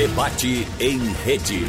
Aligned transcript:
Debate 0.00 0.64
em 0.80 0.96
rede. 1.26 1.60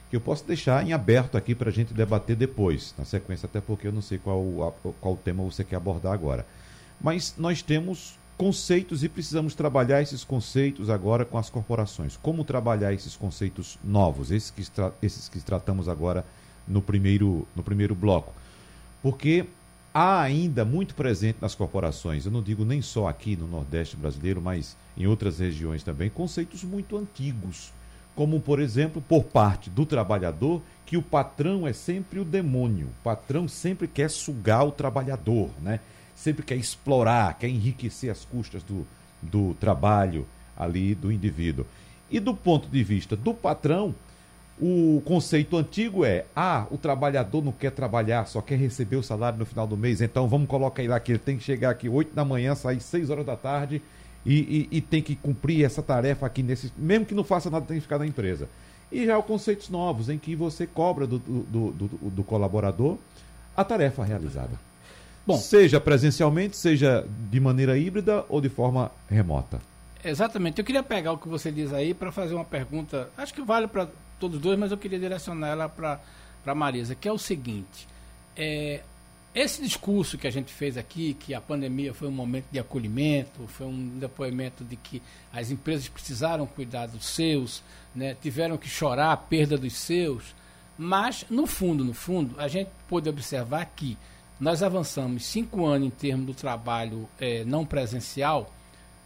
que 0.09 0.17
eu 0.17 0.21
posso 0.21 0.45
deixar 0.45 0.85
em 0.85 0.91
aberto 0.91 1.37
aqui 1.37 1.55
para 1.55 1.69
a 1.69 1.73
gente 1.73 1.93
debater 1.93 2.35
depois, 2.35 2.93
na 2.97 3.05
sequência, 3.05 3.45
até 3.45 3.61
porque 3.61 3.87
eu 3.87 3.93
não 3.93 4.01
sei 4.01 4.17
qual, 4.17 4.75
qual 4.99 5.15
tema 5.15 5.45
você 5.45 5.63
quer 5.63 5.77
abordar 5.77 6.11
agora. 6.11 6.45
Mas 6.99 7.35
nós 7.37 7.61
temos 7.61 8.19
conceitos 8.37 9.03
e 9.03 9.09
precisamos 9.09 9.55
trabalhar 9.55 10.01
esses 10.01 10.23
conceitos 10.23 10.89
agora 10.89 11.25
com 11.25 11.37
as 11.37 11.49
corporações. 11.49 12.15
Como 12.15 12.43
trabalhar 12.43 12.93
esses 12.93 13.15
conceitos 13.15 13.79
novos, 13.83 14.31
esses 14.31 14.51
que, 14.51 14.63
esses 15.01 15.27
que 15.27 15.39
tratamos 15.39 15.89
agora 15.89 16.23
no 16.67 16.81
primeiro, 16.81 17.47
no 17.55 17.63
primeiro 17.63 17.95
bloco? 17.95 18.31
Porque 19.01 19.45
há 19.93 20.21
ainda 20.21 20.63
muito 20.63 20.93
presente 20.93 21.39
nas 21.41 21.55
corporações, 21.55 22.25
eu 22.25 22.31
não 22.31 22.43
digo 22.43 22.63
nem 22.63 22.81
só 22.81 23.07
aqui 23.07 23.35
no 23.35 23.47
Nordeste 23.47 23.97
brasileiro, 23.97 24.39
mas 24.39 24.77
em 24.95 25.07
outras 25.07 25.39
regiões 25.39 25.81
também, 25.81 26.09
conceitos 26.09 26.63
muito 26.63 26.95
antigos. 26.95 27.71
Como, 28.15 28.39
por 28.39 28.59
exemplo, 28.59 29.01
por 29.01 29.23
parte 29.23 29.69
do 29.69 29.85
trabalhador, 29.85 30.61
que 30.85 30.97
o 30.97 31.03
patrão 31.03 31.67
é 31.67 31.73
sempre 31.73 32.19
o 32.19 32.25
demônio. 32.25 32.87
O 32.87 33.03
patrão 33.03 33.47
sempre 33.47 33.87
quer 33.87 34.09
sugar 34.09 34.63
o 34.65 34.71
trabalhador, 34.71 35.49
né? 35.61 35.79
Sempre 36.17 36.43
quer 36.43 36.55
explorar, 36.55 37.37
quer 37.37 37.47
enriquecer 37.47 38.09
as 38.09 38.25
custas 38.25 38.63
do, 38.63 38.85
do 39.21 39.53
trabalho 39.53 40.25
ali 40.57 40.95
do 40.95 41.11
indivíduo. 41.11 41.65
E 42.09 42.19
do 42.19 42.33
ponto 42.33 42.67
de 42.67 42.83
vista 42.83 43.15
do 43.15 43.33
patrão, 43.33 43.93
o 44.59 44.99
conceito 45.05 45.55
antigo 45.55 46.03
é: 46.03 46.25
ah, 46.35 46.65
o 46.71 46.77
trabalhador 46.77 47.43
não 47.43 47.51
quer 47.51 47.71
trabalhar, 47.71 48.25
só 48.25 48.41
quer 48.41 48.57
receber 48.57 48.95
o 48.95 49.03
salário 49.03 49.37
no 49.37 49.45
final 49.45 49.67
do 49.67 49.77
mês, 49.77 50.01
então 50.01 50.27
vamos 50.27 50.47
colocar 50.47 50.81
ele 50.81 50.89
lá 50.89 50.99
que 50.99 51.11
ele 51.11 51.19
tem 51.19 51.37
que 51.37 51.43
chegar 51.43 51.69
aqui 51.69 51.87
8 51.87 52.15
da 52.15 52.25
manhã, 52.25 52.55
sair 52.55 52.79
6 52.79 53.11
horas 53.11 53.25
da 53.25 53.35
tarde 53.35 53.79
e, 54.25 54.67
e, 54.71 54.77
e, 54.77 54.81
tem 54.81 55.01
que 55.01 55.15
cumprir 55.15 55.63
essa 55.63 55.83
tarefa 55.83 56.25
aqui 56.25 56.41
nesse. 56.41 56.73
Mesmo 56.75 57.05
que 57.05 57.13
não 57.13 57.23
faça 57.23 57.51
nada, 57.51 57.65
tem 57.67 57.77
que 57.77 57.81
ficar 57.81 57.99
na 57.99 58.07
empresa. 58.07 58.49
E 58.91 59.05
já 59.05 59.17
há 59.17 59.21
conceitos 59.21 59.69
novos 59.69 60.09
em 60.09 60.17
que 60.17 60.35
você 60.35 60.65
cobra 60.65 61.05
do, 61.05 61.19
do, 61.19 61.71
do, 61.71 61.87
do 62.09 62.23
colaborador 62.23 62.97
a 63.55 63.63
tarefa 63.63 64.03
realizada. 64.03 64.66
Bom, 65.27 65.37
seja 65.37 65.81
presencialmente, 65.81 66.55
seja 66.55 67.05
de 67.29 67.37
maneira 67.37 67.77
híbrida 67.77 68.25
ou 68.29 68.39
de 68.39 68.47
forma 68.47 68.89
remota. 69.09 69.61
Exatamente. 70.01 70.59
Eu 70.59 70.65
queria 70.65 70.81
pegar 70.81 71.11
o 71.11 71.17
que 71.17 71.27
você 71.27 71.51
diz 71.51 71.73
aí 71.73 71.93
para 71.93 72.13
fazer 72.13 72.33
uma 72.33 72.45
pergunta. 72.45 73.09
Acho 73.17 73.33
que 73.33 73.41
vale 73.41 73.67
para 73.67 73.89
todos 74.17 74.39
dois, 74.39 74.57
mas 74.57 74.71
eu 74.71 74.77
queria 74.77 74.97
direcionar 74.97 75.49
ela 75.49 75.67
para 75.67 75.99
a 76.45 76.55
Marisa, 76.55 76.95
que 76.95 77.09
é 77.09 77.11
o 77.11 77.17
seguinte: 77.17 77.85
é, 78.37 78.81
esse 79.35 79.61
discurso 79.61 80.17
que 80.17 80.25
a 80.25 80.31
gente 80.31 80.53
fez 80.53 80.77
aqui, 80.77 81.13
que 81.13 81.33
a 81.33 81.41
pandemia 81.41 81.93
foi 81.93 82.07
um 82.07 82.11
momento 82.11 82.45
de 82.49 82.57
acolhimento, 82.57 83.45
foi 83.47 83.67
um 83.67 83.99
depoimento 83.99 84.63
de 84.63 84.77
que 84.77 85.01
as 85.33 85.51
empresas 85.51 85.89
precisaram 85.89 86.47
cuidar 86.47 86.87
dos 86.87 87.05
seus, 87.05 87.61
né, 87.93 88.15
tiveram 88.21 88.57
que 88.57 88.69
chorar 88.69 89.11
a 89.11 89.17
perda 89.17 89.57
dos 89.57 89.73
seus, 89.73 90.33
mas 90.77 91.25
no 91.29 91.45
fundo, 91.45 91.83
no 91.83 91.93
fundo, 91.93 92.39
a 92.39 92.47
gente 92.47 92.69
pôde 92.87 93.09
observar 93.09 93.65
que 93.75 93.97
nós 94.39 94.61
avançamos 94.61 95.25
cinco 95.25 95.65
anos 95.65 95.87
em 95.87 95.91
termos 95.91 96.27
do 96.27 96.33
trabalho 96.33 97.09
é, 97.19 97.43
não 97.43 97.65
presencial, 97.65 98.51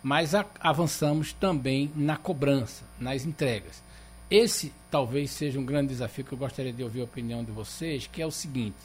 mas 0.03 0.35
a, 0.35 0.45
avançamos 0.59 1.31
também 1.33 1.91
na 1.95 2.17
cobrança, 2.17 2.83
nas 2.99 3.25
entregas. 3.25 3.81
Esse 4.29 4.73
talvez 4.89 5.31
seja 5.31 5.59
um 5.59 5.65
grande 5.65 5.89
desafio 5.89 6.25
que 6.25 6.33
eu 6.33 6.37
gostaria 6.37 6.73
de 6.73 6.83
ouvir 6.83 7.01
a 7.01 7.05
opinião 7.05 7.43
de 7.43 7.51
vocês, 7.51 8.07
que 8.07 8.21
é 8.21 8.25
o 8.25 8.31
seguinte: 8.31 8.77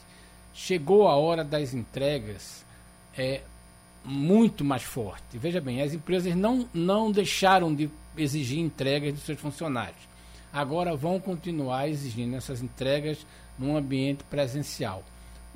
chegou 0.53 1.07
a 1.07 1.15
hora 1.15 1.43
das 1.43 1.73
entregas 1.73 2.65
é, 3.17 3.41
muito 4.03 4.63
mais 4.63 4.83
forte. 4.83 5.37
Veja 5.37 5.59
bem, 5.59 5.81
as 5.81 5.93
empresas 5.93 6.35
não, 6.35 6.67
não 6.73 7.11
deixaram 7.11 7.73
de 7.73 7.89
exigir 8.17 8.59
entregas 8.59 9.13
dos 9.13 9.23
seus 9.23 9.39
funcionários. 9.39 10.07
Agora 10.51 10.95
vão 10.95 11.19
continuar 11.19 11.89
exigindo 11.89 12.35
essas 12.35 12.61
entregas 12.61 13.25
num 13.59 13.75
ambiente 13.75 14.23
presencial. 14.23 15.03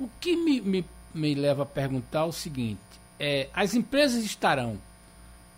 O 0.02 0.08
que 0.20 0.34
me, 0.34 0.60
me, 0.60 0.84
me 1.14 1.32
leva 1.32 1.62
a 1.62 1.66
perguntar 1.66 2.24
o 2.24 2.32
seguinte: 2.32 2.80
é, 3.20 3.48
as 3.54 3.72
empresas 3.72 4.24
estarão 4.24 4.76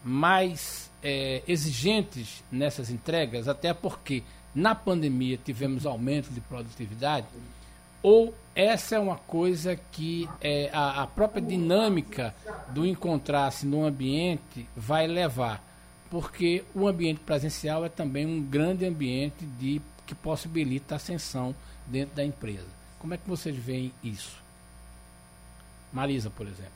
mais 0.05 0.91
é, 1.03 1.43
exigentes 1.49 2.45
nessas 2.53 2.91
entregas, 2.91 3.49
até 3.49 3.73
porque 3.73 4.23
na 4.55 4.75
pandemia 4.75 5.39
tivemos 5.43 5.87
aumento 5.87 6.29
de 6.29 6.43
produtividade, 6.43 7.27
ou 8.03 8.35
essa 8.55 8.97
é 8.97 8.99
uma 8.99 9.17
coisa 9.17 9.81
que 9.91 10.29
é, 10.43 10.69
a, 10.75 11.05
a 11.05 11.07
própria 11.07 11.41
dinâmica 11.41 12.35
do 12.69 12.85
encontrar-se 12.85 13.65
no 13.65 13.87
ambiente 13.87 14.69
vai 14.77 15.07
levar? 15.07 15.65
Porque 16.11 16.63
o 16.75 16.87
ambiente 16.87 17.21
presencial 17.21 17.83
é 17.83 17.89
também 17.89 18.27
um 18.27 18.43
grande 18.43 18.85
ambiente 18.85 19.47
de, 19.59 19.81
que 20.05 20.15
possibilita 20.15 20.97
ascensão 20.97 21.55
dentro 21.87 22.15
da 22.15 22.23
empresa. 22.23 22.84
Como 23.05 23.13
é 23.13 23.19
que 23.19 23.29
vocês 23.29 23.55
veem 23.55 23.93
isso? 24.03 24.43
Marisa, 25.93 26.31
por 26.31 26.47
exemplo. 26.47 26.73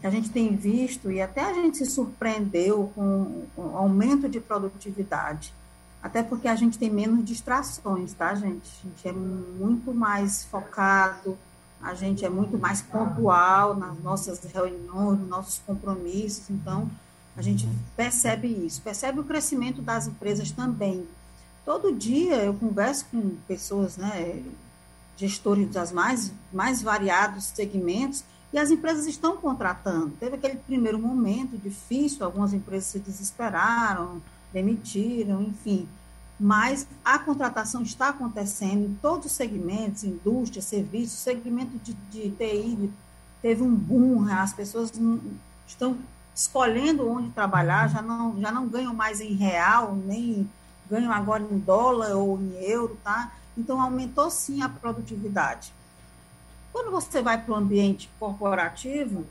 A 0.00 0.08
gente 0.08 0.30
tem 0.30 0.54
visto, 0.54 1.10
e 1.10 1.20
até 1.20 1.40
a 1.40 1.52
gente 1.52 1.78
se 1.78 1.86
surpreendeu 1.86 2.92
com 2.94 3.44
o 3.56 3.76
aumento 3.76 4.28
de 4.28 4.38
produtividade, 4.38 5.52
até 6.00 6.22
porque 6.22 6.46
a 6.46 6.54
gente 6.54 6.78
tem 6.78 6.88
menos 6.88 7.24
distrações, 7.24 8.12
tá, 8.12 8.36
gente? 8.36 8.70
A 8.84 8.88
gente 8.88 9.08
é 9.08 9.12
muito 9.12 9.92
mais 9.92 10.44
focado, 10.44 11.36
a 11.82 11.94
gente 11.94 12.24
é 12.24 12.28
muito 12.28 12.56
mais 12.56 12.80
pontual 12.80 13.74
nas 13.74 13.98
nossas 13.98 14.38
reuniões, 14.44 15.18
nos 15.18 15.28
nossos 15.28 15.58
compromissos, 15.66 16.48
então 16.50 16.88
a 17.36 17.42
gente 17.42 17.68
percebe 17.96 18.46
isso, 18.46 18.80
percebe 18.80 19.18
o 19.18 19.24
crescimento 19.24 19.82
das 19.82 20.06
empresas 20.06 20.52
também. 20.52 21.04
Todo 21.66 21.92
dia 21.92 22.36
eu 22.36 22.54
converso 22.54 23.04
com 23.10 23.36
pessoas, 23.46 23.96
né, 23.96 24.42
gestores 25.16 25.68
das 25.68 25.90
mais, 25.90 26.32
mais 26.52 26.80
variados 26.80 27.46
segmentos, 27.46 28.24
e 28.52 28.58
as 28.58 28.70
empresas 28.70 29.06
estão 29.06 29.36
contratando. 29.36 30.12
Teve 30.20 30.36
aquele 30.36 30.56
primeiro 30.56 30.98
momento 30.98 31.58
difícil, 31.58 32.24
algumas 32.24 32.52
empresas 32.52 32.88
se 32.88 33.00
desesperaram, 33.00 34.22
demitiram, 34.52 35.42
enfim. 35.42 35.88
Mas 36.38 36.86
a 37.04 37.18
contratação 37.18 37.82
está 37.82 38.10
acontecendo 38.10 38.86
em 38.86 38.94
todos 39.02 39.26
os 39.26 39.32
segmentos, 39.32 40.04
indústria, 40.04 40.62
serviços, 40.62 41.18
segmento 41.18 41.76
de, 41.78 41.92
de 42.10 42.30
TI 42.30 42.90
teve 43.42 43.62
um 43.62 43.74
boom, 43.74 44.26
as 44.28 44.52
pessoas 44.52 44.92
estão 45.66 45.96
escolhendo 46.34 47.08
onde 47.08 47.30
trabalhar, 47.30 47.88
já 47.88 48.02
não, 48.02 48.40
já 48.40 48.52
não 48.52 48.68
ganham 48.68 48.94
mais 48.94 49.20
em 49.20 49.34
real, 49.34 49.94
nem 49.94 50.48
ganham 50.90 51.12
agora 51.12 51.42
em 51.42 51.58
dólar 51.58 52.16
ou 52.16 52.38
em 52.40 52.54
euro, 52.64 52.98
tá? 53.02 53.32
Então, 53.56 53.80
aumentou 53.80 54.30
sim 54.30 54.62
a 54.62 54.68
produtividade. 54.68 55.72
Quando 56.72 56.90
você 56.90 57.22
vai 57.22 57.42
para 57.42 57.52
o 57.54 57.56
ambiente 57.56 58.10
corporativo, 58.18 59.24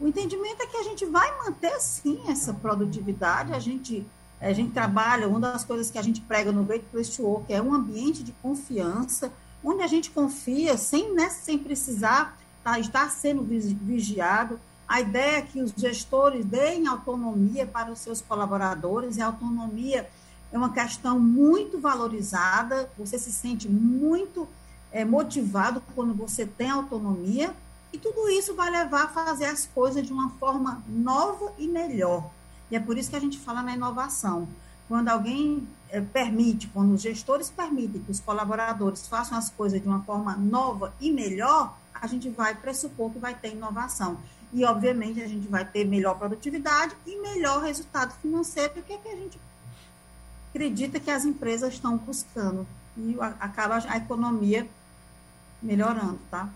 o 0.00 0.08
entendimento 0.08 0.62
é 0.62 0.66
que 0.66 0.78
a 0.78 0.82
gente 0.82 1.04
vai 1.04 1.30
manter 1.44 1.78
sim 1.78 2.22
essa 2.26 2.54
produtividade, 2.54 3.52
a 3.52 3.58
gente, 3.58 4.06
a 4.40 4.50
gente 4.54 4.72
trabalha, 4.72 5.28
uma 5.28 5.38
das 5.38 5.62
coisas 5.62 5.90
que 5.90 5.98
a 5.98 6.02
gente 6.02 6.22
prega 6.22 6.50
no 6.50 6.64
Great 6.64 6.86
Place 6.90 7.14
to 7.14 7.22
Work 7.22 7.52
é 7.52 7.60
um 7.60 7.74
ambiente 7.74 8.22
de 8.22 8.32
confiança, 8.32 9.30
onde 9.62 9.82
a 9.82 9.86
gente 9.86 10.10
confia 10.10 10.78
sem, 10.78 11.12
né, 11.12 11.28
sem 11.28 11.58
precisar 11.58 12.34
tá, 12.64 12.78
estar 12.78 13.10
sendo 13.10 13.42
vigiado. 13.42 14.58
A 14.88 15.02
ideia 15.02 15.36
é 15.36 15.42
que 15.42 15.60
os 15.60 15.72
gestores 15.76 16.46
deem 16.46 16.86
autonomia 16.86 17.66
para 17.66 17.92
os 17.92 17.98
seus 17.98 18.22
colaboradores, 18.22 19.18
e 19.18 19.20
autonomia 19.20 20.08
é 20.52 20.58
uma 20.58 20.72
questão 20.72 21.18
muito 21.18 21.78
valorizada, 21.78 22.90
você 22.98 23.18
se 23.18 23.32
sente 23.32 23.68
muito 23.68 24.48
é, 24.90 25.04
motivado 25.04 25.82
quando 25.94 26.12
você 26.14 26.44
tem 26.44 26.70
autonomia, 26.70 27.54
e 27.92 27.98
tudo 27.98 28.28
isso 28.28 28.54
vai 28.54 28.70
levar 28.70 29.04
a 29.04 29.08
fazer 29.08 29.46
as 29.46 29.66
coisas 29.66 30.06
de 30.06 30.12
uma 30.12 30.30
forma 30.30 30.82
nova 30.88 31.52
e 31.58 31.66
melhor. 31.66 32.30
E 32.70 32.76
é 32.76 32.80
por 32.80 32.96
isso 32.96 33.10
que 33.10 33.16
a 33.16 33.20
gente 33.20 33.38
fala 33.38 33.62
na 33.62 33.74
inovação. 33.74 34.48
Quando 34.88 35.08
alguém 35.08 35.68
é, 35.88 36.00
permite, 36.00 36.68
quando 36.68 36.94
os 36.94 37.02
gestores 37.02 37.50
permitem 37.50 38.00
que 38.02 38.10
os 38.10 38.20
colaboradores 38.20 39.06
façam 39.06 39.36
as 39.36 39.50
coisas 39.50 39.80
de 39.80 39.88
uma 39.88 40.02
forma 40.02 40.36
nova 40.36 40.94
e 41.00 41.12
melhor, 41.12 41.76
a 41.94 42.06
gente 42.06 42.28
vai 42.28 42.54
pressupor 42.54 43.10
que 43.10 43.18
vai 43.18 43.34
ter 43.34 43.52
inovação. 43.52 44.18
E, 44.52 44.64
obviamente, 44.64 45.22
a 45.22 45.28
gente 45.28 45.46
vai 45.46 45.64
ter 45.64 45.84
melhor 45.84 46.18
produtividade 46.18 46.96
e 47.06 47.20
melhor 47.20 47.62
resultado 47.62 48.12
financeiro, 48.20 48.72
porque 48.72 48.92
é 48.92 48.98
que 48.98 49.08
a 49.08 49.16
gente 49.16 49.38
acredita 50.50 51.00
que 51.00 51.10
as 51.10 51.24
empresas 51.24 51.74
estão 51.74 51.96
buscando 51.96 52.66
e 52.96 53.16
acaba 53.38 53.82
a 53.88 53.96
economia 53.96 54.66
melhorando, 55.62 56.18
tá? 56.30 56.48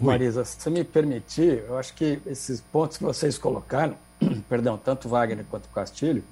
Marisa, 0.00 0.44
se 0.44 0.56
você 0.58 0.70
me 0.70 0.84
permitir, 0.84 1.64
eu 1.66 1.76
acho 1.76 1.92
que 1.94 2.20
esses 2.24 2.60
pontos 2.60 2.96
que 2.96 3.04
vocês 3.04 3.36
colocaram, 3.36 3.96
perdão, 4.48 4.78
tanto 4.78 5.08
Wagner 5.08 5.44
quanto 5.50 5.68
Castilho, 5.68 6.24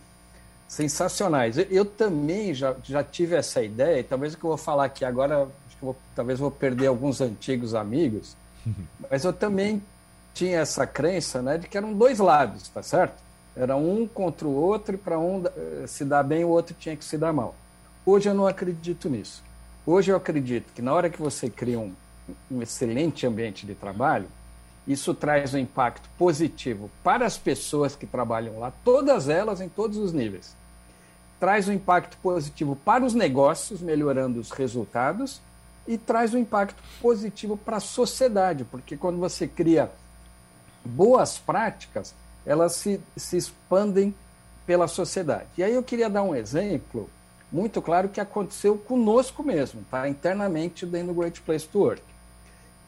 sensacionais. 0.67 1.59
Eu, 1.59 1.65
eu, 1.65 1.85
também 1.85 2.55
já, 2.55 2.75
já 2.85 3.03
tive 3.03 3.35
essa 3.35 3.63
ideia, 3.63 4.01
e 4.01 4.05
talvez 4.05 4.35
o 4.35 4.39
que 4.39 4.45
eu 4.45 4.49
vou 4.49 4.57
falar 4.57 4.85
aqui 4.85 5.05
agora, 5.05 5.49
vou, 5.81 5.97
talvez 6.15 6.39
vou 6.39 6.51
perder 6.51 6.87
alguns 6.87 7.21
antigos 7.21 7.75
amigos, 7.75 8.37
mas 9.11 9.25
eu 9.25 9.33
também 9.33 9.83
tinha 10.35 10.61
essa 10.61 10.87
crença 10.87 11.43
né, 11.43 11.59
de 11.59 11.67
que 11.67 11.77
eram 11.77 11.93
dois 11.93 12.19
lados, 12.19 12.69
tá 12.69 12.83
certo? 12.83 13.28
Era 13.59 13.77
um 13.77 14.07
contra 14.07 14.47
o 14.47 14.55
outro 14.55 14.95
e 14.95 14.99
para 14.99 15.19
um 15.19 15.43
eh, 15.45 15.85
se 15.89 16.05
dar 16.05 16.23
bem, 16.23 16.45
o 16.45 16.49
outro 16.49 16.77
tinha 16.79 16.97
que 16.97 17.05
se 17.05 17.19
dar 17.19 17.33
mal. 17.33 17.57
Hoje 18.07 18.29
eu 18.29 18.35
não 18.35 18.47
acredito 18.47 19.11
nisso. 19.11 19.43
Hoje 19.85 20.13
eu 20.13 20.17
acredito 20.17 20.73
que 20.73 20.81
na 20.81 20.95
hora 20.95 21.11
que 21.11 21.21
você 21.21 21.51
cria 21.51 21.77
um, 21.77 21.93
um 22.49 22.63
excelente 22.63 23.27
ambiente 23.27 23.67
de 23.67 23.75
trabalho, 23.75 24.29
isso 24.87 25.13
traz 25.13 25.55
um 25.55 25.59
impacto 25.59 26.09
positivo 26.17 26.89
para 27.03 27.27
as 27.27 27.37
pessoas 27.37 27.97
que 27.97 28.07
trabalham 28.07 28.61
lá, 28.61 28.73
todas 28.85 29.29
elas 29.29 29.61
em 29.61 29.69
todos 29.69 29.97
os 29.97 30.13
níveis. 30.13 30.55
Traz 31.41 31.67
um 31.67 31.73
impacto 31.73 32.17
positivo 32.23 32.77
para 32.77 33.05
os 33.05 33.13
negócios, 33.13 33.81
melhorando 33.81 34.39
os 34.39 34.53
resultados, 34.53 35.41
e 35.85 35.99
traz 35.99 36.33
um 36.33 36.39
impacto 36.39 36.81
positivo 37.03 37.57
para 37.57 37.79
a 37.79 37.81
sociedade, 37.81 38.65
porque 38.65 38.97
quando 38.97 39.19
você 39.19 39.49
cria 39.49 39.91
boas 40.85 41.39
práticas, 41.39 42.15
elas 42.49 42.73
se, 42.73 42.99
se 43.15 43.37
expandem 43.37 44.15
pela 44.67 44.89
sociedade. 44.89 45.47
E 45.59 45.63
aí 45.63 45.75
eu 45.75 45.83
queria 45.83 46.09
dar 46.09 46.23
um 46.23 46.35
exemplo 46.35 47.09
muito 47.53 47.81
claro 47.83 48.09
que 48.09 48.21
aconteceu 48.21 48.77
conosco 48.77 49.43
mesmo, 49.43 49.83
tá? 49.91 50.09
internamente 50.09 50.87
dentro 50.87 51.09
do 51.09 51.21
Great 51.21 51.41
Place 51.43 51.69
to 51.69 51.79
Work. 51.79 52.03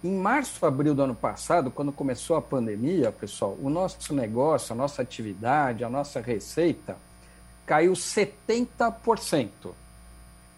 Em 0.02 0.14
março, 0.16 0.64
abril 0.64 0.94
do 0.94 1.02
ano 1.02 1.14
passado, 1.14 1.70
quando 1.70 1.92
começou 1.92 2.36
a 2.36 2.42
pandemia, 2.42 3.12
pessoal, 3.12 3.56
o 3.60 3.68
nosso 3.68 4.14
negócio, 4.14 4.72
a 4.72 4.76
nossa 4.76 5.02
atividade, 5.02 5.84
a 5.84 5.90
nossa 5.90 6.20
receita 6.20 6.96
caiu 7.66 7.92
70%. 7.92 9.48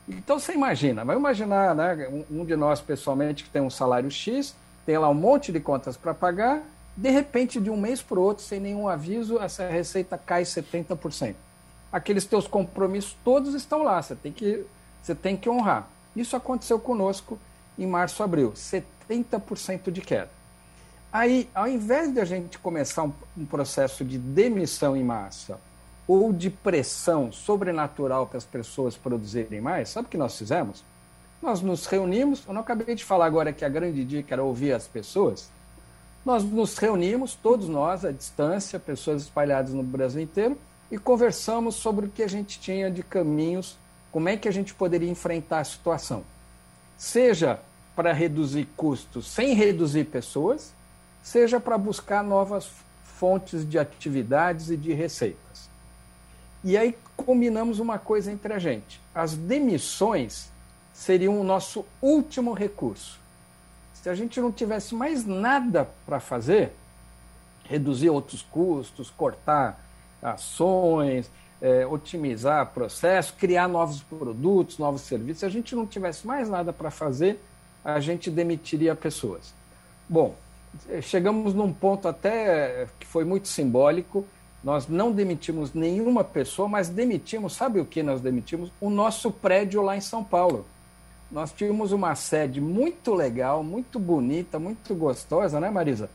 Então 0.09 0.39
você 0.39 0.53
imagina, 0.53 1.05
vai 1.05 1.17
imaginar 1.17 1.75
né, 1.75 2.25
um 2.31 2.45
de 2.45 2.55
nós 2.55 2.81
pessoalmente 2.81 3.43
que 3.45 3.51
tem 3.51 3.63
um 3.63 3.71
salário 3.71 4.11
X, 4.11 4.55
tem 4.87 4.97
lá 4.97 5.09
um 5.09 5.15
monte 5.15 5.51
de 5.51 5.59
contas 5.59 5.97
para 5.97 6.15
pagar, 6.15 6.63
de 6.97 7.11
repente, 7.11 7.61
de 7.61 7.71
um 7.71 7.77
mês 7.77 8.03
para 8.03 8.19
o 8.19 8.23
outro, 8.23 8.45
sem 8.45 8.61
nenhum 8.61 8.89
aviso, 8.89 9.39
essa 9.39 9.67
receita 9.67 10.19
cai 10.19 10.43
70%. 10.43 11.35
Aqueles 11.91 12.25
teus 12.25 12.47
compromissos 12.47 13.17
todos 13.25 13.55
estão 13.55 13.83
lá, 13.83 14.01
você 14.01 14.15
tem 14.15 14.33
que, 14.33 14.65
você 15.03 15.15
tem 15.15 15.37
que 15.37 15.49
honrar. 15.49 15.89
Isso 16.15 16.37
aconteceu 16.37 16.79
conosco 16.79 17.39
em 17.79 17.87
março, 17.87 18.23
abril. 18.23 18.53
70% 18.53 19.91
de 19.91 20.01
queda. 20.01 20.31
Aí, 21.13 21.49
ao 21.55 21.69
invés 21.69 22.13
de 22.13 22.21
a 22.21 22.25
gente 22.25 22.59
começar 22.59 23.03
um, 23.03 23.13
um 23.37 23.45
processo 23.45 24.05
de 24.05 24.19
demissão 24.19 24.97
em 24.97 25.05
massa 25.05 25.59
ou 26.09 26.33
de 26.33 26.51
pressão 26.51 27.31
sobrenatural 27.31 28.27
para 28.27 28.39
as 28.39 28.45
pessoas 28.45 28.97
produzirem 28.97 29.61
mais, 29.61 29.91
sabe 29.91 30.07
o 30.07 30.11
que 30.11 30.17
nós 30.17 30.37
fizemos? 30.37 30.83
Nós 31.43 31.61
nos 31.61 31.87
reunimos, 31.87 32.43
eu 32.47 32.55
não 32.55 32.63
acabei 32.63 32.95
de 32.95 33.05
falar 33.05 33.27
agora 33.27 33.53
que 33.53 33.65
a 33.65 33.69
grande 33.69 34.05
dica 34.05 34.35
era 34.35 34.43
ouvir 34.43 34.73
as 34.73 34.87
pessoas. 34.87 35.51
Nós 36.25 36.45
nos 36.45 36.79
reunimos, 36.79 37.35
todos 37.35 37.69
nós, 37.69 38.05
à 38.05 38.13
distância, 38.13 38.79
pessoas 38.79 39.23
espalhadas 39.23 39.73
no 39.73 39.83
Brasil 39.83 40.23
inteiro, 40.23 40.57
e 40.91 40.99
conversamos 40.99 41.75
sobre 41.75 42.07
o 42.07 42.09
que 42.09 42.23
a 42.23 42.29
gente 42.29 42.61
tinha 42.61 42.91
de 42.91 43.03
caminhos, 43.03 43.77
como 44.13 44.29
é 44.29 44.37
que 44.37 44.47
a 44.47 44.53
gente 44.53 44.75
poderia 44.75 45.11
enfrentar 45.11 45.61
a 45.61 45.65
situação. 45.65 46.23
Seja 46.97 47.59
para 47.97 48.13
reduzir 48.13 48.69
custos 48.77 49.31
sem 49.31 49.55
reduzir 49.55 50.05
pessoas, 50.05 50.73
seja 51.23 51.59
para 51.59 51.77
buscar 51.77 52.23
novas 52.23 52.71
fontes 53.05 53.69
de 53.69 53.79
atividades 53.79 54.71
e 54.71 54.77
de 54.77 54.93
receitas. 54.93 55.69
E 56.63 56.77
aí 56.77 56.97
combinamos 57.17 57.79
uma 57.79 57.99
coisa 57.99 58.31
entre 58.31 58.53
a 58.53 58.59
gente: 58.59 59.01
as 59.15 59.35
demissões 59.35 60.51
seriam 60.93 61.41
o 61.41 61.45
nosso 61.45 61.85
último 62.01 62.53
recurso. 62.53 63.22
Se 64.03 64.11
a 64.11 64.15
gente 64.15 64.41
não 64.41 64.51
tivesse 64.51 64.95
mais 64.95 65.25
nada 65.25 65.89
para 66.05 66.19
fazer, 66.19 66.73
reduzir 67.65 68.11
outros 68.11 68.43
custos, 68.43 69.11
cortar 69.11 69.81
ações, 70.21 71.31
é, 71.61 71.87
otimizar 71.87 72.67
processo, 72.73 73.35
criar 73.35 73.69
novos 73.69 74.03
produtos, 74.03 74.77
novos 74.77 75.03
serviços. 75.03 75.39
Se 75.39 75.47
a 75.47 75.49
gente 75.49 75.77
não 75.77 75.87
tivesse 75.87 76.27
mais 76.27 76.49
nada 76.49 76.73
para 76.73 76.91
fazer, 76.91 77.41
a 77.85 78.01
gente 78.01 78.29
demitiria 78.29 78.97
pessoas. 78.97 79.55
Bom, 80.09 80.35
chegamos 81.01 81.55
num 81.55 81.73
ponto 81.73 82.09
até 82.09 82.89
que 82.99 83.07
foi 83.07 83.25
muito 83.25 83.47
simbólico. 83.47 84.27
Nós 84.65 84.89
não 84.89 85.13
demitimos 85.13 85.73
nenhuma 85.73 86.25
pessoa, 86.25 86.69
mas 86.69 86.89
demitimos, 86.89 87.55
sabe 87.55 87.81
o 87.81 87.85
que 87.85 88.03
nós 88.03 88.21
demitimos? 88.21 88.71
O 88.81 88.91
nosso 88.91 89.31
prédio 89.31 89.81
lá 89.83 89.97
em 89.97 90.01
São 90.01 90.25
Paulo. 90.25 90.67
Nós 91.33 91.51
tínhamos 91.51 91.93
uma 91.93 92.15
sede 92.15 92.61
muito 92.61 93.15
legal, 93.15 93.65
muito 93.65 93.99
bonita, 93.99 94.59
muito 94.59 94.95
gostosa, 94.95 95.59
né, 95.59 95.71
Marisa? 95.71 96.11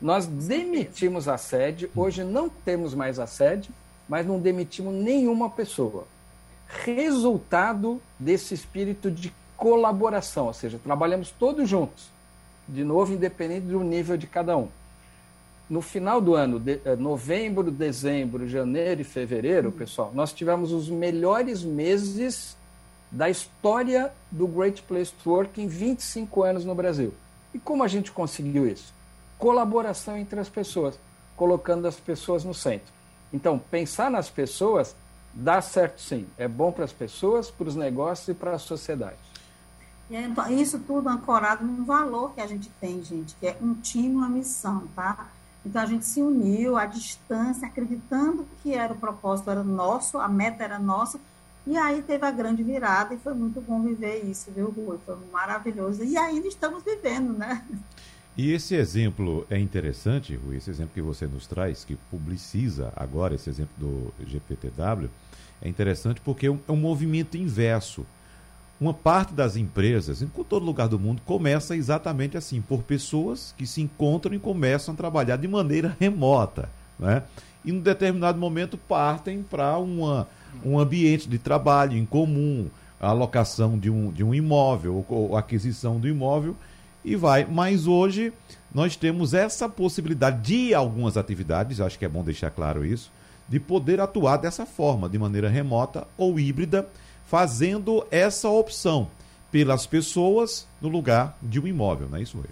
Nós 0.00 0.24
demitimos 0.26 1.28
a 1.28 1.36
sede, 1.36 1.90
hoje 1.94 2.24
não 2.24 2.48
temos 2.48 2.94
mais 2.94 3.18
a 3.18 3.26
sede, 3.26 3.68
mas 4.08 4.26
não 4.26 4.40
demitimos 4.40 4.94
nenhuma 4.94 5.50
pessoa. 5.50 6.06
Resultado 6.66 8.00
desse 8.18 8.54
espírito 8.54 9.10
de 9.10 9.34
colaboração, 9.54 10.46
ou 10.46 10.54
seja, 10.54 10.80
trabalhamos 10.82 11.30
todos 11.30 11.68
juntos, 11.68 12.08
de 12.66 12.82
novo, 12.82 13.12
independente 13.12 13.66
do 13.66 13.80
nível 13.80 14.16
de 14.16 14.26
cada 14.26 14.56
um. 14.56 14.68
No 15.68 15.82
final 15.82 16.22
do 16.22 16.34
ano, 16.34 16.58
de, 16.58 16.80
eh, 16.84 16.96
novembro, 16.96 17.70
dezembro, 17.70 18.48
janeiro 18.48 19.02
e 19.02 19.04
fevereiro, 19.04 19.70
pessoal, 19.70 20.10
nós 20.14 20.32
tivemos 20.32 20.72
os 20.72 20.88
melhores 20.88 21.62
meses 21.62 22.56
da 23.14 23.30
história 23.30 24.12
do 24.28 24.46
Great 24.48 24.82
Place 24.82 25.12
to 25.22 25.30
Work 25.30 25.62
em 25.62 25.68
25 25.68 26.42
anos 26.42 26.64
no 26.64 26.74
Brasil. 26.74 27.14
E 27.54 27.60
como 27.60 27.84
a 27.84 27.88
gente 27.88 28.10
conseguiu 28.10 28.66
isso? 28.66 28.92
Colaboração 29.38 30.16
entre 30.16 30.40
as 30.40 30.48
pessoas, 30.48 30.98
colocando 31.36 31.86
as 31.86 31.94
pessoas 31.94 32.42
no 32.42 32.52
centro. 32.52 32.92
Então, 33.32 33.56
pensar 33.56 34.10
nas 34.10 34.28
pessoas 34.28 34.96
dá 35.32 35.62
certo 35.62 36.00
sim. 36.00 36.26
É 36.36 36.48
bom 36.48 36.72
para 36.72 36.84
as 36.84 36.92
pessoas, 36.92 37.52
para 37.52 37.68
os 37.68 37.76
negócios 37.76 38.28
e 38.28 38.34
para 38.34 38.52
a 38.52 38.58
sociedade. 38.58 39.16
E 40.10 40.16
então, 40.16 40.50
isso 40.50 40.80
tudo 40.80 41.08
ancorado 41.08 41.64
num 41.64 41.84
valor 41.84 42.34
que 42.34 42.40
a 42.40 42.46
gente 42.48 42.68
tem, 42.80 43.02
gente, 43.02 43.36
que 43.36 43.46
é 43.46 43.56
um 43.62 43.74
time, 43.74 44.14
uma 44.14 44.28
missão, 44.28 44.88
tá? 44.94 45.28
Então 45.64 45.80
a 45.80 45.86
gente 45.86 46.04
se 46.04 46.20
uniu 46.20 46.76
à 46.76 46.84
distância, 46.84 47.68
acreditando 47.68 48.44
que 48.60 48.74
era 48.74 48.92
o 48.92 48.98
propósito 48.98 49.50
era 49.50 49.62
nosso, 49.62 50.18
a 50.18 50.28
meta 50.28 50.64
era 50.64 50.78
nossa, 50.80 51.18
e 51.66 51.76
aí 51.76 52.02
teve 52.02 52.24
a 52.26 52.30
grande 52.30 52.62
virada 52.62 53.14
e 53.14 53.18
foi 53.18 53.34
muito 53.34 53.60
bom 53.60 53.82
viver 53.82 54.24
isso, 54.24 54.50
viu, 54.54 54.70
Rui? 54.70 54.98
Foi 55.04 55.16
maravilhoso. 55.32 56.04
E 56.04 56.16
ainda 56.16 56.46
estamos 56.46 56.82
vivendo, 56.82 57.32
né? 57.32 57.64
E 58.36 58.52
esse 58.52 58.74
exemplo 58.74 59.46
é 59.48 59.58
interessante, 59.58 60.34
Rui, 60.34 60.56
esse 60.56 60.68
exemplo 60.68 60.92
que 60.92 61.00
você 61.00 61.26
nos 61.26 61.46
traz, 61.46 61.84
que 61.84 61.96
publiciza 62.10 62.92
agora 62.96 63.34
esse 63.34 63.48
exemplo 63.48 63.74
do 63.78 64.12
GPTW, 64.26 65.08
é 65.62 65.68
interessante 65.68 66.20
porque 66.20 66.46
é 66.46 66.50
um, 66.50 66.58
é 66.68 66.72
um 66.72 66.76
movimento 66.76 67.36
inverso 67.36 68.04
uma 68.80 68.92
parte 68.92 69.32
das 69.32 69.56
empresas, 69.56 70.20
em 70.20 70.26
todo 70.26 70.64
lugar 70.64 70.88
do 70.88 70.98
mundo, 70.98 71.22
começa 71.24 71.76
exatamente 71.76 72.36
assim, 72.36 72.60
por 72.60 72.82
pessoas 72.82 73.54
que 73.56 73.66
se 73.66 73.80
encontram 73.80 74.34
e 74.34 74.38
começam 74.38 74.94
a 74.94 74.96
trabalhar 74.96 75.36
de 75.36 75.46
maneira 75.46 75.96
remota. 75.98 76.68
Né? 76.98 77.22
E, 77.64 77.70
em 77.70 77.74
um 77.74 77.80
determinado 77.80 78.38
momento, 78.38 78.76
partem 78.76 79.42
para 79.42 79.78
um 80.64 80.78
ambiente 80.78 81.28
de 81.28 81.38
trabalho 81.38 81.96
em 81.96 82.04
comum, 82.04 82.68
a 83.00 83.08
alocação 83.08 83.78
de 83.78 83.90
um, 83.90 84.10
de 84.10 84.22
um 84.22 84.34
imóvel 84.34 85.04
ou, 85.08 85.36
aquisição 85.36 85.98
do 85.98 86.08
imóvel 86.08 86.56
e 87.04 87.16
vai. 87.16 87.44
Mas 87.44 87.86
hoje 87.86 88.32
nós 88.74 88.96
temos 88.96 89.34
essa 89.34 89.68
possibilidade 89.68 90.42
de 90.42 90.74
algumas 90.74 91.16
atividades, 91.16 91.80
acho 91.80 91.98
que 91.98 92.04
é 92.04 92.08
bom 92.08 92.24
deixar 92.24 92.50
claro 92.50 92.84
isso, 92.84 93.10
de 93.48 93.60
poder 93.60 94.00
atuar 94.00 94.38
dessa 94.38 94.64
forma, 94.64 95.08
de 95.08 95.18
maneira 95.18 95.48
remota 95.48 96.06
ou 96.16 96.40
híbrida 96.40 96.86
fazendo 97.26 98.06
essa 98.10 98.48
opção 98.48 99.08
pelas 99.50 99.86
pessoas 99.86 100.66
no 100.80 100.88
lugar 100.88 101.36
de 101.42 101.60
um 101.60 101.66
imóvel, 101.66 102.08
não 102.10 102.18
é 102.18 102.22
isso, 102.22 102.36
Rui? 102.36 102.46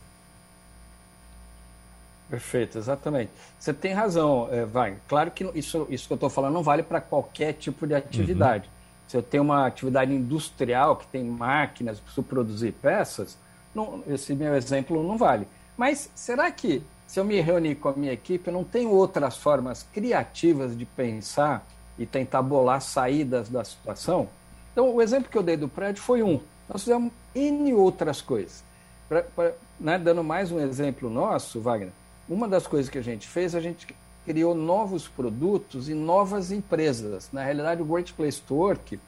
Perfeito, 2.32 2.78
exatamente. 2.78 3.30
Você 3.58 3.74
tem 3.74 3.92
razão, 3.92 4.48
é, 4.50 4.64
vai. 4.64 4.96
Claro 5.06 5.30
que 5.30 5.44
isso, 5.54 5.86
isso 5.90 6.06
que 6.06 6.14
eu 6.14 6.14
estou 6.14 6.30
falando 6.30 6.54
não 6.54 6.62
vale 6.62 6.82
para 6.82 6.98
qualquer 6.98 7.52
tipo 7.52 7.86
de 7.86 7.94
atividade. 7.94 8.64
Uhum. 8.64 8.72
Se 9.06 9.16
eu 9.18 9.22
tenho 9.22 9.42
uma 9.42 9.66
atividade 9.66 10.14
industrial 10.14 10.96
que 10.96 11.06
tem 11.08 11.22
máquinas, 11.22 12.00
preciso 12.00 12.22
produzir 12.22 12.72
peças, 12.72 13.36
não, 13.74 14.02
esse 14.08 14.34
meu 14.34 14.54
exemplo 14.54 15.06
não 15.06 15.18
vale. 15.18 15.46
Mas 15.76 16.08
será 16.14 16.50
que, 16.50 16.82
se 17.06 17.20
eu 17.20 17.24
me 17.26 17.38
reunir 17.38 17.74
com 17.74 17.90
a 17.90 17.92
minha 17.92 18.14
equipe, 18.14 18.48
eu 18.48 18.54
não 18.54 18.64
tenho 18.64 18.88
outras 18.88 19.36
formas 19.36 19.86
criativas 19.92 20.74
de 20.74 20.86
pensar 20.86 21.66
e 21.98 22.06
tentar 22.06 22.40
bolar 22.40 22.80
saídas 22.80 23.50
da 23.50 23.62
situação? 23.62 24.26
Então, 24.72 24.94
o 24.94 25.02
exemplo 25.02 25.30
que 25.30 25.36
eu 25.36 25.42
dei 25.42 25.58
do 25.58 25.68
prédio 25.68 26.02
foi 26.02 26.22
um. 26.22 26.40
Nós 26.66 26.82
fizemos 26.82 27.12
N 27.34 27.74
outras 27.74 28.22
coisas. 28.22 28.64
pra, 29.06 29.22
pra, 29.22 29.52
né, 29.78 29.98
dando 29.98 30.24
mais 30.24 30.50
um 30.50 30.58
exemplo 30.58 31.10
nosso, 31.10 31.60
Wagner, 31.60 31.92
uma 32.28 32.48
das 32.48 32.66
coisas 32.66 32.90
que 32.90 32.98
a 32.98 33.02
gente 33.02 33.26
fez, 33.28 33.54
a 33.54 33.60
gente 33.60 33.86
criou 34.24 34.54
novos 34.54 35.08
produtos 35.08 35.88
e 35.88 35.94
novas 35.94 36.52
empresas. 36.52 37.28
Na 37.32 37.42
realidade, 37.42 37.82
o 37.82 37.84
Great 37.84 38.12
Place 38.12 38.40
to 38.40 38.54
Work, 38.54 38.98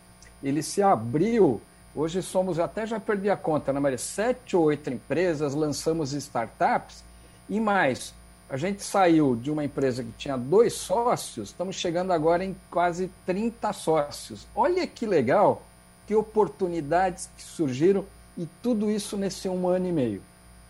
ele 0.42 0.62
se 0.62 0.82
abriu, 0.82 1.60
hoje 1.94 2.22
somos, 2.22 2.58
até 2.58 2.86
já 2.86 2.98
perdi 2.98 3.30
a 3.30 3.36
conta, 3.36 3.72
na 3.72 3.80
maioria, 3.80 3.98
sete 3.98 4.56
ou 4.56 4.64
oito 4.64 4.90
empresas, 4.90 5.54
lançamos 5.54 6.12
startups 6.12 7.04
e 7.48 7.60
mais. 7.60 8.12
A 8.48 8.56
gente 8.56 8.82
saiu 8.82 9.34
de 9.36 9.50
uma 9.50 9.64
empresa 9.64 10.02
que 10.02 10.12
tinha 10.18 10.36
dois 10.36 10.74
sócios, 10.74 11.48
estamos 11.48 11.76
chegando 11.76 12.12
agora 12.12 12.44
em 12.44 12.54
quase 12.70 13.10
30 13.24 13.72
sócios. 13.72 14.46
Olha 14.54 14.86
que 14.86 15.06
legal, 15.06 15.62
que 16.06 16.14
oportunidades 16.14 17.28
que 17.36 17.42
surgiram 17.42 18.04
e 18.36 18.46
tudo 18.62 18.90
isso 18.90 19.16
nesse 19.16 19.48
um 19.48 19.66
ano 19.66 19.88
e 19.88 19.92
meio. 19.92 20.22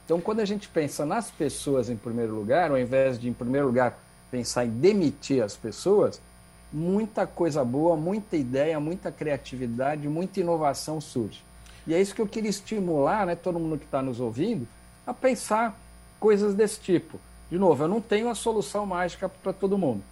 Então, 0.04 0.20
quando 0.20 0.40
a 0.40 0.44
gente 0.44 0.68
pensa 0.68 1.06
nas 1.06 1.30
pessoas 1.30 1.88
em 1.88 1.96
primeiro 1.96 2.34
lugar, 2.34 2.70
ao 2.70 2.78
invés 2.78 3.18
de, 3.18 3.28
em 3.28 3.32
primeiro 3.32 3.68
lugar, 3.68 3.98
pensar 4.30 4.64
em 4.64 4.70
demitir 4.70 5.42
as 5.42 5.56
pessoas, 5.56 6.20
muita 6.72 7.26
coisa 7.26 7.64
boa, 7.64 7.96
muita 7.96 8.36
ideia, 8.36 8.78
muita 8.80 9.10
criatividade, 9.10 10.08
muita 10.08 10.40
inovação 10.40 11.00
surge. 11.00 11.42
E 11.86 11.94
é 11.94 12.00
isso 12.00 12.14
que 12.14 12.20
eu 12.20 12.26
queria 12.26 12.50
estimular, 12.50 13.26
né, 13.26 13.36
todo 13.36 13.58
mundo 13.58 13.78
que 13.78 13.84
está 13.84 14.02
nos 14.02 14.20
ouvindo, 14.20 14.66
a 15.06 15.14
pensar 15.14 15.78
coisas 16.18 16.54
desse 16.54 16.80
tipo. 16.80 17.18
De 17.50 17.58
novo, 17.58 17.84
eu 17.84 17.88
não 17.88 18.00
tenho 18.00 18.28
a 18.28 18.34
solução 18.34 18.84
mágica 18.84 19.28
para 19.28 19.52
todo 19.52 19.78
mundo, 19.78 20.02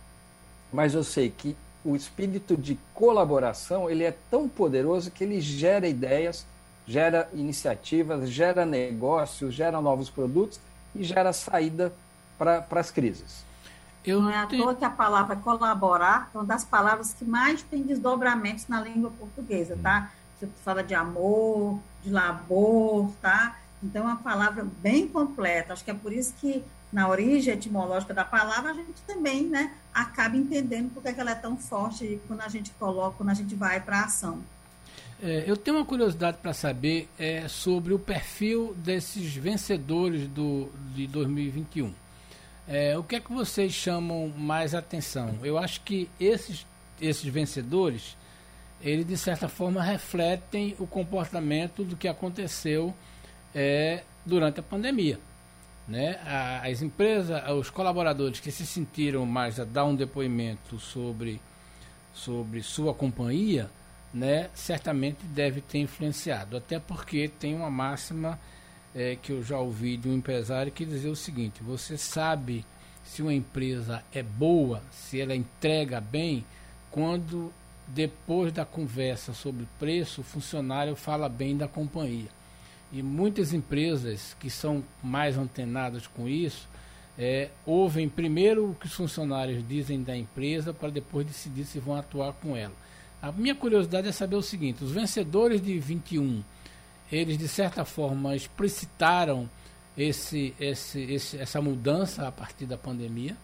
mas 0.73 0.95
eu 0.95 1.03
sei 1.03 1.31
que 1.31 1.57
o 1.85 1.97
espírito 1.97 2.57
de 2.57 2.79
colaboração 2.95 3.91
ele 3.91 4.05
é 4.05 4.15
tão 4.31 4.49
poderoso 4.49 5.11
que 5.11 5.25
ele 5.25 5.41
gera 5.41 5.89
ideias, 5.89 6.47
gera 6.87 7.29
iniciativas, 7.33 8.29
gera 8.29 8.67
negócios, 8.67 9.55
gera 9.55 9.81
novos 9.81 10.11
produtos 10.11 10.61
e 10.95 11.05
gera 11.05 11.33
saída 11.33 11.93
para 12.39 12.67
as 12.71 12.91
crises. 12.91 13.45
Eu 14.05 14.21
não 14.21 14.31
é 14.31 14.37
à 14.37 14.47
toa 14.47 14.75
que 14.75 14.85
a 14.85 14.91
palavra 14.91 15.37
colaborar 15.37 16.29
é 16.35 16.39
uma 16.39 16.45
das 16.45 16.65
palavras 16.65 17.15
que 17.15 17.25
mais 17.25 17.63
tem 17.63 17.83
desdobramentos 17.83 18.67
na 18.67 18.81
língua 18.81 19.13
portuguesa, 19.17 19.79
tá? 19.81 20.11
Você 20.39 20.49
fala 20.65 20.83
de 20.83 20.93
amor, 20.93 21.79
de 22.03 22.11
labor, 22.11 23.13
tá? 23.23 23.57
Então, 23.81 24.03
é 24.03 24.07
uma 24.07 24.17
palavra 24.17 24.67
bem 24.81 25.07
completa. 25.07 25.73
Acho 25.73 25.85
que 25.85 25.91
é 25.91 25.95
por 25.95 26.13
isso 26.13 26.35
que, 26.41 26.65
na 26.93 27.09
origem 27.09 27.55
etimológica 27.55 28.13
da 28.13 28.25
palavra, 28.25 28.73
a 28.73 28.75
gente 28.75 29.01
também 29.07 29.45
né, 29.45 29.73
acaba 29.95 30.37
entendendo 30.37 30.93
porque 30.93 31.09
é 31.09 31.13
que 31.13 31.21
ela 31.21 31.31
é 31.31 31.37
tão 31.37 31.57
forte 31.57 32.21
quando 32.27 32.41
a 32.41 32.49
gente 32.49 32.73
coloca, 32.73 33.17
quando 33.17 33.31
a 33.31 33.35
gente 33.35 33.55
vai 33.55 33.81
para 33.81 34.01
a 34.01 34.05
ação. 34.05 34.41
É, 35.25 35.45
eu 35.47 35.57
tenho 35.57 35.77
uma 35.77 35.87
curiosidade 35.87 36.39
para 36.39 36.53
saber 36.53 37.09
é, 37.17 37.47
sobre 37.47 37.95
o 37.95 37.99
perfil 37.99 38.75
desses 38.79 39.37
vencedores 39.37 40.27
do, 40.27 40.69
de 40.97 41.07
2021. 41.07 41.95
É, 42.67 42.99
o 42.99 43.05
que 43.05 43.15
é 43.15 43.21
que 43.21 43.33
vocês 43.33 43.73
chamam 43.73 44.33
mais 44.37 44.75
atenção? 44.75 45.39
Eu 45.45 45.59
acho 45.59 45.81
que 45.83 46.11
esses, 46.19 46.67
esses 47.01 47.25
vencedores, 47.25 48.17
eles 48.81 49.07
de 49.07 49.17
certa 49.17 49.49
forma 49.49 49.81
refletem 49.81 50.75
o 50.81 50.89
comportamento 50.89 51.85
do 51.85 51.97
que 51.97 52.09
aconteceu 52.09 52.93
é, 53.55 54.03
durante 54.27 54.59
a 54.59 54.63
pandemia. 54.63 55.21
Né? 55.87 56.19
As 56.65 56.83
empresas, 56.83 57.49
os 57.51 57.71
colaboradores 57.71 58.41
que 58.41 58.51
se 58.51 58.67
sentiram 58.67 59.25
mais 59.25 59.61
a 59.61 59.65
dar 59.65 59.85
um 59.85 59.95
depoimento 59.95 60.81
sobre, 60.81 61.41
sobre 62.13 62.61
sua 62.61 62.93
companhia, 62.93 63.71
né, 64.13 64.51
certamente 64.55 65.25
deve 65.25 65.61
ter 65.61 65.79
influenciado. 65.79 66.57
Até 66.57 66.79
porque 66.79 67.29
tem 67.29 67.55
uma 67.55 67.71
máxima 67.71 68.39
é, 68.95 69.17
que 69.21 69.33
eu 69.33 69.43
já 69.43 69.59
ouvi 69.59 69.97
de 69.97 70.09
um 70.09 70.15
empresário 70.15 70.73
que 70.73 70.85
dizia 70.85 71.11
o 71.11 71.17
seguinte: 71.17 71.63
você 71.63 71.97
sabe 71.97 72.65
se 73.05 73.23
uma 73.23 73.35
empresa 73.35 74.03
é 74.13 74.23
boa, 74.23 74.83
se 74.91 75.21
ela 75.21 75.35
entrega 75.35 76.01
bem, 76.01 76.45
quando 76.91 77.53
depois 77.87 78.53
da 78.53 78.65
conversa 78.65 79.33
sobre 79.33 79.67
preço, 79.79 80.21
o 80.21 80.25
funcionário 80.25 80.95
fala 80.95 81.29
bem 81.29 81.57
da 81.57 81.69
companhia. 81.69 82.29
E 82.93 83.03
muitas 83.03 83.53
empresas 83.53 84.37
que 84.39 84.51
são 84.51 84.85
mais 85.03 85.39
antenadas 85.39 86.07
com 86.07 86.29
isso 86.29 86.69
é, 87.19 87.49
ouvem 87.67 88.09
primeiro 88.09 88.71
o 88.71 88.75
que 88.75 88.87
os 88.87 88.93
funcionários 88.93 89.67
dizem 89.67 90.03
da 90.03 90.17
empresa 90.17 90.73
para 90.73 90.91
depois 90.91 91.27
decidir 91.27 91.65
se 91.65 91.79
vão 91.79 91.97
atuar 91.97 92.33
com 92.35 92.57
ela. 92.57 92.75
A 93.23 93.31
minha 93.31 93.55
curiosidade 93.55 94.09
é 94.09 94.13
saber 94.13 94.35
o 94.35 94.43
seguinte: 94.43 94.83
os 94.83 94.91
vencedores 94.91 95.63
de 95.63 95.79
21, 95.79 96.43
eles 97.11 97.39
de 97.39 97.47
certa 97.47 97.85
forma 97.85 98.35
explicitaram 98.35 99.49
esse, 99.97 100.53
esse, 100.59 101.01
esse, 101.01 101.39
essa 101.39 101.63
mudança 101.63 102.27
a 102.27 102.33
partir 102.33 102.67
da 102.67 102.77
pandemia? 102.77 103.37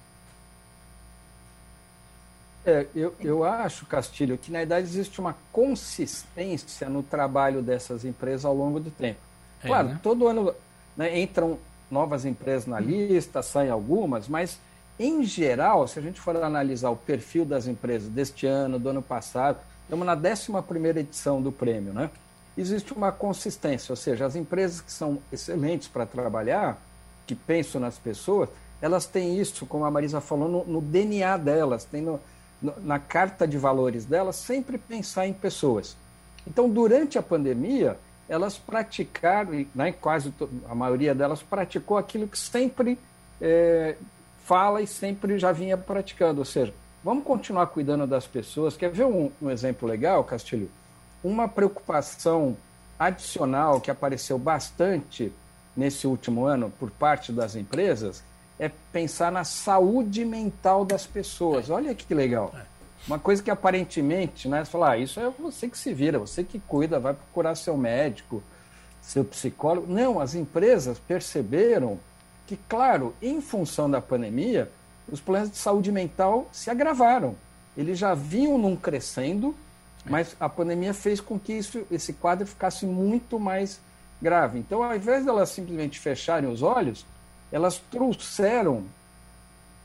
É, 2.67 2.87
eu, 2.95 3.15
eu 3.21 3.45
acho, 3.45 3.87
Castilho, 3.87 4.37
que 4.37 4.51
na 4.51 4.59
verdade 4.59 4.87
existe 4.87 5.21
uma 5.21 5.37
consistência 5.53 6.89
no 6.89 7.03
trabalho 7.03 7.63
dessas 7.63 8.05
empresas 8.05 8.45
ao 8.45 8.55
longo 8.55 8.81
do 8.81 8.91
tempo. 8.91 9.21
É, 9.63 9.69
claro, 9.69 9.89
né? 9.89 10.01
todo 10.03 10.27
ano 10.27 10.53
né, 10.97 11.21
entram 11.21 11.59
novas 11.91 12.25
empresas 12.25 12.67
na 12.67 12.81
lista, 12.81 13.43
saem 13.43 13.71
algumas, 13.71 14.29
mas 14.29 14.59
em 14.99 15.23
geral, 15.23 15.87
se 15.87 15.99
a 15.99 16.03
gente 16.03 16.21
for 16.21 16.37
analisar 16.37 16.91
o 16.91 16.97
perfil 16.97 17.45
das 17.45 17.67
empresas 17.67 18.09
deste 18.09 18.47
ano, 18.47 18.79
do 18.79 18.89
ano 18.89 19.03
passado, 19.03 19.59
estamos 19.85 20.05
na 20.05 20.15
11 20.15 20.99
edição 20.99 21.41
do 21.41 21.53
prêmio, 21.53 21.93
né? 21.93 22.11
Existe 22.57 22.93
uma 22.93 23.13
consistência, 23.13 23.93
ou 23.93 23.97
seja, 23.97 24.27
as 24.27 24.35
empresas 24.35 24.81
que 24.81 24.91
são 24.91 25.21
excelentes 25.33 25.87
para 25.87 26.05
trabalhar, 26.05 26.77
que 27.27 27.35
pensam 27.35 27.81
nas 27.81 27.97
pessoas, 27.97 28.49
elas 28.83 29.07
têm 29.07 29.39
isso, 29.39 29.67
como 29.67 29.85
a 29.85 29.91
Marisa 29.91 30.21
falou, 30.21 30.49
no, 30.49 30.65
no 30.65 30.81
DNA 30.81 31.37
delas, 31.37 31.85
tem 31.85 32.03
no, 32.03 32.19
no, 32.61 32.75
na 32.81 32.99
carta 32.99 33.47
de 33.47 33.57
valores 33.57 34.05
delas, 34.05 34.35
sempre 34.35 34.79
pensar 34.79 35.29
em 35.29 35.33
pessoas. 35.33 35.97
Então, 36.47 36.69
durante 36.69 37.19
a 37.19 37.23
pandemia, 37.23 37.97
elas 38.29 38.59
praticaram, 38.59 39.65
né, 39.75 39.93
quase 39.93 40.33
a 40.69 40.75
maioria 40.75 41.15
delas 41.15 41.43
praticou 41.43 41.97
aquilo 41.97 42.27
que 42.27 42.39
sempre 42.39 42.99
é, 43.41 43.97
fala 44.49 44.81
e 44.81 44.87
sempre 44.87 45.39
já 45.39 45.53
vinha 45.53 45.77
praticando. 45.77 46.41
Ou 46.41 46.45
seja, 46.45 46.73
vamos 47.05 47.23
continuar 47.23 47.67
cuidando 47.67 48.07
das 48.07 48.27
pessoas. 48.27 48.79
Quer 48.79 48.91
ver 48.91 49.05
um, 49.05 49.31
um 49.43 49.51
exemplo 49.51 49.87
legal, 49.87 50.25
Castilho? 50.25 50.71
Uma 51.23 51.47
preocupação 51.47 52.57
adicional 52.99 53.79
que 53.79 53.91
apareceu 53.91 54.39
bastante 54.39 55.31
nesse 55.77 56.07
último 56.07 56.47
ano 56.47 56.73
por 56.81 56.91
parte 56.91 57.31
das 57.31 57.55
empresas 57.55 58.25
é 58.59 58.71
pensar 58.91 59.31
na 59.31 59.45
saúde 59.45 60.25
mental 60.25 60.85
das 60.85 61.07
pessoas. 61.07 61.69
Olha 61.69 61.95
que 61.95 62.13
legal. 62.15 62.53
Uma 63.07 63.19
coisa 63.19 63.43
que 63.43 63.51
aparentemente, 63.51 64.49
né, 64.49 64.65
você 64.65 64.71
fala, 64.71 64.93
ah, 64.93 64.99
isso 64.99 65.21
é 65.21 65.31
você 65.39 65.69
que 65.69 65.79
se 65.79 65.93
vira, 65.93 66.19
você 66.19 66.43
que 66.43 66.59
cuida, 66.59 66.99
vai 66.99 67.15
procurar 67.15 67.55
seu 67.55 67.77
médico, 67.77 68.43
seu 69.03 69.25
psicólogo. 69.25 69.93
Não, 69.93 70.19
as 70.19 70.35
empresas 70.35 70.99
perceberam 70.99 71.99
que, 72.49 72.57
claro, 72.67 73.15
em 73.21 73.43
função 73.43 73.91
da 73.91 74.01
pandemia, 74.01 74.71
os 75.07 75.21
problemas 75.21 75.51
de 75.51 75.59
saúde 75.59 75.93
mental 75.93 76.49
se 76.51 76.71
agravaram. 76.71 77.37
Eles 77.77 77.99
já 77.99 78.15
vinham 78.15 78.57
num 78.57 78.75
crescendo, 78.75 79.55
mas 80.07 80.35
a 80.41 80.49
pandemia 80.49 80.95
fez 80.95 81.21
com 81.21 81.39
que 81.39 81.53
isso, 81.53 81.87
esse 81.91 82.15
quadro 82.15 82.47
ficasse 82.47 82.87
muito 82.87 83.39
mais 83.39 83.79
grave. 84.21 84.59
Então, 84.59 84.83
ao 84.83 84.97
invés 84.97 85.25
de 85.25 85.29
elas 85.29 85.51
simplesmente 85.51 86.01
fecharem 86.01 86.51
os 86.51 86.63
olhos, 86.63 87.05
elas 87.53 87.77
trouxeram. 87.91 88.85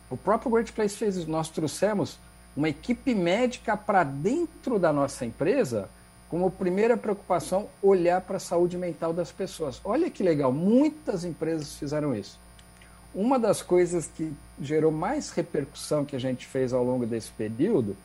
O 0.10 0.16
próprio 0.16 0.50
Great 0.50 0.72
Place 0.72 0.96
fez 0.96 1.18
isso. 1.18 1.30
Nós 1.30 1.50
trouxemos 1.50 2.18
uma 2.56 2.70
equipe 2.70 3.14
médica 3.14 3.76
para 3.76 4.06
dentro 4.06 4.80
da 4.80 4.94
nossa 4.94 5.26
empresa, 5.26 5.90
como 6.30 6.50
primeira 6.50 6.96
preocupação, 6.96 7.68
olhar 7.82 8.22
para 8.22 8.38
a 8.38 8.40
saúde 8.40 8.78
mental 8.78 9.12
das 9.12 9.34
pessoas. 9.34 9.82
Olha 9.84 10.10
que 10.10 10.24
legal, 10.24 10.54
muitas 10.54 11.26
empresas 11.26 11.76
fizeram 11.76 12.16
isso. 12.16 12.42
Uma 13.14 13.38
das 13.38 13.62
coisas 13.62 14.08
que 14.08 14.34
gerou 14.60 14.92
mais 14.92 15.30
repercussão 15.30 16.04
que 16.04 16.16
a 16.16 16.20
gente 16.20 16.48
fez 16.48 16.74
ao 16.74 16.84
longo 16.84 17.06
desse 17.06 17.32
período, 17.32 17.96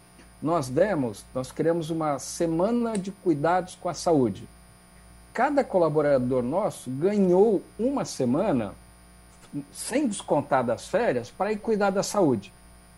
nós 0.42 0.68
demos, 0.68 1.24
nós 1.34 1.50
criamos 1.50 1.88
uma 1.88 2.18
semana 2.18 2.96
de 2.96 3.10
cuidados 3.10 3.74
com 3.74 3.88
a 3.88 3.94
saúde. 3.94 4.46
Cada 5.32 5.64
colaborador 5.64 6.42
nosso 6.42 6.90
ganhou 6.90 7.62
uma 7.78 8.04
semana, 8.04 8.74
sem 9.72 10.06
descontar 10.06 10.62
das 10.62 10.86
férias, 10.88 11.30
para 11.30 11.52
ir 11.52 11.58
cuidar 11.58 11.90
da 11.90 12.02
saúde. 12.02 12.52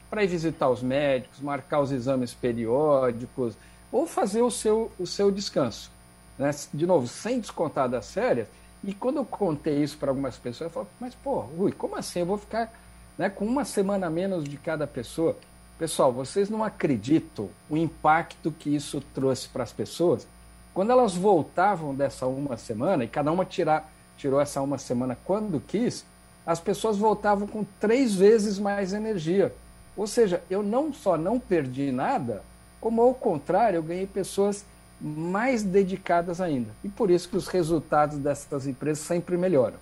Para 0.09 0.25
ir 0.25 0.26
visitar 0.26 0.69
os 0.69 0.83
médicos, 0.83 1.40
marcar 1.40 1.81
os 1.81 1.93
exames 1.93 2.35
periódicos, 2.35 3.55
ou 3.93 4.07
fazer 4.07 4.43
o 4.43 4.50
seu, 4.50 4.90
o 4.99 5.07
seu 5.07 5.31
descanso. 5.31 5.93
Né? 6.37 6.50
De 6.75 6.87
novo, 6.87 7.07
sem 7.07 7.38
descontar 7.38 7.88
das 7.88 8.12
férias, 8.12 8.49
e 8.82 8.94
quando 8.94 9.18
eu 9.18 9.25
contei 9.25 9.82
isso 9.82 9.99
para 9.99 10.10
algumas 10.10 10.37
pessoas, 10.37 10.70
eu 10.70 10.75
falei, 10.75 10.88
mas 10.99 11.14
pô, 11.14 11.40
Rui, 11.40 11.72
como 11.72 11.96
assim? 11.96 12.20
Eu 12.20 12.26
vou 12.26 12.38
ficar 12.38 12.72
né, 13.18 13.28
com 13.28 13.44
uma 13.44 13.64
semana 13.64 14.08
menos 14.08 14.44
de 14.44 14.56
cada 14.56 14.87
pessoa? 14.87 15.37
Pessoal, 15.78 16.12
vocês 16.12 16.49
não 16.49 16.64
acreditam 16.64 17.49
o 17.68 17.76
impacto 17.76 18.50
que 18.50 18.75
isso 18.75 19.02
trouxe 19.14 19.49
para 19.49 19.62
as 19.62 19.72
pessoas? 19.72 20.26
Quando 20.72 20.92
elas 20.92 21.14
voltavam 21.14 21.94
dessa 21.94 22.26
uma 22.26 22.56
semana, 22.56 23.04
e 23.04 23.08
cada 23.08 23.32
uma 23.32 23.44
tirar, 23.44 23.90
tirou 24.16 24.40
essa 24.40 24.62
uma 24.62 24.78
semana 24.78 25.16
quando 25.25 25.60
quis, 25.60 26.04
as 26.46 26.60
pessoas 26.60 26.96
voltavam 26.96 27.46
com 27.46 27.64
três 27.78 28.14
vezes 28.14 28.58
mais 28.58 28.92
energia. 28.92 29.54
Ou 29.96 30.06
seja, 30.06 30.42
eu 30.49 30.62
não 30.62 30.92
só 30.92 31.16
não 31.18 31.38
perdi 31.38 31.92
nada, 31.92 32.42
como 32.80 33.02
ao 33.02 33.12
contrário, 33.12 33.76
eu 33.76 33.82
ganhei 33.82 34.06
pessoas 34.06 34.64
mais 35.00 35.62
dedicadas 35.62 36.40
ainda. 36.40 36.71
E 36.85 36.88
por 36.88 37.11
isso 37.11 37.28
que 37.28 37.37
os 37.37 37.49
resultados 37.49 38.19
dessas 38.19 38.66
empresas 38.66 39.04
sempre 39.04 39.37
melhoram. 39.37 39.76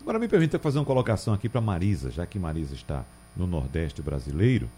Agora 0.00 0.18
me 0.18 0.28
permita 0.28 0.58
fazer 0.58 0.78
uma 0.78 0.84
colocação 0.84 1.34
aqui 1.34 1.48
para 1.48 1.60
Marisa, 1.60 2.10
já 2.10 2.26
que 2.26 2.38
Marisa 2.38 2.74
está 2.74 3.04
no 3.36 3.46
Nordeste 3.46 4.02
brasileiro 4.02 4.68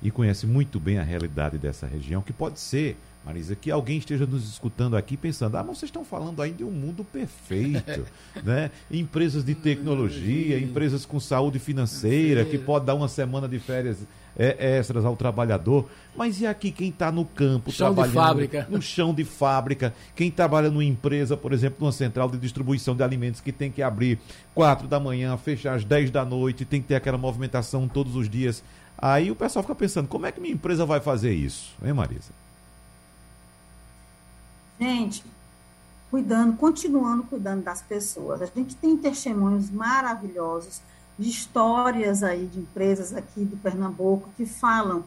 e 0.00 0.10
conhece 0.10 0.46
muito 0.46 0.78
bem 0.78 0.98
a 0.98 1.02
realidade 1.02 1.58
dessa 1.58 1.86
região, 1.86 2.22
que 2.22 2.32
pode 2.32 2.60
ser, 2.60 2.96
Marisa, 3.24 3.56
que 3.56 3.70
alguém 3.70 3.98
esteja 3.98 4.26
nos 4.26 4.48
escutando 4.48 4.96
aqui 4.96 5.16
pensando, 5.16 5.56
ah, 5.56 5.64
mas 5.64 5.78
vocês 5.78 5.88
estão 5.88 6.04
falando 6.04 6.40
aí 6.40 6.52
de 6.52 6.64
um 6.64 6.70
mundo 6.70 7.04
perfeito, 7.04 8.06
né? 8.44 8.70
Empresas 8.90 9.44
de 9.44 9.54
tecnologia, 9.54 10.58
empresas 10.58 11.04
com 11.04 11.18
saúde 11.18 11.58
financeira, 11.58 12.44
que 12.44 12.56
pode 12.56 12.86
dar 12.86 12.94
uma 12.94 13.08
semana 13.08 13.48
de 13.48 13.58
férias 13.58 13.98
é, 14.38 14.78
extras 14.78 15.04
ao 15.04 15.16
trabalhador. 15.16 15.88
Mas 16.16 16.40
e 16.40 16.46
aqui 16.46 16.70
quem 16.70 16.90
está 16.90 17.10
no 17.10 17.24
campo, 17.24 17.72
chão 17.72 17.92
trabalhando 17.92 18.12
de 18.12 18.14
fábrica. 18.14 18.66
no 18.70 18.80
chão 18.80 19.12
de 19.12 19.24
fábrica, 19.24 19.92
quem 20.14 20.30
trabalha 20.30 20.70
numa 20.70 20.84
empresa, 20.84 21.36
por 21.36 21.52
exemplo, 21.52 21.78
numa 21.80 21.92
central 21.92 22.30
de 22.30 22.38
distribuição 22.38 22.94
de 22.94 23.02
alimentos 23.02 23.40
que 23.40 23.52
tem 23.52 23.70
que 23.70 23.82
abrir 23.82 24.18
4 24.54 24.86
da 24.86 25.00
manhã, 25.00 25.36
fechar 25.36 25.74
às 25.74 25.84
10 25.84 26.10
da 26.10 26.24
noite, 26.24 26.64
tem 26.64 26.80
que 26.80 26.88
ter 26.88 26.94
aquela 26.94 27.18
movimentação 27.18 27.88
todos 27.88 28.14
os 28.14 28.28
dias. 28.28 28.62
Aí 29.00 29.30
o 29.30 29.36
pessoal 29.36 29.62
fica 29.62 29.74
pensando, 29.76 30.08
como 30.08 30.26
é 30.26 30.32
que 30.32 30.40
minha 30.40 30.54
empresa 30.54 30.84
vai 30.84 31.00
fazer 31.00 31.32
isso? 31.32 31.72
Hein, 31.82 31.92
Marisa? 31.92 32.32
Gente, 34.80 35.24
cuidando, 36.10 36.56
continuando 36.56 37.22
cuidando 37.22 37.62
das 37.62 37.80
pessoas. 37.80 38.42
A 38.42 38.46
gente 38.46 38.74
tem 38.74 38.96
testemunhos 38.96 39.70
maravilhosos 39.70 40.80
de 41.16 41.28
histórias 41.28 42.22
aí 42.22 42.46
de 42.46 42.58
empresas 42.58 43.14
aqui 43.14 43.44
do 43.44 43.56
Pernambuco 43.56 44.30
que 44.36 44.46
falam 44.46 45.04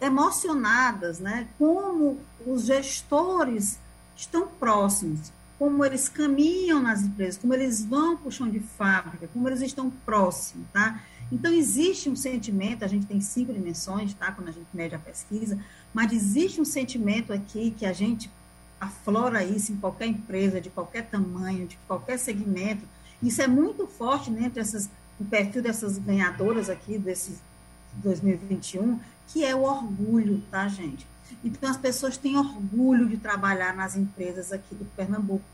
emocionadas, 0.00 1.20
né? 1.20 1.46
Como 1.58 2.18
os 2.44 2.64
gestores 2.64 3.78
estão 4.16 4.48
próximos, 4.48 5.32
como 5.58 5.84
eles 5.84 6.08
caminham 6.08 6.82
nas 6.82 7.02
empresas, 7.02 7.38
como 7.38 7.54
eles 7.54 7.84
vão 7.84 8.16
para 8.16 8.28
o 8.28 8.32
chão 8.32 8.48
de 8.48 8.58
fábrica, 8.58 9.28
como 9.32 9.48
eles 9.48 9.60
estão 9.60 9.90
próximos, 10.04 10.66
tá? 10.72 11.00
Então 11.32 11.50
existe 11.50 12.10
um 12.10 12.14
sentimento, 12.14 12.84
a 12.84 12.86
gente 12.86 13.06
tem 13.06 13.18
cinco 13.18 13.54
dimensões, 13.54 14.12
tá? 14.12 14.30
Quando 14.30 14.48
a 14.48 14.52
gente 14.52 14.68
mede 14.74 14.94
a 14.94 14.98
pesquisa, 14.98 15.58
mas 15.94 16.12
existe 16.12 16.60
um 16.60 16.64
sentimento 16.64 17.32
aqui 17.32 17.70
que 17.70 17.86
a 17.86 17.92
gente 17.92 18.30
aflora 18.78 19.42
isso 19.42 19.72
em 19.72 19.76
qualquer 19.76 20.06
empresa, 20.06 20.60
de 20.60 20.68
qualquer 20.68 21.08
tamanho, 21.08 21.66
de 21.66 21.78
qualquer 21.88 22.18
segmento, 22.18 22.86
isso 23.22 23.40
é 23.40 23.46
muito 23.46 23.86
forte 23.86 24.30
né, 24.30 24.46
entre 24.46 24.60
essas, 24.60 24.90
o 25.18 25.24
perfil 25.24 25.62
dessas 25.62 25.96
ganhadoras 25.96 26.68
aqui, 26.68 26.98
desse 26.98 27.38
2021, 27.94 29.00
que 29.28 29.44
é 29.44 29.54
o 29.54 29.62
orgulho, 29.62 30.42
tá, 30.50 30.68
gente? 30.68 31.06
Então, 31.42 31.70
as 31.70 31.76
pessoas 31.76 32.16
têm 32.16 32.36
orgulho 32.36 33.08
de 33.08 33.16
trabalhar 33.16 33.74
nas 33.74 33.96
empresas 33.96 34.52
aqui 34.52 34.74
do 34.74 34.84
Pernambuco. 34.96 35.44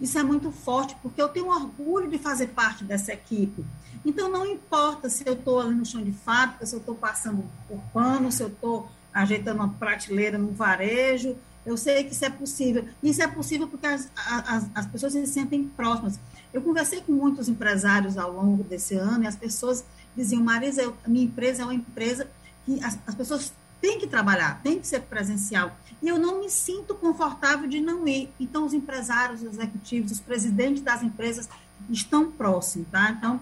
Isso 0.00 0.18
é 0.18 0.22
muito 0.22 0.50
forte, 0.50 0.96
porque 1.02 1.20
eu 1.20 1.28
tenho 1.28 1.48
orgulho 1.48 2.08
de 2.08 2.18
fazer 2.18 2.48
parte 2.48 2.84
dessa 2.84 3.12
equipe. 3.12 3.64
Então, 4.04 4.28
não 4.28 4.44
importa 4.46 5.08
se 5.08 5.26
eu 5.26 5.34
estou 5.34 5.60
ali 5.60 5.74
no 5.74 5.84
chão 5.84 6.02
de 6.02 6.12
fábrica, 6.12 6.66
se 6.66 6.74
eu 6.74 6.80
estou 6.80 6.94
passando 6.94 7.44
por 7.68 7.78
pano, 7.92 8.32
se 8.32 8.42
eu 8.42 8.48
estou 8.48 8.88
ajeitando 9.12 9.60
uma 9.60 9.68
prateleira 9.68 10.38
no 10.38 10.52
varejo, 10.52 11.36
eu 11.64 11.76
sei 11.76 12.02
que 12.04 12.12
isso 12.12 12.24
é 12.24 12.30
possível. 12.30 12.84
Isso 13.02 13.22
é 13.22 13.28
possível 13.28 13.68
porque 13.68 13.86
as, 13.86 14.10
as, 14.16 14.66
as 14.74 14.86
pessoas 14.86 15.12
se 15.12 15.26
sentem 15.26 15.64
próximas. 15.64 16.18
Eu 16.52 16.60
conversei 16.60 17.00
com 17.00 17.12
muitos 17.12 17.48
empresários 17.48 18.18
ao 18.18 18.32
longo 18.32 18.64
desse 18.64 18.94
ano 18.94 19.24
e 19.24 19.26
as 19.26 19.36
pessoas 19.36 19.84
diziam, 20.16 20.42
Marisa, 20.42 20.82
eu, 20.82 20.96
minha 21.06 21.24
empresa 21.24 21.62
é 21.62 21.64
uma 21.64 21.74
empresa 21.74 22.28
que 22.66 22.82
as, 22.82 22.98
as 23.06 23.14
pessoas 23.14 23.52
têm 23.82 23.98
que 23.98 24.06
trabalhar, 24.06 24.62
tem 24.62 24.78
que 24.78 24.86
ser 24.86 25.00
presencial. 25.00 25.76
E 26.00 26.08
eu 26.08 26.16
não 26.18 26.40
me 26.40 26.48
sinto 26.48 26.94
confortável 26.94 27.68
de 27.68 27.80
não 27.80 28.06
ir. 28.06 28.30
Então, 28.38 28.64
os 28.64 28.72
empresários, 28.72 29.42
os 29.42 29.48
executivos, 29.48 30.12
os 30.12 30.20
presidentes 30.20 30.82
das 30.82 31.02
empresas 31.02 31.48
estão 31.90 32.30
próximos, 32.30 32.86
tá? 32.88 33.10
Então, 33.10 33.40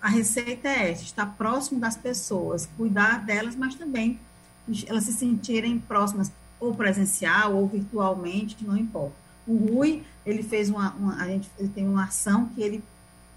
a 0.00 0.08
receita 0.08 0.66
é 0.66 0.90
essa, 0.90 1.02
estar 1.02 1.26
próximo 1.26 1.78
das 1.78 1.96
pessoas, 1.96 2.68
cuidar 2.78 3.24
delas, 3.24 3.54
mas 3.54 3.74
também 3.74 4.18
elas 4.86 5.04
se 5.04 5.12
sentirem 5.12 5.78
próximas, 5.78 6.32
ou 6.58 6.74
presencial, 6.74 7.54
ou 7.54 7.68
virtualmente, 7.68 8.64
não 8.64 8.76
importa. 8.76 9.14
O 9.46 9.56
Rui, 9.56 10.02
ele 10.24 10.42
fez 10.42 10.70
uma, 10.70 10.92
uma, 10.92 11.22
a 11.22 11.26
gente 11.26 11.50
ele 11.58 11.68
tem 11.68 11.86
uma 11.86 12.04
ação 12.04 12.46
que 12.46 12.62
ele 12.62 12.82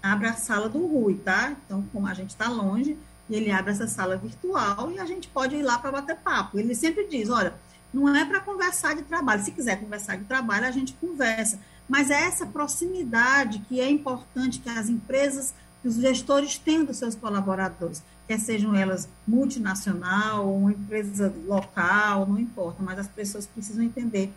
abre 0.02 0.28
a 0.28 0.34
sala 0.34 0.68
do 0.68 0.86
Rui, 0.86 1.14
tá? 1.14 1.54
Então, 1.64 1.84
como 1.92 2.06
a 2.06 2.14
gente 2.14 2.30
está 2.30 2.48
longe, 2.48 2.96
ele 3.30 3.50
abre 3.50 3.72
essa 3.72 3.86
sala 3.86 4.16
virtual 4.16 4.90
e 4.90 4.98
a 4.98 5.06
gente 5.06 5.28
pode 5.28 5.56
ir 5.56 5.62
lá 5.62 5.78
para 5.78 5.92
bater 5.92 6.16
papo. 6.16 6.58
Ele 6.58 6.74
sempre 6.74 7.06
diz, 7.06 7.30
olha, 7.30 7.54
não 7.92 8.14
é 8.14 8.24
para 8.24 8.40
conversar 8.40 8.94
de 8.94 9.02
trabalho. 9.02 9.42
Se 9.42 9.52
quiser 9.52 9.80
conversar 9.80 10.16
de 10.16 10.24
trabalho, 10.24 10.66
a 10.66 10.70
gente 10.70 10.92
conversa. 10.94 11.58
Mas 11.88 12.10
é 12.10 12.22
essa 12.22 12.46
proximidade 12.46 13.60
que 13.68 13.80
é 13.80 13.88
importante 13.88 14.58
que 14.58 14.68
as 14.68 14.88
empresas, 14.88 15.54
que 15.80 15.88
os 15.88 15.96
gestores 15.96 16.58
tenham 16.58 16.84
dos 16.84 16.96
seus 16.96 17.14
colaboradores, 17.14 18.02
quer 18.26 18.38
sejam 18.38 18.74
elas 18.74 19.08
multinacional 19.26 20.46
ou 20.46 20.58
uma 20.58 20.72
empresa 20.72 21.32
local, 21.46 22.26
não 22.26 22.38
importa, 22.38 22.82
mas 22.82 22.98
as 22.98 23.08
pessoas 23.08 23.46
precisam 23.46 23.84
entender 23.84 24.32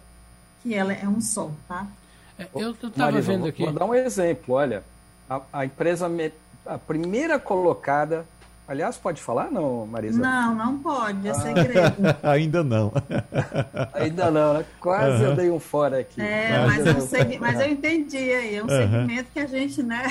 que 0.62 0.73
ela 0.73 0.93
é 0.93 1.08
um 1.08 1.21
só, 1.21 1.50
tá? 1.67 1.88
É, 2.38 2.47
eu 2.54 2.71
estava 2.71 3.19
vendo 3.21 3.47
aqui. 3.47 3.63
Vou 3.63 3.73
dar 3.73 3.86
um 3.86 3.95
exemplo, 3.95 4.56
olha, 4.56 4.84
a, 5.30 5.41
a, 5.52 5.65
empresa, 5.65 6.08
a 6.65 6.78
primeira 6.78 7.39
colocada, 7.39 8.26
aliás, 8.67 8.97
pode 8.97 9.21
falar, 9.21 9.49
não, 9.51 9.86
Marisa? 9.86 10.19
Não, 10.19 10.56
não 10.56 10.80
pode, 10.80 11.27
é 11.27 11.32
ah. 11.32 11.34
segredo. 11.34 11.95
Ainda 12.23 12.63
não. 12.63 12.91
Ainda 13.93 14.32
não, 14.32 14.53
né? 14.56 14.65
Quase 14.80 15.23
uhum. 15.23 15.30
eu 15.30 15.36
dei 15.36 15.51
um 15.51 15.60
fora 15.60 15.99
aqui. 15.99 16.21
É, 16.21 16.65
mas, 16.65 16.86
mas, 16.86 16.95
eu, 16.95 17.01
segui... 17.01 17.39
mas 17.39 17.60
eu 17.60 17.69
entendi 17.69 18.17
aí, 18.17 18.56
é 18.56 18.63
um 18.63 18.65
uhum. 18.65 18.69
segmento 18.69 19.30
que 19.34 19.39
a 19.39 19.47
gente, 19.47 19.84
né? 19.84 20.03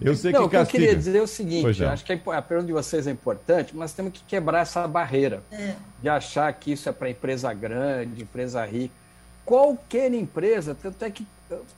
Eu 0.00 0.14
sei 0.14 0.32
que 0.32 0.38
não, 0.38 0.46
o 0.46 0.48
que 0.48 0.56
eu 0.56 0.66
queria 0.66 0.94
dizer 0.94 1.16
é 1.16 1.22
o 1.22 1.26
seguinte, 1.26 1.84
acho 1.84 2.04
que 2.04 2.12
a 2.12 2.42
pergunta 2.42 2.66
de 2.66 2.72
vocês 2.72 3.06
é 3.06 3.10
importante, 3.10 3.74
mas 3.74 3.92
temos 3.92 4.12
que 4.12 4.22
quebrar 4.24 4.60
essa 4.60 4.86
barreira 4.86 5.42
é. 5.50 5.74
de 6.02 6.08
achar 6.08 6.52
que 6.52 6.72
isso 6.72 6.88
é 6.88 6.92
para 6.92 7.10
empresa 7.10 7.52
grande, 7.52 8.22
empresa 8.22 8.64
rica 8.64 9.04
qualquer 9.44 10.12
empresa, 10.14 10.74
tanto 10.74 11.04
é 11.04 11.10
que 11.10 11.26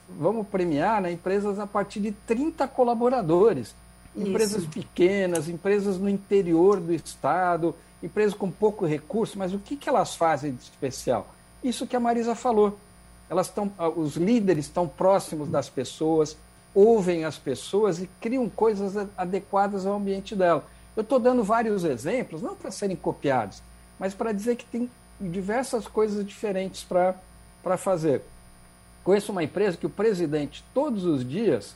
vamos 0.09 0.47
premiar 0.47 1.01
né, 1.01 1.11
empresas 1.11 1.59
a 1.59 1.67
partir 1.67 1.99
de 1.99 2.11
30 2.11 2.67
colaboradores. 2.67 3.75
Isso. 4.17 4.27
Empresas 4.27 4.65
pequenas, 4.65 5.47
empresas 5.47 5.97
no 5.97 6.09
interior 6.09 6.79
do 6.79 6.93
estado, 6.93 7.75
empresas 8.01 8.33
com 8.33 8.49
pouco 8.49 8.85
recurso, 8.85 9.37
mas 9.37 9.53
o 9.53 9.59
que, 9.59 9.75
que 9.75 9.87
elas 9.87 10.15
fazem 10.15 10.53
de 10.53 10.63
especial? 10.63 11.33
Isso 11.63 11.85
que 11.85 11.95
a 11.95 11.99
Marisa 11.99 12.33
falou. 12.35 12.77
Elas 13.29 13.47
estão, 13.47 13.71
os 13.95 14.15
líderes 14.15 14.65
estão 14.65 14.87
próximos 14.87 15.49
das 15.49 15.69
pessoas, 15.69 16.35
ouvem 16.73 17.25
as 17.25 17.37
pessoas 17.37 18.01
e 18.01 18.09
criam 18.21 18.49
coisas 18.49 18.95
adequadas 19.17 19.85
ao 19.85 19.95
ambiente 19.95 20.35
dela. 20.35 20.65
Eu 20.95 21.01
estou 21.01 21.19
dando 21.19 21.43
vários 21.43 21.83
exemplos, 21.83 22.41
não 22.41 22.55
para 22.55 22.71
serem 22.71 22.95
copiados, 22.95 23.61
mas 23.99 24.13
para 24.13 24.31
dizer 24.31 24.55
que 24.55 24.65
tem 24.65 24.89
diversas 25.19 25.87
coisas 25.87 26.25
diferentes 26.25 26.83
para 26.83 27.77
fazer. 27.77 28.21
Conheço 29.03 29.31
uma 29.31 29.43
empresa 29.43 29.77
que 29.77 29.85
o 29.85 29.89
presidente, 29.89 30.63
todos 30.73 31.05
os 31.05 31.27
dias, 31.27 31.75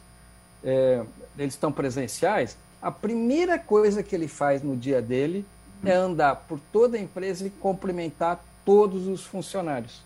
é, 0.63 1.03
eles 1.37 1.53
estão 1.53 1.71
presenciais, 1.71 2.57
a 2.81 2.91
primeira 2.91 3.59
coisa 3.59 4.01
que 4.01 4.15
ele 4.15 4.27
faz 4.27 4.63
no 4.63 4.75
dia 4.75 5.01
dele 5.01 5.45
é 5.85 5.93
andar 5.93 6.35
por 6.35 6.59
toda 6.71 6.97
a 6.97 6.99
empresa 6.99 7.45
e 7.45 7.49
cumprimentar 7.49 8.43
todos 8.65 9.07
os 9.07 9.25
funcionários, 9.25 10.01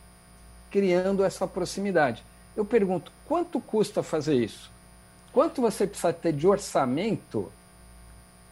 criando 0.72 1.24
essa 1.24 1.46
proximidade. 1.48 2.24
Eu 2.56 2.66
pergunto, 2.66 3.12
quanto 3.28 3.60
custa 3.60 4.02
fazer 4.02 4.36
isso? 4.36 4.72
Quanto 5.34 5.62
você 5.62 5.86
precisa 5.86 6.14
ter 6.14 6.32
de 6.32 6.48
orçamento? 6.48 7.52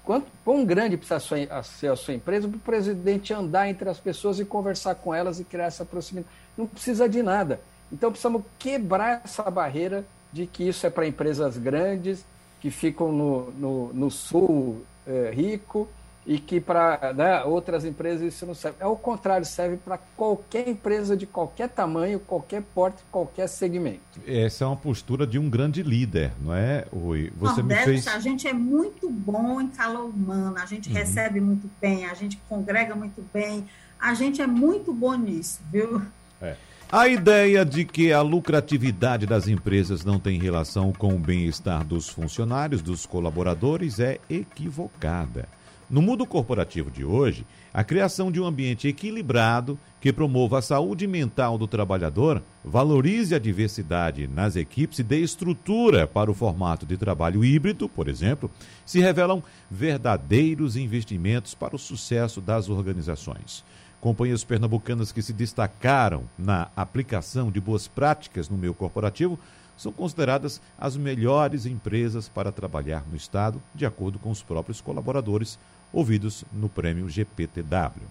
Quanto, 0.04 0.28
quão 0.44 0.66
grande 0.66 0.98
precisa 0.98 1.20
ser 1.64 1.88
a 1.90 1.96
sua 1.96 2.14
empresa 2.14 2.48
para 2.48 2.58
o 2.58 2.60
presidente 2.60 3.34
andar 3.34 3.70
entre 3.70 3.88
as 3.90 4.00
pessoas 4.00 4.38
e 4.40 4.46
conversar 4.46 4.96
com 4.96 5.14
elas 5.14 5.40
e 5.40 5.46
criar 5.46 5.66
essa 5.66 5.86
proximidade? 5.86 6.28
não 6.58 6.68
precisa 6.68 7.08
de 7.10 7.22
nada. 7.22 7.60
Então 7.92 8.12
precisamos 8.12 8.44
quebrar 8.58 9.22
essa 9.24 9.50
barreira 9.50 10.06
de 10.34 10.48
que 10.48 10.68
isso 10.68 10.86
é 10.86 10.90
para 10.90 11.08
empresas 11.08 11.58
grandes, 11.58 12.26
que 12.60 12.72
ficam 12.72 13.12
no, 13.12 13.52
no, 13.52 13.94
no 13.94 14.12
sul 14.12 14.84
é, 15.06 15.32
rico 15.34 15.88
e 16.26 16.40
que 16.40 16.62
para 16.62 17.14
né, 17.14 17.44
outras 17.44 17.84
empresas 17.84 18.34
isso 18.34 18.46
não 18.46 18.56
serve. 18.56 18.78
Ao 18.82 18.96
contrário, 18.96 19.46
serve 19.46 19.78
para 19.78 19.98
qualquer 20.16 20.68
empresa 20.68 21.18
de 21.18 21.26
qualquer 21.26 21.70
tamanho, 21.70 22.20
qualquer 22.20 22.62
porte, 22.74 23.04
qualquer 23.12 23.48
segmento. 23.48 24.00
Essa 24.26 24.64
é 24.64 24.68
uma 24.68 24.78
postura 24.78 25.28
de 25.28 25.38
um 25.38 25.50
grande 25.50 25.84
líder, 25.84 26.32
não 26.42 26.54
é, 26.54 26.86
Rui? 26.92 27.32
Você 27.38 27.62
me 27.62 27.76
fez... 27.76 28.08
A 28.08 28.20
gente 28.20 28.48
é 28.48 28.54
muito 28.54 29.10
bom 29.10 29.60
em 29.60 29.68
calor 29.68 30.06
humano, 30.06 30.58
a 30.58 30.66
gente 30.66 30.90
uhum. 30.90 30.96
recebe 30.96 31.42
muito 31.42 31.70
bem, 31.82 32.06
a 32.06 32.14
gente 32.14 32.38
congrega 32.48 32.96
muito 32.96 33.22
bem, 33.34 33.68
a 34.00 34.14
gente 34.14 34.42
é 34.42 34.48
muito 34.48 34.94
bom 34.94 35.16
nisso, 35.16 35.60
viu? 35.70 36.02
É. 36.42 36.56
A 36.92 37.08
ideia 37.08 37.66
de 37.66 37.86
que 37.86 38.14
a 38.14 38.22
lucratividade 38.22 39.26
das 39.26 39.48
empresas 39.48 40.06
não 40.06 40.20
tem 40.20 40.40
relação 40.40 40.94
com 40.94 41.16
o 41.16 41.20
bem-estar 41.20 41.84
dos 41.84 42.08
funcionários, 42.08 42.82
dos 42.82 43.06
colaboradores, 43.06 44.00
é 44.00 44.20
equivocada. 44.30 45.48
No 45.90 46.02
mundo 46.02 46.26
corporativo 46.26 46.90
de 46.90 47.04
hoje, 47.04 47.46
a 47.74 47.84
criação 47.84 48.32
de 48.32 48.40
um 48.40 48.46
ambiente 48.46 48.88
equilibrado 48.88 49.78
que 50.00 50.14
promova 50.14 50.60
a 50.60 50.62
saúde 50.62 51.08
mental 51.08 51.58
do 51.58 51.68
trabalhador, 51.68 52.42
valorize 52.64 53.34
a 53.34 53.40
diversidade 53.40 54.28
nas 54.28 54.56
equipes 54.56 55.00
e 55.00 55.04
dê 55.04 55.20
estrutura 55.20 56.06
para 56.06 56.30
o 56.30 56.34
formato 56.34 56.86
de 56.86 56.98
trabalho 56.98 57.44
híbrido, 57.44 57.88
por 57.90 58.08
exemplo, 58.08 58.50
se 58.86 59.00
revelam 59.00 59.44
verdadeiros 59.70 60.76
investimentos 60.76 61.54
para 61.54 61.76
o 61.76 61.80
sucesso 61.80 62.42
das 62.42 62.70
organizações. 62.70 63.64
Companhias 64.04 64.44
pernambucanas 64.44 65.14
que 65.14 65.22
se 65.22 65.32
destacaram 65.32 66.26
na 66.38 66.68
aplicação 66.76 67.50
de 67.50 67.62
boas 67.62 67.88
práticas 67.88 68.50
no 68.50 68.58
meio 68.58 68.74
corporativo 68.74 69.40
são 69.78 69.94
consideradas 69.94 70.60
as 70.78 70.98
melhores 70.98 71.66
empresas 71.66 72.28
para 72.28 72.52
trabalhar 72.52 73.06
no 73.10 73.16
Estado, 73.16 73.64
de 73.74 73.86
acordo 73.86 74.20
com 74.20 74.30
os 74.30 74.44
próprios 74.44 74.82
colaboradores 74.82 75.58
ouvidos 75.94 76.44
no 76.52 76.68
prêmio 76.68 77.08
GPTW. 77.08 78.06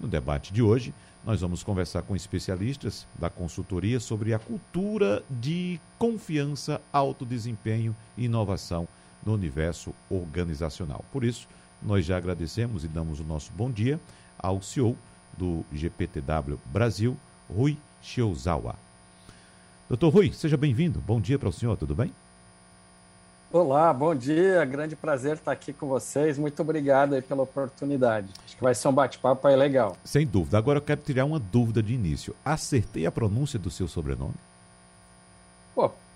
No 0.00 0.08
debate 0.08 0.52
de 0.52 0.60
hoje, 0.60 0.92
nós 1.24 1.40
vamos 1.40 1.62
conversar 1.62 2.02
com 2.02 2.16
especialistas 2.16 3.06
da 3.16 3.30
consultoria 3.30 4.00
sobre 4.00 4.34
a 4.34 4.40
cultura 4.40 5.22
de 5.30 5.78
confiança, 6.00 6.80
alto 6.92 7.24
desempenho 7.24 7.94
e 8.16 8.24
inovação 8.24 8.88
no 9.24 9.34
universo 9.34 9.94
organizacional. 10.10 11.04
Por 11.12 11.22
isso, 11.22 11.46
nós 11.80 12.04
já 12.04 12.16
agradecemos 12.16 12.82
e 12.82 12.88
damos 12.88 13.20
o 13.20 13.24
nosso 13.24 13.52
bom 13.52 13.70
dia 13.70 14.00
ao 14.36 14.60
CEO 14.60 14.96
do 15.38 15.64
GPTW 15.72 16.58
Brasil, 16.66 17.16
Rui 17.48 17.78
Shiozawa. 18.02 18.74
Doutor 19.88 20.12
Rui, 20.12 20.32
seja 20.32 20.56
bem-vindo. 20.56 20.98
Bom 21.00 21.20
dia 21.20 21.38
para 21.38 21.48
o 21.48 21.52
senhor, 21.52 21.76
tudo 21.76 21.94
bem? 21.94 22.12
Olá, 23.50 23.94
bom 23.94 24.14
dia. 24.14 24.62
Grande 24.66 24.94
prazer 24.94 25.36
estar 25.36 25.52
aqui 25.52 25.72
com 25.72 25.86
vocês. 25.86 26.36
Muito 26.36 26.60
obrigado 26.60 27.14
aí 27.14 27.22
pela 27.22 27.44
oportunidade. 27.44 28.28
Acho 28.44 28.56
que 28.56 28.62
vai 28.62 28.74
ser 28.74 28.88
um 28.88 28.92
bate-papo 28.92 29.48
aí 29.48 29.56
legal. 29.56 29.96
Sem 30.04 30.26
dúvida. 30.26 30.58
Agora 30.58 30.78
eu 30.78 30.82
quero 30.82 31.00
tirar 31.00 31.24
uma 31.24 31.38
dúvida 31.38 31.82
de 31.82 31.94
início. 31.94 32.34
Acertei 32.44 33.06
a 33.06 33.12
pronúncia 33.12 33.58
do 33.58 33.70
seu 33.70 33.88
sobrenome? 33.88 34.34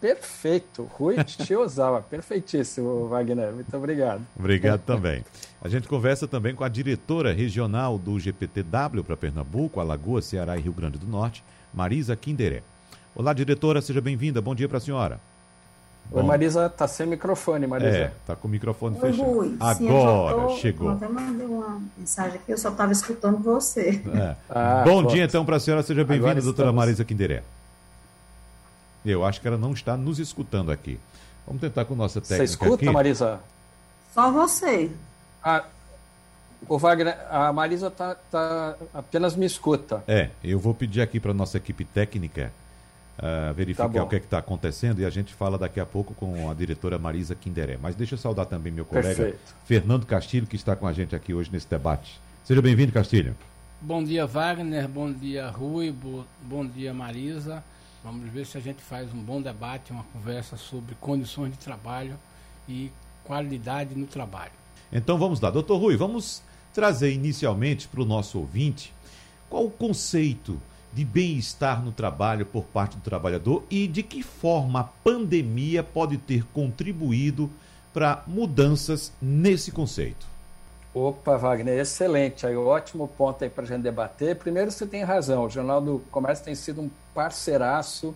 Perfeito. 0.03 0.83
Rui 0.95 1.15
Chiozawa. 1.25 2.03
Perfeitíssimo, 2.03 3.07
Wagner. 3.07 3.53
Muito 3.53 3.75
obrigado. 3.77 4.21
Obrigado 4.37 4.81
também. 4.81 5.25
A 5.63 5.69
gente 5.69 5.87
conversa 5.87 6.27
também 6.27 6.57
com 6.57 6.65
a 6.65 6.69
diretora 6.69 7.33
regional 7.33 7.97
do 7.97 8.19
GPTW 8.19 9.05
para 9.07 9.17
Pernambuco, 9.17 9.79
Alagoas, 9.79 10.25
Ceará 10.25 10.59
e 10.59 10.61
Rio 10.61 10.73
Grande 10.73 10.99
do 10.99 11.07
Norte, 11.07 11.45
Marisa 11.73 12.17
Quinderé. 12.17 12.65
Olá, 13.15 13.33
diretora, 13.33 13.81
seja 13.81 14.01
bem-vinda. 14.01 14.41
Bom 14.41 14.57
dia 14.57 14.69
para 14.69 14.79
a 14.79 14.81
senhora. 14.81 15.21
Oi, 16.11 16.23
Marisa, 16.25 16.69
tá 16.69 16.89
sem 16.89 17.07
microfone, 17.07 17.65
Marisa. 17.69 17.97
É, 17.97 18.13
tá 18.27 18.35
com 18.35 18.49
o 18.49 18.51
microfone 18.51 18.97
Oi, 18.97 19.01
fechado. 19.01 19.31
Rui. 19.31 19.57
Agora 19.61 19.77
Sim, 19.77 19.89
eu 19.89 20.49
tô, 20.49 20.57
chegou. 20.57 20.89
Eu 20.89 20.97
até 20.97 21.09
mandei 21.09 21.47
uma 21.47 21.81
mensagem 21.97 22.35
aqui, 22.41 22.51
eu 22.51 22.59
só 22.59 22.71
estava 22.71 22.91
escutando 22.91 23.39
você. 23.39 24.03
É. 24.13 24.35
Ah, 24.51 24.83
Bom 24.85 25.03
pronto. 25.03 25.15
dia, 25.15 25.25
então, 25.25 25.45
para 25.45 25.57
a 25.57 25.61
senhora. 25.61 25.83
Seja 25.85 26.03
bem-vinda, 26.03 26.35
doutora 26.35 26.51
estamos. 26.51 26.75
Marisa 26.75 27.05
Quinderé. 27.05 27.45
Eu 29.05 29.25
acho 29.25 29.41
que 29.41 29.49
ela 29.49 29.59
não 29.59 29.73
está 29.73 29.97
nos 29.97 30.19
escutando 30.19 30.71
aqui. 30.71 30.99
Vamos 31.47 31.61
tentar 31.61 31.85
com 31.85 31.95
nossa 31.95 32.21
Você 32.21 32.29
técnica 32.37 32.45
escuta, 32.51 32.75
aqui. 32.85 32.91
Marisa? 32.91 33.41
Só 34.15 34.31
você. 34.31 34.91
Ah, 35.43 35.65
o 36.69 36.79
Wagner, 36.79 37.17
a 37.31 37.53
Marisa 37.53 37.91
tá, 37.91 38.15
tá- 38.31 38.77
apenas 38.95 39.35
me 39.35 39.45
escuta. 39.45 40.05
É, 40.07 40.31
eu 40.45 40.59
vou 40.59 40.73
pedir 40.73 41.01
aqui 41.01 41.19
para 41.19 41.35
nossa 41.35 41.57
equipe 41.57 41.85
técnica 41.85 42.53
ah, 43.19 43.53
verificar 43.57 43.89
Tá 43.91 44.03
o 44.05 44.09
que 44.09 44.17
é 44.17 44.21
que 44.21 44.27
está 44.27 44.39
acontecendo 44.39 45.01
e 45.01 45.05
a 45.05 45.11
gente 45.11 45.35
fala 45.35 45.59
daqui 45.59 45.81
a 45.81 45.87
pouco 45.87 46.15
com 46.15 46.49
a 46.49 46.55
diretora 46.55 46.99
Marisa 46.99 47.35
Quinderé. 47.35 47.77
Mas 47.83 47.97
deixa 47.97 48.15
eu 48.15 48.19
saudar 48.19 48.47
também 48.47 48.73
meu 48.73 48.85
colega 48.85 49.09
Perfeito. 49.09 49.39
Fernando 49.67 50.07
Castilho, 50.07 50.47
que 50.47 50.55
está 50.57 50.77
com 50.77 50.87
a 50.87 50.93
gente 50.93 51.17
aqui 51.17 51.35
hoje 51.35 51.51
nesse 51.53 51.67
debate. 51.69 52.21
Seja 52.45 52.63
bem-vindo, 52.63 52.93
Castilho. 52.93 53.35
Bom 53.81 54.03
dia, 54.05 54.27
Wagner. 54.27 54.87
Bom 54.87 55.13
dia, 55.13 55.49
Rui. 55.51 55.91
Bo- 55.91 56.25
Bom 56.41 56.65
dia, 56.65 56.95
Marisa. 56.95 57.65
Vamos 58.05 58.29
ver 58.31 58.45
se 58.45 58.59
a 58.59 58.61
gente 58.61 58.83
faz 58.83 59.13
um 59.15 59.23
bom 59.23 59.41
debate, 59.41 59.93
uma 59.93 60.03
conversa 60.05 60.57
sobre 60.57 60.95
condições 60.97 61.53
de 61.53 61.59
trabalho 61.59 62.19
e 62.69 62.91
qualidade 63.25 63.95
no 63.95 64.07
trabalho. 64.07 64.53
Então 64.93 65.19
vamos 65.19 65.41
lá. 65.41 65.51
Doutor 65.51 65.79
Rui, 65.79 65.97
vamos 65.97 66.43
trazer 66.75 67.13
inicialmente 67.13 67.87
para 67.87 68.03
o 68.03 68.05
nosso 68.05 68.39
ouvinte 68.39 68.93
qual 69.49 69.67
o 69.67 69.71
conceito 69.71 70.61
de 70.93 71.05
bem-estar 71.05 71.83
no 71.83 71.93
trabalho 71.93 72.45
por 72.45 72.65
parte 72.65 72.97
do 72.97 73.03
trabalhador 73.03 73.65
e 73.71 73.87
de 73.87 74.03
que 74.03 74.23
forma 74.23 74.81
a 74.81 74.85
pandemia 74.85 75.83
pode 75.83 76.19
ter 76.19 76.45
contribuído 76.47 77.51
para 77.95 78.23
mudanças 78.27 79.13
nesse 79.21 79.71
conceito. 79.71 80.32
Opa, 80.95 81.39
Wagner, 81.39 81.79
excelente. 81.79 82.47
Aí, 82.47 82.55
ótimo 82.55 83.09
ponto 83.09 83.43
aí 83.43 83.49
para 83.49 83.65
a 83.65 83.67
gente 83.67 83.83
debater. 83.83 84.37
Primeiro, 84.37 84.71
você 84.71 84.87
tem 84.87 85.03
razão. 85.03 85.45
O 85.45 85.49
Jornal 85.51 85.81
do 85.81 86.01
Comércio 86.11 86.45
tem 86.45 86.55
sido 86.55 86.83
um 86.83 86.91
parceiraço 87.15 88.15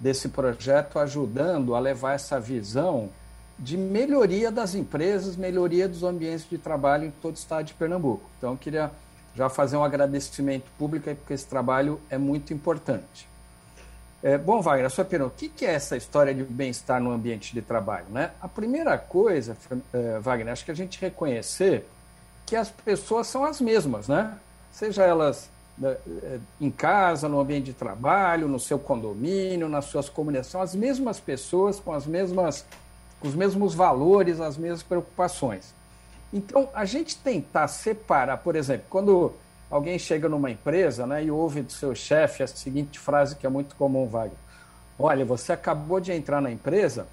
desse 0.00 0.28
projeto, 0.28 0.98
ajudando 0.98 1.76
a 1.76 1.80
levar 1.80 2.14
essa 2.14 2.40
visão 2.40 3.08
de 3.56 3.76
melhoria 3.76 4.50
das 4.50 4.74
empresas, 4.74 5.36
melhoria 5.36 5.88
dos 5.88 6.02
ambientes 6.02 6.48
de 6.48 6.58
trabalho 6.58 7.04
em 7.06 7.10
todo 7.10 7.34
o 7.34 7.38
estado 7.38 7.66
de 7.66 7.74
Pernambuco. 7.74 8.28
Então, 8.36 8.56
queria 8.56 8.90
já 9.34 9.48
fazer 9.48 9.76
um 9.76 9.84
agradecimento 9.84 10.66
público 10.76 11.08
aí, 11.08 11.14
porque 11.14 11.34
esse 11.34 11.46
trabalho 11.46 12.00
é 12.10 12.18
muito 12.18 12.52
importante. 12.52 13.28
É, 14.20 14.36
bom, 14.36 14.60
Wagner, 14.60 14.86
a 14.86 14.90
sua 14.90 15.04
pergunta, 15.04 15.34
o 15.34 15.36
que, 15.38 15.48
que 15.48 15.64
é 15.64 15.74
essa 15.74 15.96
história 15.96 16.34
de 16.34 16.42
bem-estar 16.42 17.00
no 17.00 17.12
ambiente 17.12 17.54
de 17.54 17.62
trabalho? 17.62 18.06
Né? 18.10 18.32
A 18.40 18.48
primeira 18.48 18.98
coisa, 18.98 19.56
eh, 19.92 20.18
Wagner, 20.20 20.52
acho 20.52 20.64
que 20.64 20.72
a 20.72 20.74
gente 20.74 21.00
reconhecer 21.00 21.86
que 22.48 22.56
as 22.56 22.70
pessoas 22.70 23.26
são 23.26 23.44
as 23.44 23.60
mesmas, 23.60 24.08
né? 24.08 24.36
Seja 24.72 25.04
elas 25.04 25.50
né, 25.76 25.96
eh, 26.22 26.38
em 26.60 26.70
casa, 26.70 27.28
no 27.28 27.38
ambiente 27.38 27.66
de 27.66 27.72
trabalho, 27.74 28.48
no 28.48 28.58
seu 28.58 28.78
condomínio, 28.78 29.68
nas 29.68 29.84
suas 29.84 30.08
comunidades, 30.08 30.50
são 30.50 30.60
as 30.60 30.74
mesmas 30.74 31.20
pessoas 31.20 31.78
com 31.78 31.92
as 31.92 32.06
mesmas, 32.06 32.64
com 33.20 33.28
os 33.28 33.34
mesmos 33.34 33.74
valores, 33.74 34.40
as 34.40 34.56
mesmas 34.56 34.82
preocupações. 34.82 35.74
Então, 36.32 36.68
a 36.74 36.84
gente 36.84 37.16
tentar 37.16 37.68
separar, 37.68 38.38
por 38.38 38.56
exemplo, 38.56 38.86
quando 38.88 39.32
alguém 39.70 39.98
chega 39.98 40.28
numa 40.28 40.50
empresa 40.50 41.06
né, 41.06 41.24
e 41.24 41.30
ouve 41.30 41.62
do 41.62 41.72
seu 41.72 41.94
chefe 41.94 42.42
a 42.42 42.46
seguinte 42.46 42.98
frase 42.98 43.36
que 43.36 43.46
é 43.46 43.50
muito 43.50 43.76
comum, 43.76 44.06
Wagner. 44.06 44.38
Olha, 44.98 45.24
você 45.24 45.52
acabou 45.52 46.00
de 46.00 46.12
entrar 46.12 46.40
na 46.40 46.50
empresa, 46.50 47.06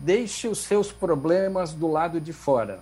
deixe 0.00 0.48
os 0.48 0.58
seus 0.58 0.90
problemas 0.90 1.72
do 1.72 1.86
lado 1.86 2.20
de 2.20 2.32
fora. 2.32 2.80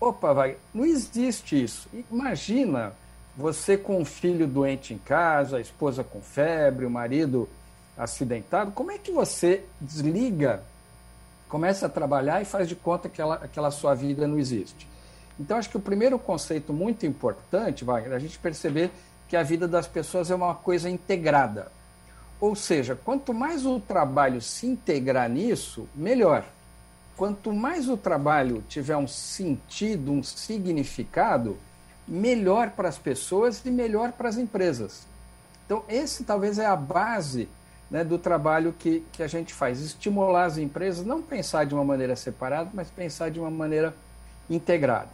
Opa, 0.00 0.32
Wagner, 0.32 0.58
não 0.72 0.84
existe 0.84 1.62
isso. 1.62 1.88
Imagina 2.10 2.92
você 3.36 3.76
com 3.76 4.00
um 4.00 4.04
filho 4.04 4.46
doente 4.46 4.94
em 4.94 4.98
casa, 4.98 5.56
a 5.56 5.60
esposa 5.60 6.04
com 6.04 6.20
febre, 6.20 6.86
o 6.86 6.90
marido 6.90 7.48
acidentado. 7.96 8.70
Como 8.72 8.90
é 8.92 8.98
que 8.98 9.10
você 9.10 9.64
desliga, 9.80 10.62
começa 11.48 11.86
a 11.86 11.88
trabalhar 11.88 12.40
e 12.40 12.44
faz 12.44 12.68
de 12.68 12.76
conta 12.76 13.08
que 13.08 13.20
aquela, 13.20 13.34
aquela 13.36 13.70
sua 13.70 13.94
vida 13.94 14.26
não 14.26 14.38
existe? 14.38 14.88
Então, 15.38 15.56
acho 15.56 15.70
que 15.70 15.76
o 15.76 15.80
primeiro 15.80 16.18
conceito 16.18 16.72
muito 16.72 17.06
importante, 17.06 17.84
Wagner, 17.84 18.12
é 18.12 18.16
a 18.16 18.20
gente 18.20 18.38
perceber 18.38 18.90
que 19.28 19.36
a 19.36 19.42
vida 19.42 19.68
das 19.68 19.86
pessoas 19.86 20.30
é 20.30 20.34
uma 20.34 20.54
coisa 20.54 20.88
integrada. 20.88 21.70
Ou 22.40 22.54
seja, 22.54 22.96
quanto 22.96 23.34
mais 23.34 23.66
o 23.66 23.78
trabalho 23.78 24.40
se 24.40 24.66
integrar 24.66 25.28
nisso, 25.28 25.88
melhor. 25.94 26.44
Quanto 27.18 27.52
mais 27.52 27.88
o 27.88 27.96
trabalho 27.96 28.62
tiver 28.68 28.96
um 28.96 29.08
sentido, 29.08 30.12
um 30.12 30.22
significado, 30.22 31.58
melhor 32.06 32.70
para 32.70 32.88
as 32.88 32.96
pessoas 32.96 33.60
e 33.64 33.72
melhor 33.72 34.12
para 34.12 34.28
as 34.28 34.38
empresas. 34.38 35.04
Então, 35.66 35.82
esse 35.88 36.22
talvez 36.22 36.60
é 36.60 36.66
a 36.66 36.76
base 36.76 37.48
né, 37.90 38.04
do 38.04 38.18
trabalho 38.18 38.72
que, 38.72 39.04
que 39.12 39.20
a 39.20 39.26
gente 39.26 39.52
faz. 39.52 39.80
Estimular 39.80 40.44
as 40.44 40.58
empresas, 40.58 41.04
não 41.04 41.20
pensar 41.20 41.66
de 41.66 41.74
uma 41.74 41.84
maneira 41.84 42.14
separada, 42.14 42.70
mas 42.72 42.88
pensar 42.88 43.32
de 43.32 43.40
uma 43.40 43.50
maneira 43.50 43.92
integrada. 44.48 45.10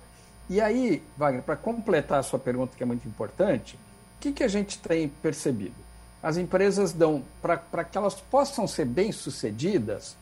E 0.51 0.61
aí, 0.61 1.03
Wagner, 1.17 1.43
para 1.43 1.57
completar 1.57 2.19
a 2.19 2.23
sua 2.23 2.39
pergunta, 2.39 2.77
que 2.77 2.83
é 2.83 2.87
muito 2.87 3.09
importante, 3.09 3.77
o 3.77 4.21
que, 4.21 4.31
que 4.31 4.45
a 4.45 4.49
gente 4.49 4.79
tem 4.79 5.09
percebido? 5.09 5.75
As 6.23 6.37
empresas 6.37 6.93
dão, 6.93 7.23
para 7.41 7.83
que 7.83 7.97
elas 7.97 8.15
possam 8.15 8.69
ser 8.69 8.85
bem-sucedidas, 8.85 10.17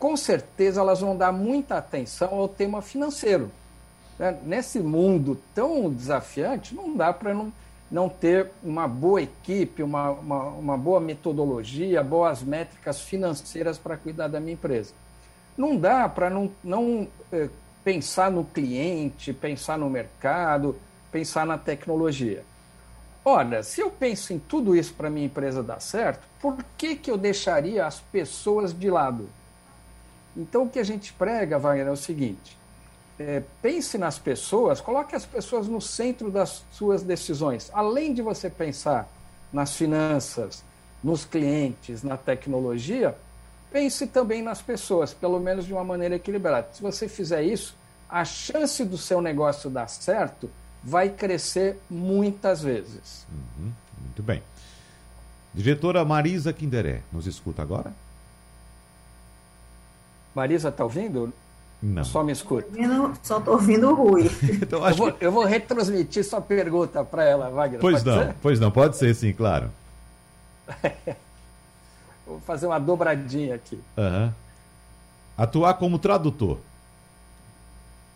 com 0.00 0.16
certeza 0.16 0.80
elas 0.80 1.02
vão 1.02 1.14
dar 1.14 1.30
muita 1.30 1.76
atenção 1.76 2.34
ao 2.34 2.48
tema 2.48 2.80
financeiro. 2.80 3.52
Né? 4.18 4.36
Nesse 4.44 4.80
mundo 4.80 5.38
tão 5.54 5.90
desafiante, 5.90 6.74
não 6.74 6.96
dá 6.96 7.12
para 7.12 7.34
não, 7.34 7.52
não 7.90 8.08
ter 8.08 8.50
uma 8.64 8.88
boa 8.88 9.20
equipe, 9.20 9.82
uma, 9.82 10.10
uma, 10.10 10.44
uma 10.44 10.78
boa 10.78 11.00
metodologia, 11.00 12.02
boas 12.02 12.42
métricas 12.42 13.02
financeiras 13.02 13.76
para 13.76 13.98
cuidar 13.98 14.28
da 14.28 14.40
minha 14.40 14.54
empresa. 14.54 14.94
Não 15.56 15.76
dá 15.76 16.08
para 16.08 16.30
não, 16.30 16.50
não 16.64 17.06
eh, 17.30 17.50
pensar 17.84 18.30
no 18.30 18.42
cliente, 18.42 19.34
pensar 19.34 19.76
no 19.76 19.90
mercado, 19.90 20.76
pensar 21.12 21.44
na 21.44 21.58
tecnologia. 21.58 22.42
olha, 23.22 23.62
se 23.62 23.82
eu 23.82 23.90
penso 23.90 24.32
em 24.32 24.38
tudo 24.38 24.74
isso 24.74 24.94
para 24.94 25.10
minha 25.10 25.26
empresa 25.26 25.62
dar 25.62 25.80
certo, 25.80 26.26
por 26.40 26.56
que, 26.78 26.96
que 26.96 27.10
eu 27.10 27.18
deixaria 27.18 27.84
as 27.84 28.00
pessoas 28.00 28.72
de 28.72 28.88
lado? 28.88 29.28
Então, 30.36 30.64
o 30.64 30.70
que 30.70 30.78
a 30.78 30.84
gente 30.84 31.12
prega, 31.12 31.58
Wagner, 31.58 31.88
é 31.88 31.90
o 31.90 31.96
seguinte: 31.96 32.56
é, 33.18 33.42
pense 33.60 33.98
nas 33.98 34.18
pessoas, 34.18 34.80
coloque 34.80 35.14
as 35.14 35.26
pessoas 35.26 35.68
no 35.68 35.80
centro 35.80 36.30
das 36.30 36.64
suas 36.72 37.02
decisões. 37.02 37.70
Além 37.72 38.14
de 38.14 38.22
você 38.22 38.48
pensar 38.48 39.08
nas 39.52 39.76
finanças, 39.76 40.64
nos 41.02 41.24
clientes, 41.24 42.02
na 42.02 42.16
tecnologia, 42.16 43.14
pense 43.70 44.06
também 44.06 44.42
nas 44.42 44.62
pessoas, 44.62 45.12
pelo 45.12 45.38
menos 45.38 45.66
de 45.66 45.72
uma 45.72 45.84
maneira 45.84 46.16
equilibrada. 46.16 46.68
Se 46.72 46.82
você 46.82 47.08
fizer 47.08 47.42
isso, 47.42 47.74
a 48.08 48.24
chance 48.24 48.84
do 48.84 48.98
seu 48.98 49.20
negócio 49.20 49.70
dar 49.70 49.88
certo 49.88 50.50
vai 50.82 51.10
crescer 51.10 51.78
muitas 51.88 52.62
vezes. 52.62 53.26
Uhum, 53.30 53.72
muito 54.00 54.22
bem. 54.22 54.42
Diretora 55.52 56.04
Marisa 56.04 56.52
Quinderé, 56.52 57.02
nos 57.12 57.26
escuta 57.26 57.60
agora? 57.60 57.92
Marisa, 60.34 60.68
está 60.68 60.84
ouvindo? 60.84 61.32
Não. 61.82 62.04
Só 62.04 62.22
me 62.22 62.32
escuta. 62.32 62.68
Só 63.22 63.38
estou 63.38 63.54
ouvindo 63.54 63.88
o 63.88 63.94
Rui. 63.94 64.30
então, 64.62 64.86
eu, 64.86 64.94
vou, 64.94 65.12
que... 65.12 65.24
eu, 65.24 65.32
vou, 65.32 65.44
retransmitir 65.44 66.24
sua 66.24 66.40
pergunta 66.40 67.02
para 67.04 67.24
ela, 67.24 67.48
Wagner. 67.50 67.80
Pois 67.80 68.02
pode 68.02 68.16
não, 68.16 68.26
ser? 68.26 68.36
pois 68.42 68.60
não, 68.60 68.70
pode 68.70 68.96
ser 68.96 69.14
sim, 69.14 69.32
claro. 69.32 69.70
vou 72.26 72.40
fazer 72.40 72.66
uma 72.66 72.78
dobradinha 72.78 73.54
aqui. 73.54 73.80
Uhum. 73.96 74.30
Atuar 75.36 75.74
como 75.74 75.98
tradutor. 75.98 76.58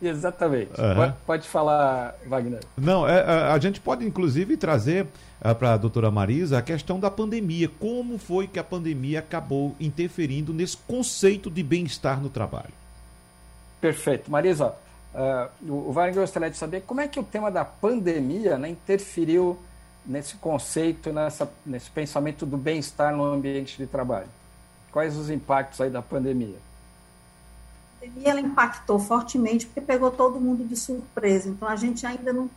Exatamente. 0.02 0.72
Uhum. 0.80 1.12
Pode, 1.26 1.48
falar, 1.48 2.14
Wagner. 2.26 2.61
Não, 2.76 3.09
é, 3.09 3.20
a, 3.20 3.33
é, 3.33 3.52
a 3.52 3.59
gente 3.59 3.80
pode 3.80 4.04
inclusive 4.04 4.57
trazer 4.57 5.07
é, 5.40 5.54
para 5.54 5.74
a 5.74 5.76
doutora 5.76 6.11
Marisa 6.11 6.59
a 6.59 6.62
questão 6.62 7.00
da 7.00 7.11
pandemia. 7.11 7.70
Como 7.80 8.18
foi 8.18 8.46
que 8.46 8.59
a 8.59 8.64
pandemia 8.64 9.20
acabou 9.20 9.74
interferindo 9.80 10.52
nesse 10.52 10.76
conceito 10.76 11.50
de 11.50 11.62
bem-estar 11.62 12.20
no 12.20 12.28
trabalho? 12.28 12.72
Perfeito. 13.80 14.30
Marisa, 14.30 14.74
uh, 15.14 15.72
o 15.72 15.92
Wagner 15.92 16.20
gostaria 16.20 16.50
de 16.50 16.57
saber 16.57 16.83
como 16.83 17.00
é 17.00 17.09
que 17.09 17.20
o 17.20 17.22
tema 17.22 17.50
da 17.50 17.64
pandemia 17.64 18.57
né, 18.57 18.70
interferiu 18.70 19.59
nesse 20.07 20.37
conceito, 20.37 21.12
nessa, 21.12 21.50
nesse 21.64 21.90
pensamento 21.90 22.44
do 22.44 22.57
bem-estar 22.57 23.14
no 23.14 23.24
ambiente 23.24 23.76
de 23.76 23.87
trabalho. 23.87 24.28
Quais 24.92 25.16
os 25.16 25.30
impactos 25.30 25.80
aí 25.80 25.90
da 25.90 26.02
pandemia? 26.02 26.57
Pandemia 28.04 28.30
ela 28.30 28.40
impactou 28.40 28.98
fortemente 28.98 29.66
porque 29.66 29.80
pegou 29.80 30.10
todo 30.10 30.40
mundo 30.40 30.66
de 30.66 30.76
surpresa. 30.76 31.48
Então 31.48 31.68
a 31.68 31.76
gente 31.76 32.06
ainda 32.06 32.32
não, 32.32 32.50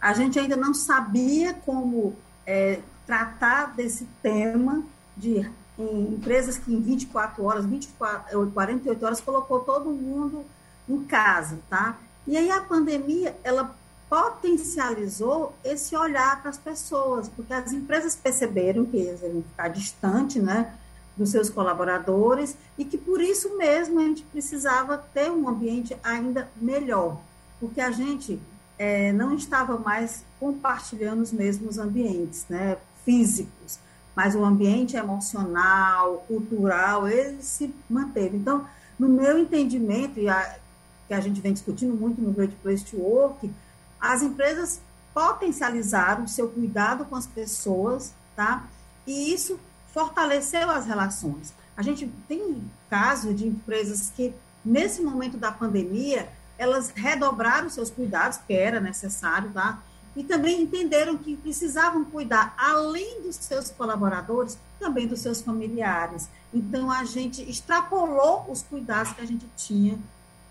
a 0.00 0.12
gente 0.12 0.38
ainda 0.38 0.56
não 0.56 0.72
sabia 0.72 1.54
como 1.54 2.14
é, 2.46 2.80
tratar 3.06 3.74
desse 3.74 4.06
tema 4.22 4.82
de 5.16 5.50
em 5.78 6.14
empresas 6.14 6.58
que 6.58 6.72
em 6.72 6.80
24 6.80 7.42
horas, 7.44 7.64
24, 7.64 8.50
48 8.50 9.04
horas 9.04 9.20
colocou 9.20 9.60
todo 9.60 9.90
mundo 9.90 10.44
em 10.88 11.02
casa, 11.04 11.58
tá? 11.68 11.98
E 12.26 12.36
aí 12.36 12.50
a 12.50 12.60
pandemia, 12.60 13.36
ela 13.42 13.74
potencializou 14.08 15.54
esse 15.64 15.96
olhar 15.96 16.40
para 16.42 16.50
as 16.50 16.58
pessoas, 16.58 17.28
porque 17.30 17.52
as 17.54 17.72
empresas 17.72 18.14
perceberam 18.14 18.84
que 18.84 18.98
eles 18.98 19.22
iam 19.22 19.42
ficar 19.42 19.68
distante, 19.68 20.38
né, 20.38 20.74
dos 21.16 21.30
seus 21.30 21.50
colaboradores 21.50 22.56
e 22.78 22.84
que 22.84 22.96
por 22.96 23.20
isso 23.20 23.56
mesmo 23.56 24.00
a 24.00 24.04
gente 24.04 24.22
precisava 24.24 24.96
ter 24.96 25.30
um 25.30 25.48
ambiente 25.48 25.96
ainda 26.02 26.50
melhor, 26.56 27.20
porque 27.60 27.80
a 27.80 27.90
gente 27.90 28.40
é, 28.78 29.12
não 29.12 29.34
estava 29.34 29.78
mais 29.78 30.24
compartilhando 30.40 31.20
os 31.20 31.32
mesmos 31.32 31.78
ambientes, 31.78 32.46
né, 32.48 32.78
físicos, 33.04 33.78
mas 34.14 34.34
o 34.34 34.44
ambiente 34.44 34.96
emocional, 34.96 36.24
cultural, 36.28 37.08
ele 37.08 37.42
se 37.42 37.74
manteve. 37.88 38.36
Então, 38.36 38.66
no 38.98 39.08
meu 39.08 39.38
entendimento, 39.38 40.18
e 40.18 40.28
a, 40.28 40.58
que 41.08 41.14
a 41.14 41.20
gente 41.20 41.40
vem 41.40 41.52
discutindo 41.52 41.94
muito 41.94 42.20
no 42.20 42.32
Great 42.32 42.54
Place 42.62 42.84
to 42.84 42.98
Work, 42.98 43.50
as 44.00 44.22
empresas 44.22 44.80
potencializaram 45.14 46.24
o 46.24 46.28
seu 46.28 46.48
cuidado 46.48 47.04
com 47.04 47.16
as 47.16 47.26
pessoas, 47.26 48.12
tá? 48.34 48.66
E 49.06 49.32
isso 49.32 49.58
fortaleceu 49.92 50.70
as 50.70 50.86
relações. 50.86 51.52
A 51.76 51.82
gente 51.82 52.06
tem 52.28 52.62
casos 52.90 53.34
de 53.34 53.46
empresas 53.46 54.12
que, 54.14 54.34
nesse 54.64 55.02
momento 55.02 55.36
da 55.36 55.50
pandemia, 55.50 56.28
elas 56.58 56.90
redobraram 56.94 57.68
seus 57.68 57.90
cuidados, 57.90 58.38
que 58.38 58.52
era 58.52 58.80
necessário, 58.80 59.50
tá? 59.50 59.82
E 60.14 60.22
também 60.22 60.60
entenderam 60.62 61.16
que 61.16 61.36
precisavam 61.36 62.04
cuidar, 62.04 62.54
além 62.58 63.22
dos 63.22 63.36
seus 63.36 63.70
colaboradores, 63.70 64.58
também 64.78 65.06
dos 65.06 65.20
seus 65.20 65.40
familiares. 65.40 66.28
Então, 66.52 66.90
a 66.90 67.04
gente 67.04 67.42
extrapolou 67.48 68.44
os 68.48 68.62
cuidados 68.62 69.12
que 69.12 69.22
a 69.22 69.26
gente 69.26 69.46
tinha 69.56 69.98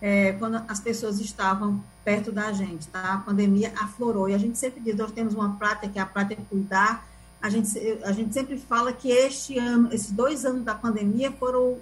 é, 0.01 0.33
quando 0.33 0.63
as 0.67 0.79
pessoas 0.79 1.19
estavam 1.19 1.81
perto 2.03 2.31
da 2.31 2.51
gente, 2.51 2.87
tá? 2.87 3.13
A 3.13 3.17
pandemia 3.19 3.71
aflorou 3.79 4.27
e 4.27 4.33
a 4.33 4.37
gente 4.37 4.57
sempre 4.57 4.81
diz, 4.81 4.95
nós 4.95 5.11
temos 5.11 5.35
uma 5.35 5.55
prática 5.55 5.87
que 5.87 5.99
é 5.99 6.01
a 6.01 6.05
prática 6.07 6.41
cuidar. 6.49 7.05
A 7.41 7.49
gente, 7.49 7.69
a 8.03 8.11
gente 8.11 8.33
sempre 8.33 8.57
fala 8.57 8.93
que 8.93 9.09
este 9.09 9.57
ano, 9.57 9.89
esses 9.91 10.11
dois 10.11 10.45
anos 10.45 10.63
da 10.63 10.75
pandemia 10.75 11.31
foram, 11.31 11.77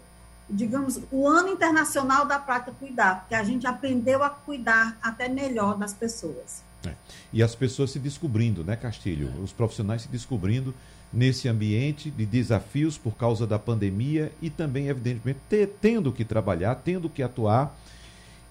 digamos, 0.50 1.00
o 1.12 1.28
ano 1.28 1.50
internacional 1.50 2.26
da 2.26 2.40
prática 2.40 2.72
cuidar, 2.80 3.22
porque 3.22 3.36
a 3.36 3.44
gente 3.44 3.68
aprendeu 3.68 4.24
a 4.24 4.30
cuidar 4.30 4.98
até 5.02 5.28
melhor 5.28 5.78
das 5.78 5.94
pessoas. 5.94 6.64
É. 6.86 6.94
E 7.34 7.44
as 7.44 7.56
pessoas 7.56 7.92
se 7.92 8.00
descobrindo, 8.00 8.64
né, 8.64 8.76
Castilho? 8.76 9.32
Os 9.44 9.52
profissionais 9.52 10.04
se 10.04 10.08
descobrindo 10.08 10.74
nesse 11.12 11.48
ambiente 11.50 12.10
de 12.10 12.26
desafios 12.26 12.98
por 12.98 13.16
causa 13.16 13.46
da 13.46 13.60
pandemia 13.60 14.32
e 14.42 14.50
também, 14.50 14.88
evidentemente, 14.88 15.40
ter, 15.50 15.76
tendo 15.82 16.12
que 16.12 16.24
trabalhar, 16.24 16.76
tendo 16.76 17.10
que 17.10 17.22
atuar 17.22 17.76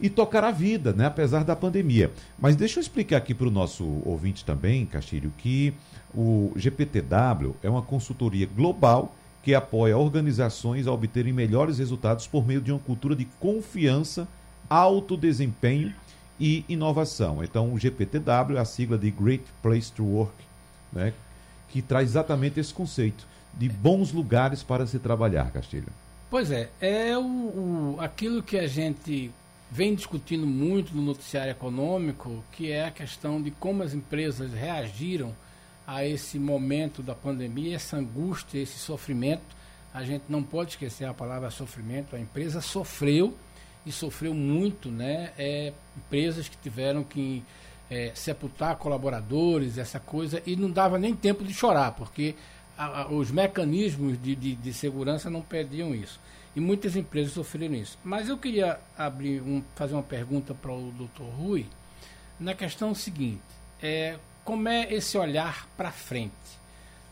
e 0.00 0.08
tocar 0.08 0.44
a 0.44 0.50
vida, 0.50 0.92
né, 0.92 1.06
apesar 1.06 1.44
da 1.44 1.56
pandemia. 1.56 2.12
Mas 2.38 2.54
deixa 2.54 2.78
eu 2.78 2.82
explicar 2.82 3.16
aqui 3.16 3.34
para 3.34 3.48
o 3.48 3.50
nosso 3.50 3.84
ouvinte 4.04 4.44
também, 4.44 4.86
Castilho, 4.86 5.32
que 5.38 5.74
o 6.14 6.52
GPTW 6.56 7.56
é 7.62 7.68
uma 7.68 7.82
consultoria 7.82 8.46
global 8.46 9.14
que 9.42 9.54
apoia 9.54 9.96
organizações 9.96 10.86
a 10.86 10.92
obterem 10.92 11.32
melhores 11.32 11.78
resultados 11.78 12.26
por 12.26 12.46
meio 12.46 12.60
de 12.60 12.70
uma 12.70 12.78
cultura 12.78 13.16
de 13.16 13.24
confiança, 13.40 14.28
alto 14.68 15.16
desempenho 15.16 15.92
e 16.38 16.64
inovação. 16.68 17.42
Então, 17.42 17.72
o 17.72 17.78
GPTW 17.78 18.56
é 18.56 18.60
a 18.60 18.64
sigla 18.64 18.98
de 18.98 19.10
Great 19.10 19.44
Place 19.62 19.90
to 19.92 20.04
Work, 20.04 20.34
né, 20.92 21.12
que 21.68 21.82
traz 21.82 22.10
exatamente 22.10 22.60
esse 22.60 22.72
conceito 22.72 23.26
de 23.54 23.68
bons 23.68 24.12
lugares 24.12 24.62
para 24.62 24.86
se 24.86 24.98
trabalhar, 24.98 25.50
Castilho. 25.50 25.88
Pois 26.30 26.50
é, 26.50 26.68
é 26.80 27.16
o, 27.16 27.22
o 27.22 27.96
aquilo 27.98 28.42
que 28.42 28.58
a 28.58 28.66
gente 28.66 29.30
vem 29.70 29.94
discutindo 29.94 30.46
muito 30.46 30.94
no 30.94 31.02
noticiário 31.02 31.50
econômico, 31.50 32.42
que 32.52 32.70
é 32.70 32.86
a 32.86 32.90
questão 32.90 33.40
de 33.40 33.50
como 33.50 33.82
as 33.82 33.92
empresas 33.92 34.52
reagiram 34.52 35.34
a 35.86 36.04
esse 36.04 36.38
momento 36.38 37.02
da 37.02 37.14
pandemia, 37.14 37.76
essa 37.76 37.96
angústia, 37.96 38.58
esse 38.58 38.78
sofrimento. 38.78 39.56
A 39.92 40.04
gente 40.04 40.24
não 40.28 40.42
pode 40.42 40.70
esquecer 40.70 41.06
a 41.06 41.14
palavra 41.14 41.50
sofrimento. 41.50 42.14
A 42.14 42.20
empresa 42.20 42.60
sofreu 42.60 43.34
e 43.86 43.92
sofreu 43.92 44.34
muito, 44.34 44.90
né? 44.90 45.32
É, 45.38 45.72
empresas 45.96 46.48
que 46.48 46.56
tiveram 46.58 47.02
que 47.02 47.42
é, 47.90 48.12
sepultar 48.14 48.76
colaboradores, 48.76 49.78
essa 49.78 49.98
coisa, 49.98 50.42
e 50.46 50.56
não 50.56 50.70
dava 50.70 50.98
nem 50.98 51.14
tempo 51.14 51.42
de 51.42 51.54
chorar, 51.54 51.92
porque 51.92 52.34
a, 52.76 53.02
a, 53.02 53.08
os 53.08 53.30
mecanismos 53.30 54.20
de, 54.22 54.34
de, 54.34 54.54
de 54.54 54.72
segurança 54.74 55.30
não 55.30 55.40
pediam 55.40 55.94
isso. 55.94 56.20
E 56.58 56.60
muitas 56.60 56.96
empresas 56.96 57.34
sofreram 57.34 57.76
isso. 57.76 57.96
Mas 58.02 58.28
eu 58.28 58.36
queria 58.36 58.80
abrir 58.98 59.40
um, 59.40 59.62
fazer 59.76 59.94
uma 59.94 60.02
pergunta 60.02 60.52
para 60.52 60.72
o 60.72 60.90
Dr. 60.90 61.22
Rui 61.22 61.66
na 62.40 62.52
questão 62.52 62.92
seguinte: 62.96 63.44
é, 63.80 64.18
como 64.44 64.68
é 64.68 64.92
esse 64.92 65.16
olhar 65.16 65.68
para 65.76 65.92
frente? 65.92 66.34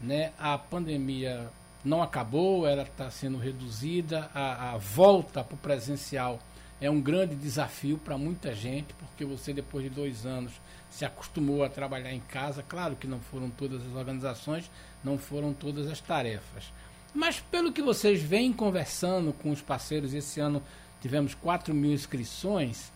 Né? 0.01 0.33
A 0.37 0.59
pandemia 0.59 1.49
não 1.85 2.03
acabou, 2.03 2.67
ela 2.67 2.83
está 2.83 3.09
sendo 3.09 3.39
reduzida, 3.39 4.29
a, 4.35 4.73
a 4.73 4.79
volta 4.79 5.45
para 5.45 5.55
o 5.55 5.59
presencial 5.59 6.41
é 6.81 6.91
um 6.91 7.01
grande 7.01 7.37
desafio 7.37 7.99
para 7.99 8.19
muita 8.19 8.53
gente, 8.53 8.93
porque 8.95 9.25
você, 9.25 9.53
depois 9.53 9.85
de 9.85 9.91
dois 9.91 10.27
anos, 10.27 10.55
se 10.91 11.05
acostumou 11.05 11.63
a 11.63 11.69
trabalhar 11.69 12.13
em 12.13 12.19
casa. 12.19 12.65
Claro 12.69 12.97
que 12.97 13.07
não 13.07 13.21
foram 13.21 13.49
todas 13.49 13.81
as 13.87 13.95
organizações, 13.95 14.69
não 15.05 15.17
foram 15.17 15.55
todas 15.55 15.87
as 15.87 16.01
tarefas. 16.01 16.73
Mas 17.17 17.41
pelo 17.41 17.73
que 17.73 17.81
vocês 17.81 18.21
vêm 18.21 18.53
conversando 18.53 19.33
com 19.33 19.51
os 19.51 19.63
parceiros, 19.63 20.13
esse 20.13 20.39
ano 20.39 20.63
tivemos 21.01 21.33
4 21.33 21.73
mil 21.73 21.91
inscrições. 21.91 22.93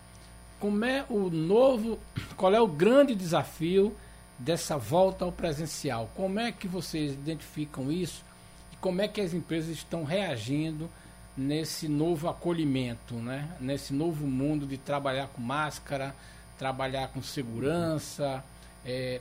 Como 0.59 0.85
é 0.85 1.03
o 1.09 1.31
novo, 1.31 1.97
qual 2.37 2.53
é 2.53 2.61
o 2.61 2.67
grande 2.67 3.15
desafio 3.15 3.97
dessa 4.37 4.77
volta 4.77 5.25
ao 5.25 5.31
presencial? 5.31 6.07
Como 6.15 6.39
é 6.39 6.51
que 6.51 6.67
vocês 6.67 7.13
identificam 7.13 7.91
isso? 7.91 8.23
E 8.71 8.75
como 8.75 9.01
é 9.01 9.07
que 9.07 9.19
as 9.19 9.33
empresas 9.33 9.71
estão 9.71 10.03
reagindo 10.03 10.87
nesse 11.35 11.87
novo 11.87 12.29
acolhimento, 12.29 13.15
né? 13.15 13.49
nesse 13.59 13.91
novo 13.91 14.27
mundo 14.27 14.67
de 14.67 14.77
trabalhar 14.77 15.29
com 15.29 15.41
máscara, 15.41 16.15
trabalhar 16.59 17.07
com 17.07 17.23
segurança? 17.23 18.43
É, 18.85 19.19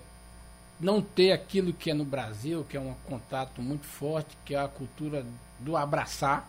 não 0.81 1.03
ter 1.03 1.33
aquilo 1.33 1.73
que 1.73 1.91
é 1.91 1.95
no 1.95 2.05
Brasil, 2.05 2.65
que 2.69 2.77
é 2.77 2.81
um 2.81 2.95
contato 3.07 3.61
muito 3.61 3.87
forte, 3.87 4.37
que 4.45 4.55
é 4.55 4.59
a 4.59 4.69
cultura 4.69 5.25
do 5.59 5.77
abraçar, 5.77 6.49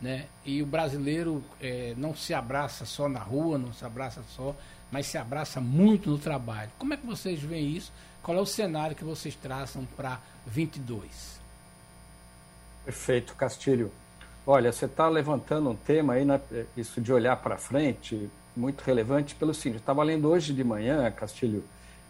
né? 0.00 0.26
E 0.44 0.62
o 0.62 0.66
brasileiro 0.66 1.44
é, 1.60 1.94
não 1.96 2.14
se 2.14 2.32
abraça 2.32 2.86
só 2.86 3.08
na 3.08 3.20
rua, 3.20 3.58
não 3.58 3.72
se 3.72 3.84
abraça 3.84 4.22
só, 4.34 4.54
mas 4.90 5.06
se 5.06 5.18
abraça 5.18 5.60
muito 5.60 6.10
no 6.10 6.18
trabalho. 6.18 6.70
Como 6.78 6.94
é 6.94 6.96
que 6.96 7.06
vocês 7.06 7.40
veem 7.40 7.76
isso? 7.76 7.92
Qual 8.22 8.36
é 8.36 8.40
o 8.40 8.46
cenário 8.46 8.96
que 8.96 9.04
vocês 9.04 9.34
traçam 9.34 9.86
para 9.96 10.20
22? 10.46 11.38
Perfeito, 12.84 13.34
Castilho. 13.34 13.92
Olha, 14.46 14.72
você 14.72 14.86
está 14.86 15.08
levantando 15.08 15.70
um 15.70 15.76
tema 15.76 16.14
aí, 16.14 16.24
né, 16.24 16.40
isso 16.76 17.00
de 17.00 17.12
olhar 17.12 17.36
para 17.36 17.58
frente, 17.58 18.30
muito 18.56 18.82
relevante 18.82 19.34
pelo 19.34 19.52
seguinte. 19.52 19.80
Estava 19.80 20.02
lendo 20.02 20.28
hoje 20.28 20.52
de 20.52 20.62
manhã, 20.62 21.10
Castilho, 21.10 21.64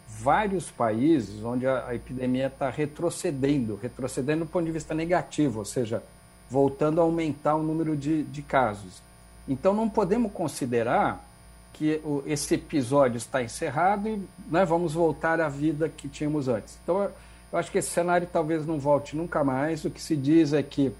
vários 0.09 0.71
países 0.71 1.43
onde 1.45 1.67
a, 1.67 1.89
a 1.89 1.95
epidemia 1.95 2.47
está 2.47 2.71
retrocedendo, 2.71 3.79
retrocedendo 3.83 4.45
do 4.45 4.51
ponto 4.51 4.65
de 4.65 4.73
vista 4.73 4.95
negativo, 4.95 5.59
ou 5.61 5.65
seja, 5.65 6.03
voltando 6.51 7.01
a 7.01 7.05
aumentar 7.05 7.57
o 7.57 7.63
número 7.63 7.97
de, 7.97 8.23
de 8.23 8.43
casos. 8.43 9.03
Então 9.49 9.75
não 9.75 9.89
podemos 9.89 10.33
considerar 10.33 11.25
que 11.73 12.01
o, 12.05 12.23
esse 12.27 12.55
episódio 12.55 13.19
está 13.19 13.43
encerrado 13.43 14.09
e 14.09 14.23
né, 14.51 14.65
vamos 14.65 14.95
voltar 14.95 15.41
à 15.41 15.49
vida 15.49 15.89
que 15.89 16.09
tínhamos 16.09 16.49
antes. 16.49 16.79
Então 16.83 17.11
eu 17.53 17.59
acho 17.59 17.71
que 17.71 17.79
esse 17.79 17.91
cenário 17.91 18.29
talvez 18.33 18.67
não 18.67 18.79
volte 18.79 19.17
nunca 19.17 19.45
mais. 19.45 19.85
O 19.85 19.91
que 19.91 20.01
se 20.01 20.17
diz 20.17 20.53
é 20.53 20.63
que 20.63 20.93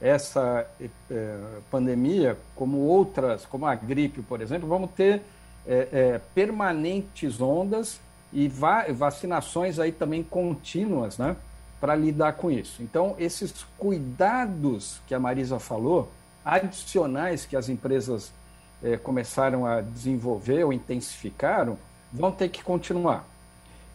essa 0.00 0.66
é, 1.10 1.38
pandemia, 1.70 2.38
como 2.54 2.78
outras, 2.78 3.44
como 3.44 3.66
a 3.66 3.74
gripe, 3.74 4.22
por 4.22 4.40
exemplo, 4.40 4.68
vamos 4.68 4.90
ter 4.92 5.20
é, 5.66 5.88
é, 5.92 6.20
permanentes 6.34 7.40
ondas 7.40 8.00
e 8.32 8.48
va 8.48 8.84
vacinações 8.92 9.78
aí 9.78 9.92
também 9.92 10.22
contínuas, 10.22 11.18
né? 11.18 11.36
para 11.80 11.96
lidar 11.96 12.34
com 12.34 12.50
isso. 12.50 12.82
Então, 12.82 13.14
esses 13.18 13.64
cuidados 13.78 15.00
que 15.06 15.14
a 15.14 15.18
Marisa 15.18 15.58
falou, 15.58 16.10
adicionais 16.44 17.46
que 17.46 17.56
as 17.56 17.68
empresas 17.68 18.30
eh, 18.82 18.98
começaram 18.98 19.66
a 19.66 19.80
desenvolver 19.80 20.62
ou 20.64 20.72
intensificaram, 20.72 21.78
vão 22.12 22.30
ter 22.30 22.50
que 22.50 22.62
continuar. 22.62 23.24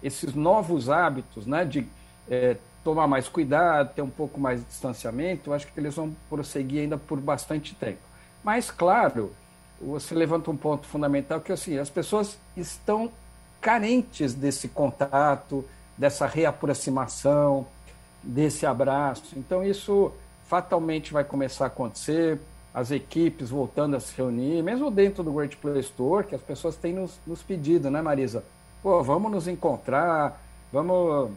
Esses 0.01 0.33
novos 0.33 0.89
hábitos 0.89 1.45
né, 1.45 1.63
de 1.63 1.87
eh, 2.29 2.57
tomar 2.83 3.07
mais 3.07 3.27
cuidado, 3.27 3.93
ter 3.93 4.01
um 4.01 4.09
pouco 4.09 4.39
mais 4.39 4.59
de 4.59 4.65
distanciamento, 4.65 5.53
acho 5.53 5.67
que 5.67 5.79
eles 5.79 5.95
vão 5.95 6.15
prosseguir 6.27 6.81
ainda 6.81 6.97
por 6.97 7.19
bastante 7.19 7.75
tempo. 7.75 7.99
Mas, 8.43 8.71
claro, 8.71 9.31
você 9.79 10.15
levanta 10.15 10.49
um 10.49 10.57
ponto 10.57 10.87
fundamental 10.87 11.39
que 11.39 11.51
é 11.51 11.53
assim, 11.53 11.77
as 11.77 11.89
pessoas 11.89 12.37
estão 12.57 13.11
carentes 13.65 14.35
desse 14.35 14.67
contato, 14.67 15.65
dessa 15.97 16.27
reaproximação, 16.27 17.65
desse 18.21 18.63
abraço. 18.63 19.33
Então, 19.35 19.63
isso 19.63 20.11
fatalmente 20.45 21.11
vai 21.11 21.23
começar 21.23 21.63
a 21.63 21.67
acontecer, 21.67 22.39
as 22.71 22.91
equipes 22.91 23.49
voltando 23.49 23.95
a 23.95 23.99
se 23.99 24.15
reunir, 24.15 24.61
mesmo 24.61 24.91
dentro 24.91 25.23
do 25.23 25.33
Great 25.33 25.57
Play 25.57 25.79
Store, 25.79 26.27
que 26.27 26.35
as 26.35 26.41
pessoas 26.41 26.75
têm 26.75 26.93
nos, 26.93 27.19
nos 27.25 27.41
pedido, 27.41 27.89
né, 27.89 28.03
Marisa? 28.03 28.43
Pô, 28.83 29.01
vamos 29.01 29.31
nos 29.31 29.47
encontrar, 29.47 30.39
vamos 30.71 31.31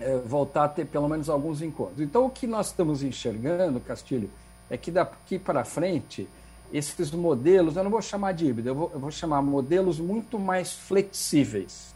é, 0.00 0.16
voltar 0.18 0.64
a 0.64 0.68
ter 0.68 0.86
pelo 0.86 1.08
menos 1.08 1.30
alguns 1.30 1.62
encontros. 1.62 2.00
Então, 2.00 2.26
o 2.26 2.30
que 2.30 2.44
nós 2.44 2.68
estamos 2.68 3.04
enxergando, 3.04 3.78
Castilho, 3.78 4.28
é 4.68 4.76
que 4.76 4.90
daqui 4.90 5.38
para 5.38 5.64
frente, 5.64 6.28
esses 6.72 7.10
modelos, 7.10 7.76
eu 7.76 7.84
não 7.84 7.90
vou 7.90 8.00
chamar 8.00 8.32
de 8.32 8.46
híbrido, 8.46 8.68
eu 8.68 8.74
vou, 8.74 8.90
eu 8.94 8.98
vou 8.98 9.10
chamar 9.10 9.42
modelos 9.42 9.98
muito 9.98 10.38
mais 10.38 10.72
flexíveis. 10.72 11.94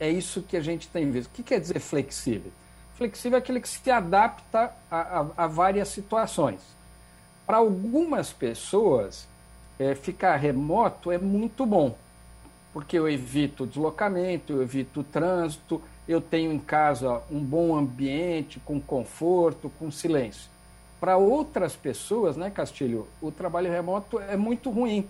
É 0.00 0.10
isso 0.10 0.42
que 0.42 0.56
a 0.56 0.60
gente 0.60 0.88
tem 0.88 1.10
visto. 1.10 1.30
O 1.30 1.32
que 1.32 1.42
quer 1.42 1.60
dizer 1.60 1.78
flexível? 1.78 2.50
Flexível 2.96 3.36
é 3.36 3.38
aquele 3.38 3.60
que 3.60 3.68
se 3.68 3.90
adapta 3.90 4.72
a, 4.90 4.96
a, 4.96 5.26
a 5.44 5.46
várias 5.46 5.88
situações. 5.88 6.60
Para 7.46 7.58
algumas 7.58 8.32
pessoas, 8.32 9.26
é, 9.78 9.94
ficar 9.94 10.36
remoto 10.36 11.10
é 11.10 11.18
muito 11.18 11.64
bom, 11.64 11.96
porque 12.72 12.98
eu 12.98 13.08
evito 13.08 13.66
deslocamento, 13.66 14.52
eu 14.52 14.62
evito 14.62 15.04
trânsito, 15.04 15.80
eu 16.08 16.20
tenho 16.20 16.52
em 16.52 16.58
casa 16.58 17.22
um 17.30 17.40
bom 17.40 17.76
ambiente, 17.76 18.60
com 18.60 18.80
conforto, 18.80 19.70
com 19.78 19.90
silêncio. 19.90 20.50
Para 21.02 21.16
outras 21.16 21.74
pessoas, 21.74 22.36
né, 22.36 22.48
Castilho, 22.48 23.08
o 23.20 23.32
trabalho 23.32 23.68
remoto 23.68 24.20
é 24.20 24.36
muito 24.36 24.70
ruim, 24.70 25.08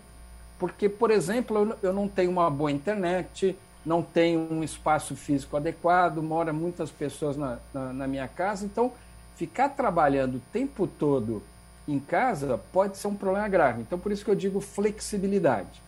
porque, 0.58 0.88
por 0.88 1.10
exemplo, 1.10 1.76
eu 1.82 1.92
não 1.92 2.08
tenho 2.08 2.30
uma 2.30 2.48
boa 2.48 2.72
internet, 2.72 3.54
não 3.84 4.02
tem 4.02 4.38
um 4.38 4.64
espaço 4.64 5.14
físico 5.14 5.54
adequado, 5.54 6.22
mora 6.22 6.50
muitas 6.50 6.90
pessoas 6.90 7.36
na, 7.36 7.58
na, 7.74 7.92
na, 7.92 8.06
minha 8.06 8.26
casa, 8.26 8.64
então 8.64 8.90
ficar 9.36 9.68
trabalhando 9.68 10.36
o 10.36 10.42
tempo 10.50 10.86
todo 10.86 11.42
em 11.86 12.00
casa 12.00 12.58
pode 12.72 12.96
ser 12.96 13.08
um 13.08 13.14
problema 13.14 13.46
grave. 13.46 13.82
Então, 13.82 13.98
por 13.98 14.12
isso 14.12 14.24
que 14.24 14.30
eu 14.30 14.34
digo 14.34 14.62
flexibilidade. 14.62 15.82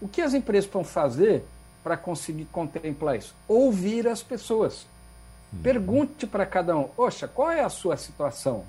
O 0.00 0.06
que 0.06 0.22
as 0.22 0.34
empresas 0.34 0.70
vão 0.70 0.84
fazer 0.84 1.44
para 1.82 1.96
conseguir 1.96 2.44
contemplar 2.52 3.16
isso? 3.16 3.34
Ouvir 3.48 4.06
as 4.06 4.22
pessoas. 4.22 4.86
Uhum. 5.52 5.62
Pergunte 5.64 6.28
para 6.28 6.46
cada 6.46 6.76
um: 6.76 6.90
Oxa, 6.96 7.26
qual 7.26 7.50
é 7.50 7.64
a 7.64 7.68
sua 7.68 7.96
situação? 7.96 8.64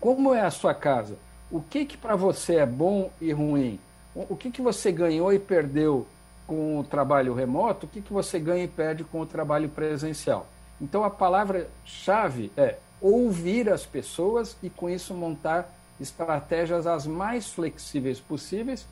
Como 0.00 0.34
é 0.34 0.42
a 0.42 0.50
sua 0.50 0.74
casa? 0.74 1.16
O 1.50 1.60
que, 1.60 1.84
que 1.84 1.96
para 1.96 2.16
você 2.16 2.56
é 2.56 2.66
bom 2.66 3.10
e 3.20 3.32
ruim? 3.32 3.78
O 4.14 4.36
que, 4.36 4.50
que 4.50 4.62
você 4.62 4.90
ganhou 4.90 5.32
e 5.32 5.38
perdeu 5.38 6.06
com 6.46 6.78
o 6.78 6.84
trabalho 6.84 7.34
remoto, 7.34 7.86
o 7.86 7.88
que, 7.88 8.00
que 8.00 8.12
você 8.12 8.38
ganha 8.38 8.64
e 8.64 8.68
perde 8.68 9.04
com 9.04 9.20
o 9.20 9.26
trabalho 9.26 9.68
presencial. 9.68 10.46
Então 10.80 11.02
a 11.02 11.10
palavra-chave 11.10 12.52
é 12.56 12.76
ouvir 13.00 13.68
as 13.68 13.84
pessoas 13.84 14.56
e 14.62 14.70
com 14.70 14.88
isso 14.88 15.12
montar 15.12 15.72
estratégias 16.00 16.86
as 16.86 17.06
mais 17.06 17.48
flexíveis 17.48 18.20
possíveis 18.20 18.86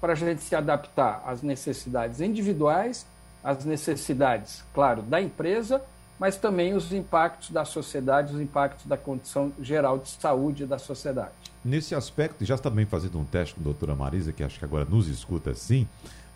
para 0.00 0.12
a 0.12 0.16
gente 0.16 0.42
se 0.42 0.54
adaptar 0.54 1.22
às 1.26 1.42
necessidades 1.42 2.20
individuais, 2.20 3.06
às 3.42 3.64
necessidades, 3.64 4.64
claro, 4.74 5.02
da 5.02 5.20
empresa, 5.20 5.82
mas 6.18 6.36
também 6.36 6.74
os 6.74 6.92
impactos 6.92 7.50
da 7.50 7.64
sociedade, 7.64 8.34
os 8.34 8.40
impactos 8.40 8.86
da 8.86 8.96
condição 8.96 9.52
geral 9.60 9.98
de 9.98 10.08
saúde 10.10 10.66
da 10.66 10.78
sociedade. 10.78 11.32
Nesse 11.64 11.94
aspecto, 11.94 12.44
já 12.44 12.56
também 12.56 12.86
fazendo 12.86 13.18
um 13.18 13.24
teste 13.24 13.54
com 13.54 13.60
a 13.60 13.64
doutora 13.64 13.94
Marisa, 13.94 14.32
que 14.32 14.42
acho 14.42 14.58
que 14.58 14.64
agora 14.64 14.84
nos 14.84 15.08
escuta 15.08 15.54
sim, 15.54 15.86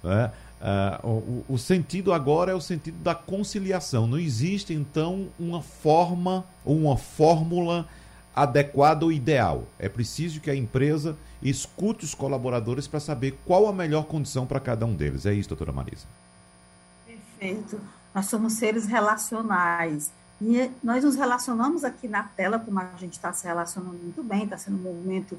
né? 0.03 0.31
Uh, 0.61 1.07
o, 1.49 1.55
o, 1.55 1.59
sentido 1.59 2.13
agora 2.13 2.53
é 2.53 2.55
o 2.55 2.61
sentido 2.61 2.99
da 3.03 3.15
conciliação. 3.15 4.07
Não 4.07 4.19
existe, 4.19 4.75
então, 4.75 5.29
uma 5.39 5.63
forma 5.63 6.45
ou 6.67 6.77
uma 6.77 6.99
fórmula 6.99 7.89
adequada 8.37 9.07
ou 9.07 9.11
ideal. 9.11 9.65
É 9.79 9.89
preciso 9.89 10.39
que 10.39 10.51
a 10.51 10.55
empresa 10.55 11.17
escute 11.43 12.05
os 12.05 12.15
colaboradores 12.15 12.87
para 12.87 13.01
saber 13.01 13.39
qual 13.47 13.67
a 13.67 13.73
melhor 13.73 14.05
condição 14.05 14.47
para 14.47 14.61
cada 14.61 14.85
um 14.85 14.95
deles. 14.95 15.25
É 15.25 15.33
isso, 15.33 15.49
doutora 15.49 15.73
Marisa. 15.73 16.07
Perfeito. 17.07 17.81
Nós 18.15 18.27
somos 18.27 18.55
seres 18.55 18.87
relacionais. 18.87 20.11
E 20.41 20.71
nós 20.83 21.05
nos 21.05 21.17
relacionamos 21.17 21.85
aqui 21.85 22.09
na 22.09 22.23
tela, 22.23 22.59
como 22.59 22.81
a 22.81 22.97
gente 22.99 23.13
está 23.13 23.33
se 23.33 23.47
relacionando 23.47 23.99
muito 23.99 24.23
bem, 24.23 24.45
está 24.45 24.57
sendo 24.57 24.79
um 24.79 24.93
movimento 24.93 25.39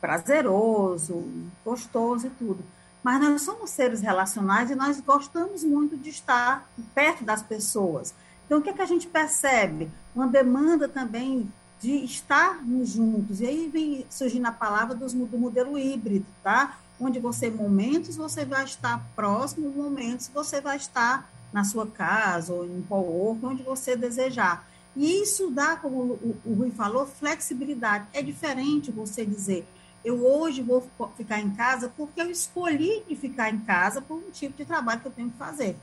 prazeroso, 0.00 1.24
gostoso 1.64 2.26
e 2.28 2.30
tudo 2.30 2.64
mas 3.04 3.20
nós 3.20 3.42
somos 3.42 3.68
seres 3.68 4.00
relacionais 4.00 4.70
e 4.70 4.74
nós 4.74 4.98
gostamos 4.98 5.62
muito 5.62 5.94
de 5.94 6.08
estar 6.08 6.66
perto 6.94 7.22
das 7.22 7.42
pessoas. 7.42 8.14
Então, 8.46 8.58
o 8.58 8.62
que, 8.62 8.70
é 8.70 8.72
que 8.72 8.80
a 8.80 8.86
gente 8.86 9.06
percebe? 9.06 9.90
Uma 10.16 10.26
demanda 10.26 10.88
também 10.88 11.52
de 11.82 11.92
estarmos 12.02 12.88
juntos. 12.88 13.42
E 13.42 13.46
aí 13.46 13.68
vem 13.68 14.06
surgindo 14.08 14.46
a 14.46 14.52
palavra 14.52 14.94
dos, 14.94 15.12
do 15.12 15.38
modelo 15.38 15.78
híbrido, 15.78 16.24
tá? 16.42 16.78
Onde 16.98 17.20
você, 17.20 17.50
momentos, 17.50 18.16
você 18.16 18.46
vai 18.46 18.64
estar 18.64 19.04
próximo, 19.14 19.68
momentos 19.68 20.30
você 20.32 20.62
vai 20.62 20.78
estar 20.78 21.28
na 21.54 21.62
sua 21.62 21.86
casa 21.86 22.52
ou 22.52 22.66
em 22.66 22.82
qual 22.82 23.06
onde 23.40 23.62
você 23.62 23.96
desejar. 23.96 24.66
E 24.96 25.22
isso 25.22 25.52
dá, 25.52 25.76
como 25.76 25.96
o, 25.96 26.36
o 26.44 26.54
Rui 26.54 26.72
falou, 26.72 27.06
flexibilidade. 27.06 28.06
É 28.12 28.20
diferente 28.20 28.90
você 28.90 29.24
dizer, 29.24 29.64
eu 30.04 30.26
hoje 30.26 30.62
vou 30.62 30.84
ficar 31.16 31.38
em 31.38 31.50
casa 31.50 31.92
porque 31.96 32.20
eu 32.20 32.28
escolhi 32.28 33.04
de 33.08 33.14
ficar 33.14 33.50
em 33.50 33.60
casa 33.60 34.02
por 34.02 34.16
um 34.16 34.32
tipo 34.32 34.56
de 34.56 34.64
trabalho 34.64 35.00
que 35.00 35.06
eu 35.06 35.12
tenho 35.12 35.30
que 35.30 35.38
fazer. 35.38 35.76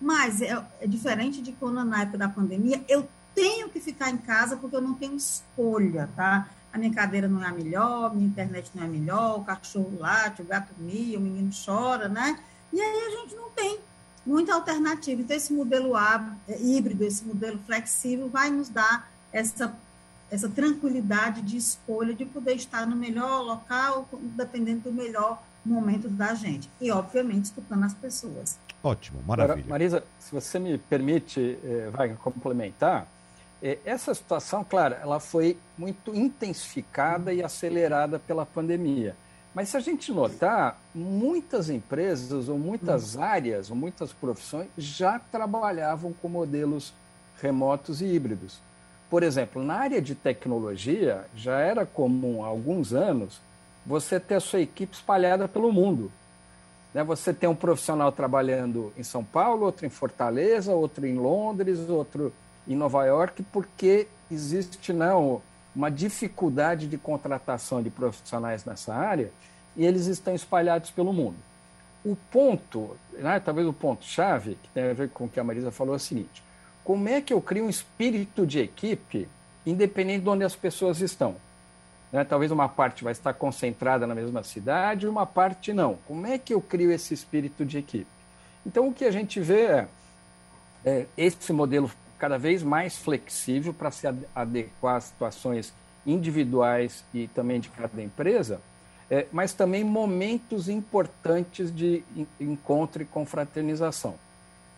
Mas 0.00 0.40
é, 0.40 0.64
é 0.80 0.86
diferente 0.86 1.42
de 1.42 1.52
quando 1.52 1.84
na 1.84 2.02
época 2.02 2.16
da 2.16 2.28
pandemia 2.28 2.82
eu 2.88 3.06
tenho 3.34 3.68
que 3.68 3.80
ficar 3.80 4.10
em 4.10 4.16
casa 4.16 4.56
porque 4.56 4.76
eu 4.76 4.80
não 4.80 4.94
tenho 4.94 5.14
escolha, 5.14 6.08
tá? 6.16 6.48
A 6.72 6.78
minha 6.78 6.92
cadeira 6.92 7.28
não 7.28 7.44
é 7.44 7.48
a 7.48 7.52
melhor, 7.52 8.14
minha 8.14 8.26
internet 8.26 8.70
não 8.74 8.82
é 8.82 8.86
a 8.86 8.88
melhor, 8.88 9.40
o 9.40 9.44
cachorro 9.44 9.92
late, 9.98 10.40
o 10.40 10.44
gato 10.46 10.72
mia, 10.78 11.18
o 11.18 11.20
menino 11.20 11.50
chora, 11.64 12.08
né? 12.08 12.38
E 12.72 12.80
aí 12.80 13.06
a 13.06 13.20
gente 13.20 13.34
não 13.34 13.50
tem 13.50 13.78
muita 14.24 14.54
alternativa. 14.54 15.20
Então, 15.20 15.36
esse 15.36 15.52
modelo 15.52 15.92
híbrido, 16.60 17.04
esse 17.04 17.24
modelo 17.24 17.58
flexível 17.66 18.28
vai 18.28 18.50
nos 18.50 18.68
dar 18.68 19.10
essa 19.32 19.74
essa 20.32 20.48
tranquilidade 20.48 21.42
de 21.42 21.58
escolha, 21.58 22.14
de 22.14 22.24
poder 22.24 22.54
estar 22.54 22.86
no 22.86 22.96
melhor 22.96 23.42
local, 23.42 24.08
dependendo 24.34 24.80
do 24.84 24.92
melhor 24.92 25.42
momento 25.62 26.08
da 26.08 26.32
gente. 26.32 26.70
E, 26.80 26.90
obviamente, 26.90 27.44
escutando 27.44 27.84
as 27.84 27.92
pessoas. 27.92 28.58
Ótimo, 28.82 29.22
maravilha. 29.26 29.68
Marisa, 29.68 30.02
se 30.18 30.32
você 30.32 30.58
me 30.58 30.78
permite, 30.78 31.58
eh, 31.62 31.90
vai 31.92 32.14
complementar, 32.14 33.06
eh, 33.62 33.78
essa 33.84 34.14
situação, 34.14 34.64
claro, 34.64 34.94
ela 34.94 35.20
foi 35.20 35.58
muito 35.76 36.14
intensificada 36.14 37.34
e 37.34 37.42
acelerada 37.42 38.18
pela 38.18 38.46
pandemia. 38.46 39.14
Mas 39.54 39.68
se 39.68 39.76
a 39.76 39.80
gente 39.80 40.10
notar, 40.10 40.80
muitas 40.94 41.68
empresas 41.68 42.48
ou 42.48 42.58
muitas 42.58 43.16
hum. 43.16 43.22
áreas 43.22 43.70
ou 43.70 43.76
muitas 43.76 44.12
profissões 44.12 44.68
já 44.78 45.18
trabalhavam 45.18 46.12
com 46.12 46.28
modelos 46.28 46.92
remotos 47.40 48.00
e 48.00 48.06
híbridos. 48.06 48.58
Por 49.10 49.22
exemplo, 49.22 49.62
na 49.62 49.74
área 49.74 50.00
de 50.00 50.14
tecnologia, 50.14 51.26
já 51.36 51.58
era 51.58 51.84
comum 51.84 52.42
há 52.42 52.46
alguns 52.46 52.94
anos 52.94 53.40
você 53.84 54.18
ter 54.18 54.36
a 54.36 54.40
sua 54.40 54.60
equipe 54.60 54.94
espalhada 54.94 55.46
pelo 55.46 55.70
mundo. 55.70 56.10
Né? 56.94 57.04
Você 57.04 57.34
tem 57.34 57.48
um 57.48 57.54
profissional 57.54 58.10
trabalhando 58.10 58.90
em 58.96 59.02
São 59.02 59.22
Paulo, 59.22 59.66
outro 59.66 59.84
em 59.84 59.90
Fortaleza, 59.90 60.72
outro 60.72 61.06
em 61.06 61.18
Londres, 61.18 61.90
outro 61.90 62.32
em 62.66 62.76
Nova 62.76 63.04
York, 63.04 63.42
porque 63.52 64.06
existe 64.30 64.92
não 64.92 65.42
uma 65.74 65.90
dificuldade 65.90 66.86
de 66.86 66.98
contratação 66.98 67.82
de 67.82 67.90
profissionais 67.90 68.64
nessa 68.64 68.94
área 68.94 69.30
e 69.76 69.84
eles 69.84 70.06
estão 70.06 70.34
espalhados 70.34 70.90
pelo 70.90 71.12
mundo. 71.12 71.36
O 72.04 72.16
ponto, 72.30 72.96
né, 73.12 73.40
talvez 73.40 73.66
o 73.66 73.72
ponto-chave, 73.72 74.58
que 74.62 74.68
tem 74.70 74.90
a 74.90 74.92
ver 74.92 75.08
com 75.10 75.24
o 75.24 75.28
que 75.28 75.40
a 75.40 75.44
Marisa 75.44 75.70
falou, 75.70 75.94
é 75.94 75.96
o 75.96 76.00
seguinte: 76.00 76.42
como 76.84 77.08
é 77.08 77.20
que 77.20 77.32
eu 77.32 77.40
crio 77.40 77.64
um 77.64 77.70
espírito 77.70 78.46
de 78.46 78.58
equipe 78.58 79.28
independente 79.64 80.22
de 80.22 80.28
onde 80.28 80.44
as 80.44 80.56
pessoas 80.56 81.00
estão? 81.00 81.36
Né? 82.12 82.24
Talvez 82.24 82.50
uma 82.50 82.68
parte 82.68 83.04
vai 83.04 83.12
estar 83.12 83.32
concentrada 83.32 84.06
na 84.06 84.14
mesma 84.14 84.42
cidade 84.42 85.06
e 85.06 85.08
uma 85.08 85.24
parte 85.24 85.72
não. 85.72 85.96
Como 86.06 86.26
é 86.26 86.38
que 86.38 86.52
eu 86.52 86.60
crio 86.60 86.92
esse 86.92 87.14
espírito 87.14 87.64
de 87.64 87.78
equipe? 87.78 88.06
Então, 88.66 88.88
o 88.88 88.92
que 88.92 89.04
a 89.04 89.10
gente 89.10 89.40
vê 89.40 89.62
é, 89.62 89.88
é 90.84 91.06
esse 91.16 91.52
modelo 91.52 91.90
cada 92.22 92.38
vez 92.38 92.62
mais 92.62 92.96
flexível 92.96 93.74
para 93.74 93.90
se 93.90 94.06
adequar 94.32 94.94
às 94.94 95.04
situações 95.06 95.74
individuais 96.06 97.02
e 97.12 97.26
também 97.26 97.58
de 97.58 97.68
cada 97.68 98.00
empresa, 98.00 98.60
é, 99.10 99.26
mas 99.32 99.52
também 99.52 99.82
momentos 99.82 100.68
importantes 100.68 101.74
de 101.74 102.04
encontro 102.38 103.02
e 103.02 103.06
confraternização. 103.06 104.14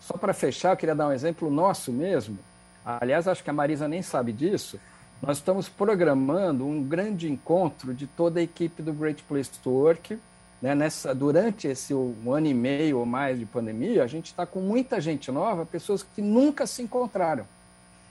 Só 0.01 0.17
para 0.17 0.33
fechar, 0.33 0.71
eu 0.71 0.77
queria 0.77 0.95
dar 0.95 1.09
um 1.09 1.11
exemplo 1.11 1.47
nosso 1.51 1.91
mesmo. 1.91 2.39
Aliás, 2.83 3.27
acho 3.27 3.43
que 3.43 3.49
a 3.51 3.53
Marisa 3.53 3.87
nem 3.87 4.01
sabe 4.01 4.31
disso. 4.31 4.79
Nós 5.21 5.37
estamos 5.37 5.69
programando 5.69 6.65
um 6.65 6.83
grande 6.83 7.31
encontro 7.31 7.93
de 7.93 8.07
toda 8.07 8.39
a 8.39 8.43
equipe 8.43 8.81
do 8.81 8.91
Great 8.91 9.21
Place 9.21 9.51
to 9.63 9.69
Work. 9.69 10.17
Né? 10.65 10.73
Nessa, 10.73 11.13
durante 11.13 11.67
esse 11.67 11.93
um 11.93 12.33
ano 12.33 12.47
e 12.47 12.53
meio 12.53 12.97
ou 12.97 13.05
mais 13.05 13.37
de 13.37 13.45
pandemia, 13.45 14.03
a 14.03 14.07
gente 14.07 14.25
está 14.25 14.47
com 14.47 14.59
muita 14.59 14.99
gente 14.99 15.31
nova, 15.31 15.63
pessoas 15.63 16.01
que 16.01 16.23
nunca 16.23 16.65
se 16.65 16.81
encontraram. 16.81 17.45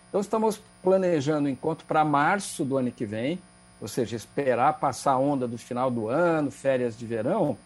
Então, 0.08 0.20
estamos 0.20 0.60
planejando 0.80 1.48
o 1.48 1.50
encontro 1.50 1.84
para 1.84 2.04
março 2.04 2.64
do 2.64 2.76
ano 2.76 2.92
que 2.92 3.04
vem, 3.04 3.40
ou 3.80 3.88
seja, 3.88 4.14
esperar 4.14 4.74
passar 4.74 5.14
a 5.14 5.18
onda 5.18 5.48
do 5.48 5.58
final 5.58 5.90
do 5.90 6.08
ano, 6.08 6.48
férias 6.48 6.96
de 6.96 7.04
verão, 7.04 7.58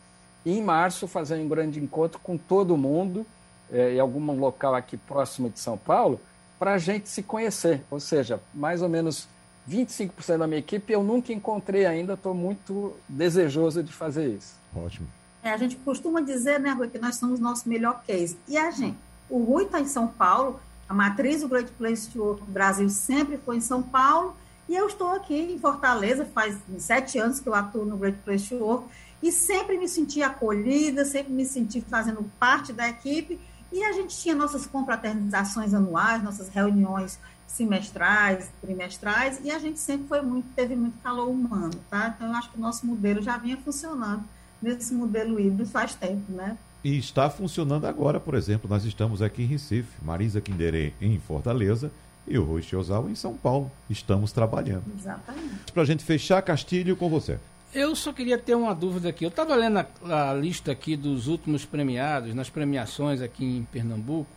e 0.43 0.57
em 0.57 0.63
março 0.63 1.07
fazer 1.07 1.35
um 1.35 1.49
grande 1.49 1.79
encontro 1.79 2.19
com 2.21 2.39
todo 2.39 2.75
mundo, 2.75 3.27
eh, 3.71 3.97
em 3.97 4.01
algum 4.01 4.25
local 4.41 4.75
aqui 4.75 4.97
próximo 4.97 5.51
de 5.51 5.61
São 5.61 5.77
Paulo, 5.77 6.19
para 6.59 6.73
a 6.73 6.79
gente 6.79 7.11
se 7.11 7.23
conhecer. 7.23 7.83
Ou 7.91 8.01
seja, 8.01 8.41
mais 8.55 8.81
ou 8.81 8.89
menos 8.89 9.29
25% 9.69 10.39
da 10.39 10.47
minha 10.47 10.59
equipe 10.59 10.93
eu 10.93 11.03
nunca 11.03 11.33
encontrei 11.33 11.85
ainda, 11.85 12.15
estou 12.15 12.35
muito 12.35 12.97
desejoso 13.09 13.83
de 13.83 13.93
fazer 13.93 14.29
isso. 14.29 14.55
Ótimo. 14.75 15.07
É, 15.43 15.51
a 15.51 15.57
gente 15.57 15.77
costuma 15.77 16.21
dizer, 16.21 16.59
né, 16.59 16.71
Rui, 16.71 16.89
que 16.89 16.99
nós 16.99 17.17
somos 17.17 17.39
o 17.39 17.43
nosso 17.43 17.69
melhor 17.69 18.03
case. 18.07 18.37
E 18.49 18.57
a 18.57 18.71
gente, 18.71 18.99
o 19.29 19.43
Rui 19.43 19.65
está 19.65 19.81
em 19.81 19.87
São 19.87 20.09
Paulo, 20.09 20.59
a 20.89 20.95
matriz 20.95 21.43
do 21.43 21.49
Great 21.49 21.71
Place 21.73 22.09
to 22.09 22.23
Work 22.23 22.43
Brasil 22.45 22.89
sempre 22.89 23.37
foi 23.37 23.59
em 23.59 23.61
São 23.61 23.83
Paulo, 23.83 24.35
e 24.69 24.75
eu 24.75 24.87
estou 24.87 25.09
aqui 25.09 25.35
em 25.35 25.59
Fortaleza, 25.59 26.25
faz 26.25 26.57
sete 26.79 27.19
anos 27.19 27.41
que 27.41 27.49
eu 27.49 27.55
atuo 27.55 27.85
no 27.85 27.97
Great 27.97 28.19
Place 28.25 28.49
to 28.49 28.57
Work, 28.57 28.87
e 29.23 29.31
sempre 29.33 29.79
me 29.79 29.89
senti 29.89 30.23
acolhida, 30.23 31.05
sempre 31.05 31.33
me 31.33 31.45
senti 31.45 31.81
fazendo 31.81 32.25
parte 32.39 32.73
da 32.73 32.89
equipe, 32.89 33.39
e 33.73 33.85
a 33.85 33.93
gente 33.93 34.17
tinha 34.17 34.35
nossas 34.35 34.67
confraternizações 34.67 35.75
anuais, 35.75 36.23
nossas 36.23 36.49
reuniões 36.49 37.19
semestrais, 37.49 38.51
trimestrais, 38.61 39.41
e 39.43 39.51
a 39.51 39.59
gente 39.59 39.81
sempre 39.81 40.07
foi 40.07 40.21
muito, 40.21 40.47
teve 40.55 40.77
muito 40.77 41.03
calor 41.03 41.29
humano, 41.29 41.73
tá? 41.91 42.15
Então, 42.15 42.29
eu 42.29 42.35
acho 42.35 42.51
que 42.51 42.59
o 42.59 42.61
nosso 42.61 42.87
modelo 42.87 43.21
já 43.21 43.37
vinha 43.37 43.57
funcionando 43.57 44.23
nesse 44.63 44.95
modelo 44.95 45.41
híbrido 45.41 45.67
faz 45.67 45.95
tempo, 45.95 46.31
né? 46.31 46.57
E 46.85 46.97
está 46.97 47.29
funcionando 47.29 47.87
agora, 47.87 48.21
por 48.21 48.35
exemplo, 48.35 48.71
nós 48.71 48.85
estamos 48.85 49.21
aqui 49.21 49.43
em 49.43 49.47
Recife, 49.47 49.89
Marisa 50.01 50.41
Quinderê 50.41 50.93
em 51.01 51.19
Fortaleza 51.19 51.91
e 52.27 52.39
o 52.39 52.45
Rui 52.45 52.63
Chiosal 52.63 53.09
em 53.09 53.15
São 53.15 53.35
Paulo. 53.35 53.71
Estamos 53.91 54.31
trabalhando. 54.31 54.85
Exatamente. 54.97 55.73
Para 55.73 55.83
a 55.83 55.87
gente 55.87 56.05
fechar, 56.05 56.41
Castilho, 56.43 56.97
com 56.97 57.09
você. 57.09 57.39
Eu 57.75 57.95
só 57.97 58.13
queria 58.13 58.39
ter 58.39 58.55
uma 58.55 58.75
dúvida 58.75 59.09
aqui. 59.09 59.25
Eu 59.25 59.29
estava 59.29 59.55
lendo 59.55 59.79
a, 59.79 60.31
a, 60.31 60.35
lista 60.35 60.73
aqui 60.73 60.97
dos 60.97 61.27
últimos 61.27 61.65
premiados, 61.65 62.35
nas 62.35 62.49
premiações 62.49 63.21
aqui 63.21 63.45
em 63.45 63.65
Pernambuco, 63.65 64.31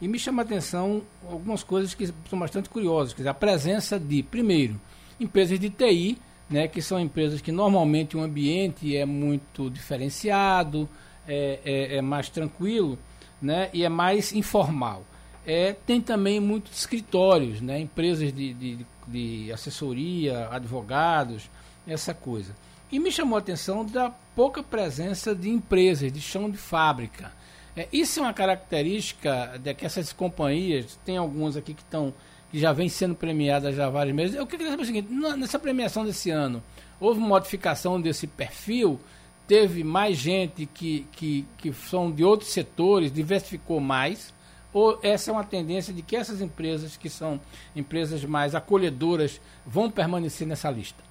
e 0.00 0.06
me 0.06 0.18
chama 0.18 0.42
a 0.42 0.44
atenção 0.44 1.02
algumas 1.28 1.62
coisas 1.62 1.94
que 1.94 2.06
são 2.28 2.38
bastante 2.38 2.68
curiosas. 2.68 3.12
Quer 3.12 3.18
dizer, 3.18 3.28
a 3.30 3.34
presença 3.34 3.98
de, 3.98 4.22
primeiro, 4.22 4.80
empresas 5.18 5.58
de 5.58 5.70
TI, 5.70 6.18
né, 6.48 6.68
que 6.68 6.80
são 6.80 6.98
empresas 6.98 7.40
que 7.40 7.52
normalmente 7.52 8.16
o 8.16 8.20
ambiente 8.20 8.96
é 8.96 9.04
muito 9.04 9.68
diferenciado, 9.68 10.88
é, 11.26 11.58
é, 11.64 11.96
é 11.96 12.02
mais 12.02 12.28
tranquilo 12.28 12.98
né, 13.40 13.68
e 13.72 13.84
é 13.84 13.88
mais 13.88 14.32
informal. 14.32 15.04
É, 15.46 15.74
tem 15.86 16.00
também 16.00 16.40
muitos 16.40 16.78
escritórios, 16.78 17.60
né, 17.60 17.80
empresas 17.80 18.32
de, 18.32 18.54
de, 18.54 18.86
de 19.06 19.52
assessoria, 19.52 20.48
advogados, 20.50 21.50
essa 21.86 22.12
coisa. 22.12 22.54
E 22.90 22.98
me 22.98 23.10
chamou 23.10 23.36
a 23.36 23.40
atenção 23.40 23.84
da 23.84 24.10
pouca 24.34 24.62
presença 24.62 25.34
de 25.34 25.50
empresas, 25.50 26.12
de 26.12 26.20
chão 26.20 26.50
de 26.50 26.56
fábrica. 26.56 27.32
É, 27.78 27.86
isso 27.92 28.18
é 28.18 28.22
uma 28.24 28.34
característica 28.34 29.56
de 29.62 29.72
que 29.72 29.86
essas 29.86 30.12
companhias, 30.12 30.98
tem 31.04 31.16
algumas 31.16 31.56
aqui 31.56 31.72
que 31.72 31.82
estão 31.82 32.12
que 32.50 32.58
já 32.58 32.72
vem 32.72 32.88
sendo 32.88 33.14
premiadas 33.14 33.76
já 33.76 33.86
há 33.86 33.90
vários 33.90 34.16
meses. 34.16 34.34
Eu 34.34 34.46
queria 34.48 34.68
saber 34.68 34.82
o 34.82 34.86
seguinte: 34.86 35.12
nessa 35.12 35.60
premiação 35.60 36.04
desse 36.04 36.28
ano, 36.28 36.60
houve 36.98 37.20
modificação 37.20 38.00
desse 38.00 38.26
perfil? 38.26 38.98
Teve 39.46 39.84
mais 39.84 40.18
gente 40.18 40.66
que, 40.66 41.06
que, 41.12 41.46
que 41.56 41.72
são 41.72 42.10
de 42.10 42.24
outros 42.24 42.50
setores, 42.50 43.12
diversificou 43.12 43.78
mais? 43.78 44.34
Ou 44.72 44.98
essa 45.00 45.30
é 45.30 45.32
uma 45.32 45.44
tendência 45.44 45.94
de 45.94 46.02
que 46.02 46.16
essas 46.16 46.40
empresas, 46.40 46.96
que 46.96 47.08
são 47.08 47.40
empresas 47.76 48.24
mais 48.24 48.56
acolhedoras, 48.56 49.40
vão 49.64 49.88
permanecer 49.88 50.46
nessa 50.46 50.68
lista? 50.68 51.06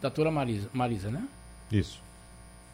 doutora 0.00 0.30
Marisa, 0.30 0.70
Marisa, 0.72 1.10
né? 1.10 1.28
Isso. 1.70 2.00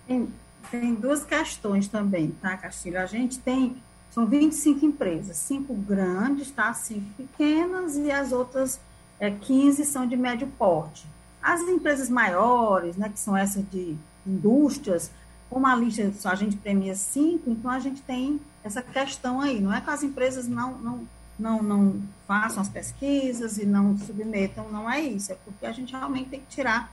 Tem, 0.06 0.28
tem 0.70 0.94
duas 0.94 1.24
questões 1.24 1.88
também, 1.88 2.30
tá, 2.40 2.56
Castilho? 2.56 3.00
A 3.00 3.06
gente 3.06 3.38
tem, 3.38 3.76
são 4.10 4.26
25 4.26 4.84
empresas, 4.84 5.36
cinco 5.36 5.74
grandes, 5.74 6.50
tá? 6.50 6.72
Cinco 6.74 7.06
pequenas 7.16 7.96
e 7.96 8.10
as 8.10 8.32
outras 8.32 8.80
é, 9.18 9.30
15 9.30 9.84
são 9.84 10.06
de 10.06 10.16
médio 10.16 10.48
porte. 10.58 11.06
As 11.42 11.60
empresas 11.62 12.08
maiores, 12.08 12.96
né, 12.96 13.08
que 13.08 13.18
são 13.18 13.36
essas 13.36 13.64
de 13.70 13.96
indústrias, 14.26 15.10
como 15.48 15.66
a 15.66 15.76
lista 15.76 16.12
só 16.18 16.30
a 16.30 16.34
gente 16.34 16.56
premia 16.56 16.94
cinco, 16.96 17.50
então 17.50 17.70
a 17.70 17.78
gente 17.78 18.02
tem 18.02 18.40
essa 18.64 18.82
questão 18.82 19.40
aí. 19.40 19.60
Não 19.60 19.72
é 19.72 19.80
que 19.80 19.88
as 19.88 20.02
empresas 20.02 20.48
não, 20.48 20.76
não, 20.78 21.08
não, 21.38 21.62
não 21.62 22.02
façam 22.26 22.60
as 22.60 22.68
pesquisas 22.68 23.58
e 23.58 23.64
não 23.64 23.96
submetam, 23.96 24.68
não 24.70 24.90
é 24.90 25.00
isso. 25.00 25.30
É 25.30 25.36
porque 25.44 25.64
a 25.64 25.72
gente 25.72 25.92
realmente 25.92 26.30
tem 26.30 26.40
que 26.40 26.48
tirar 26.48 26.92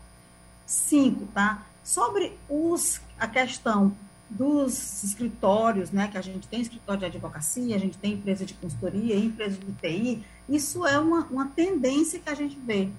Cinco, 0.65 1.25
tá? 1.33 1.61
Sobre 1.83 2.37
os, 2.49 3.01
a 3.19 3.27
questão 3.27 3.95
dos 4.29 5.03
escritórios, 5.03 5.91
né, 5.91 6.07
que 6.07 6.17
a 6.17 6.21
gente 6.21 6.47
tem 6.47 6.61
escritório 6.61 7.01
de 7.01 7.05
advocacia, 7.05 7.75
a 7.75 7.79
gente 7.79 7.97
tem 7.97 8.13
empresa 8.13 8.45
de 8.45 8.53
consultoria, 8.53 9.15
empresa 9.15 9.57
de 9.57 9.71
TI, 9.73 10.25
isso 10.49 10.85
é 10.85 10.97
uma, 10.97 11.25
uma 11.25 11.47
tendência 11.47 12.19
que 12.19 12.29
a 12.29 12.33
gente 12.33 12.57
vê. 12.59 12.89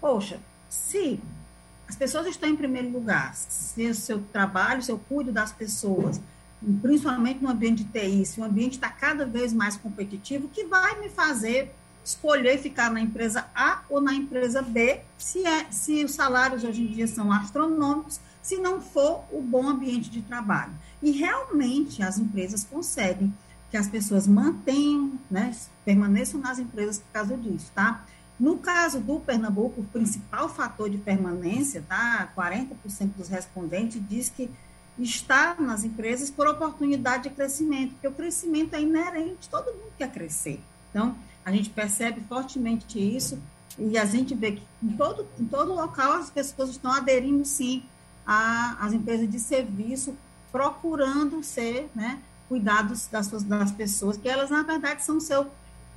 Poxa, 0.00 0.38
se 0.68 1.18
as 1.88 1.96
pessoas 1.96 2.26
estão 2.26 2.48
em 2.48 2.56
primeiro 2.56 2.88
lugar, 2.90 3.34
se 3.34 3.86
o 3.86 3.94
seu 3.94 4.22
trabalho, 4.32 4.82
se 4.82 4.92
eu 4.92 4.98
cuido 4.98 5.32
das 5.32 5.50
pessoas, 5.50 6.20
principalmente 6.80 7.42
no 7.42 7.50
ambiente 7.50 7.82
de 7.82 7.90
TI, 7.90 8.24
se 8.24 8.40
o 8.40 8.44
ambiente 8.44 8.74
está 8.74 8.88
cada 8.88 9.26
vez 9.26 9.52
mais 9.52 9.76
competitivo, 9.76 10.48
que 10.48 10.64
vai 10.64 11.00
me 11.00 11.08
fazer 11.08 11.74
escolher 12.10 12.58
ficar 12.58 12.90
na 12.90 13.00
empresa 13.00 13.46
A 13.54 13.82
ou 13.88 14.00
na 14.00 14.14
empresa 14.14 14.62
B, 14.62 15.00
se, 15.18 15.46
é, 15.46 15.66
se 15.70 16.04
os 16.04 16.12
salários 16.12 16.64
hoje 16.64 16.82
em 16.82 16.86
dia 16.86 17.06
são 17.06 17.32
astronômicos, 17.32 18.20
se 18.42 18.56
não 18.56 18.80
for 18.80 19.24
o 19.30 19.40
bom 19.40 19.68
ambiente 19.68 20.10
de 20.10 20.22
trabalho. 20.22 20.72
E 21.02 21.10
realmente 21.12 22.02
as 22.02 22.18
empresas 22.18 22.64
conseguem 22.64 23.32
que 23.70 23.76
as 23.76 23.88
pessoas 23.88 24.26
mantenham, 24.26 25.12
né, 25.30 25.54
permaneçam 25.84 26.40
nas 26.40 26.58
empresas 26.58 26.98
por 26.98 27.12
causa 27.12 27.36
disso, 27.36 27.70
tá? 27.74 28.04
No 28.38 28.58
caso 28.58 29.00
do 29.00 29.20
Pernambuco, 29.20 29.82
o 29.82 29.84
principal 29.84 30.48
fator 30.48 30.88
de 30.88 30.98
permanência, 30.98 31.84
tá? 31.86 32.32
40% 32.34 33.12
dos 33.16 33.28
respondentes 33.28 34.02
diz 34.08 34.28
que 34.28 34.50
está 34.98 35.54
nas 35.58 35.84
empresas 35.84 36.30
por 36.30 36.48
oportunidade 36.48 37.24
de 37.24 37.30
crescimento, 37.30 37.92
porque 37.92 38.08
o 38.08 38.12
crescimento 38.12 38.74
é 38.74 38.80
inerente, 38.80 39.48
todo 39.48 39.66
mundo 39.66 39.92
quer 39.96 40.10
crescer. 40.10 40.60
Então, 40.90 41.14
a 41.44 41.52
gente 41.52 41.70
percebe 41.70 42.20
fortemente 42.28 42.98
isso 42.98 43.38
e 43.78 43.96
a 43.96 44.04
gente 44.04 44.34
vê 44.34 44.52
que 44.52 44.62
em 44.82 44.92
todo, 44.92 45.26
em 45.38 45.46
todo 45.46 45.74
local 45.74 46.12
as 46.12 46.30
pessoas 46.30 46.70
estão 46.70 46.92
aderindo, 46.92 47.44
sim, 47.44 47.82
às 48.26 48.92
empresas 48.92 49.28
de 49.30 49.38
serviço, 49.38 50.14
procurando 50.52 51.42
ser, 51.42 51.90
né, 51.94 52.20
cuidados 52.48 53.06
das, 53.06 53.26
suas, 53.26 53.42
das 53.42 53.72
pessoas, 53.72 54.16
que 54.16 54.28
elas, 54.28 54.50
na 54.50 54.62
verdade, 54.62 55.04
são 55.04 55.16
o 55.16 55.20
seu 55.20 55.46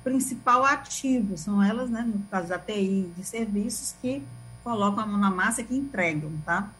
principal 0.02 0.64
ativo, 0.64 1.36
são 1.36 1.62
elas, 1.62 1.90
né, 1.90 2.02
no 2.02 2.24
caso 2.30 2.48
da 2.48 2.58
TI, 2.58 3.10
de 3.16 3.24
serviços, 3.24 3.94
que 4.00 4.22
colocam 4.62 5.02
a 5.02 5.06
mão 5.06 5.18
na 5.18 5.30
massa 5.30 5.60
e 5.60 5.64
que 5.64 5.76
entregam, 5.76 6.32
tá? 6.44 6.70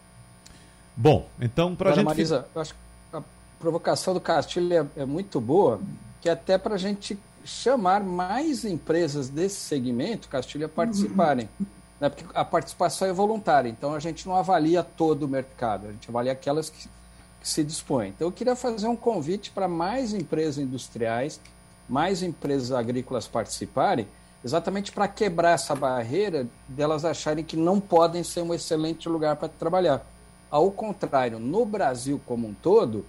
Bom, 0.96 1.28
então, 1.40 1.74
para 1.74 1.90
a 1.90 1.94
gente... 1.94 2.04
Marisa, 2.04 2.46
eu 2.54 2.60
acho 2.60 2.74
que 2.74 3.16
a 3.16 3.22
provocação 3.58 4.14
do 4.14 4.20
Castilho 4.20 4.72
é, 4.72 5.02
é 5.02 5.04
muito 5.04 5.40
boa, 5.40 5.80
que 6.20 6.28
é 6.28 6.32
até 6.32 6.56
para 6.56 6.74
a 6.74 6.78
gente 6.78 7.18
chamar 7.44 8.02
mais 8.02 8.64
empresas 8.64 9.28
desse 9.28 9.56
segmento, 9.56 10.28
Castilho, 10.28 10.66
a 10.66 10.68
participarem. 10.68 11.48
Uhum. 11.60 11.66
Né? 12.00 12.08
Porque 12.08 12.24
a 12.34 12.44
participação 12.44 13.08
é 13.08 13.12
voluntária, 13.12 13.68
então 13.68 13.94
a 13.94 14.00
gente 14.00 14.26
não 14.26 14.36
avalia 14.36 14.82
todo 14.82 15.24
o 15.24 15.28
mercado, 15.28 15.88
a 15.88 15.92
gente 15.92 16.08
avalia 16.08 16.32
aquelas 16.32 16.70
que, 16.70 16.88
que 17.40 17.48
se 17.48 17.62
dispõem. 17.62 18.10
Então 18.10 18.28
eu 18.28 18.32
queria 18.32 18.56
fazer 18.56 18.88
um 18.88 18.96
convite 18.96 19.50
para 19.50 19.68
mais 19.68 20.12
empresas 20.12 20.58
industriais, 20.58 21.40
mais 21.88 22.22
empresas 22.22 22.72
agrícolas 22.72 23.26
participarem, 23.28 24.08
exatamente 24.44 24.92
para 24.92 25.08
quebrar 25.08 25.52
essa 25.52 25.74
barreira 25.74 26.46
delas 26.68 27.04
acharem 27.04 27.44
que 27.44 27.56
não 27.56 27.80
podem 27.80 28.22
ser 28.22 28.42
um 28.42 28.52
excelente 28.52 29.08
lugar 29.08 29.36
para 29.36 29.48
trabalhar. 29.48 30.04
Ao 30.50 30.70
contrário, 30.70 31.38
no 31.38 31.64
Brasil 31.64 32.20
como 32.26 32.48
um 32.48 32.54
todo, 32.54 33.04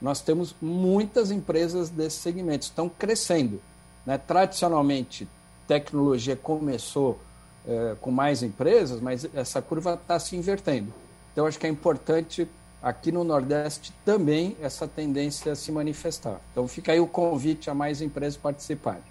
nós 0.00 0.20
temos 0.20 0.54
muitas 0.60 1.30
empresas 1.30 1.88
desse 1.88 2.16
segmento, 2.16 2.64
estão 2.64 2.88
crescendo. 2.88 3.60
Né? 4.04 4.18
Tradicionalmente, 4.18 5.28
tecnologia 5.66 6.36
começou 6.36 7.20
é, 7.66 7.96
com 8.00 8.10
mais 8.10 8.42
empresas, 8.42 9.00
mas 9.00 9.28
essa 9.34 9.60
curva 9.60 9.94
está 9.94 10.18
se 10.18 10.36
invertendo. 10.36 10.92
Então, 11.32 11.46
acho 11.46 11.58
que 11.58 11.66
é 11.66 11.70
importante 11.70 12.48
aqui 12.82 13.12
no 13.12 13.22
Nordeste 13.22 13.92
também 14.04 14.56
essa 14.60 14.88
tendência 14.88 15.54
se 15.54 15.70
manifestar. 15.70 16.40
Então, 16.50 16.66
fica 16.66 16.92
aí 16.92 17.00
o 17.00 17.06
convite 17.06 17.70
a 17.70 17.74
mais 17.74 18.00
empresas 18.00 18.36
participarem. 18.36 19.02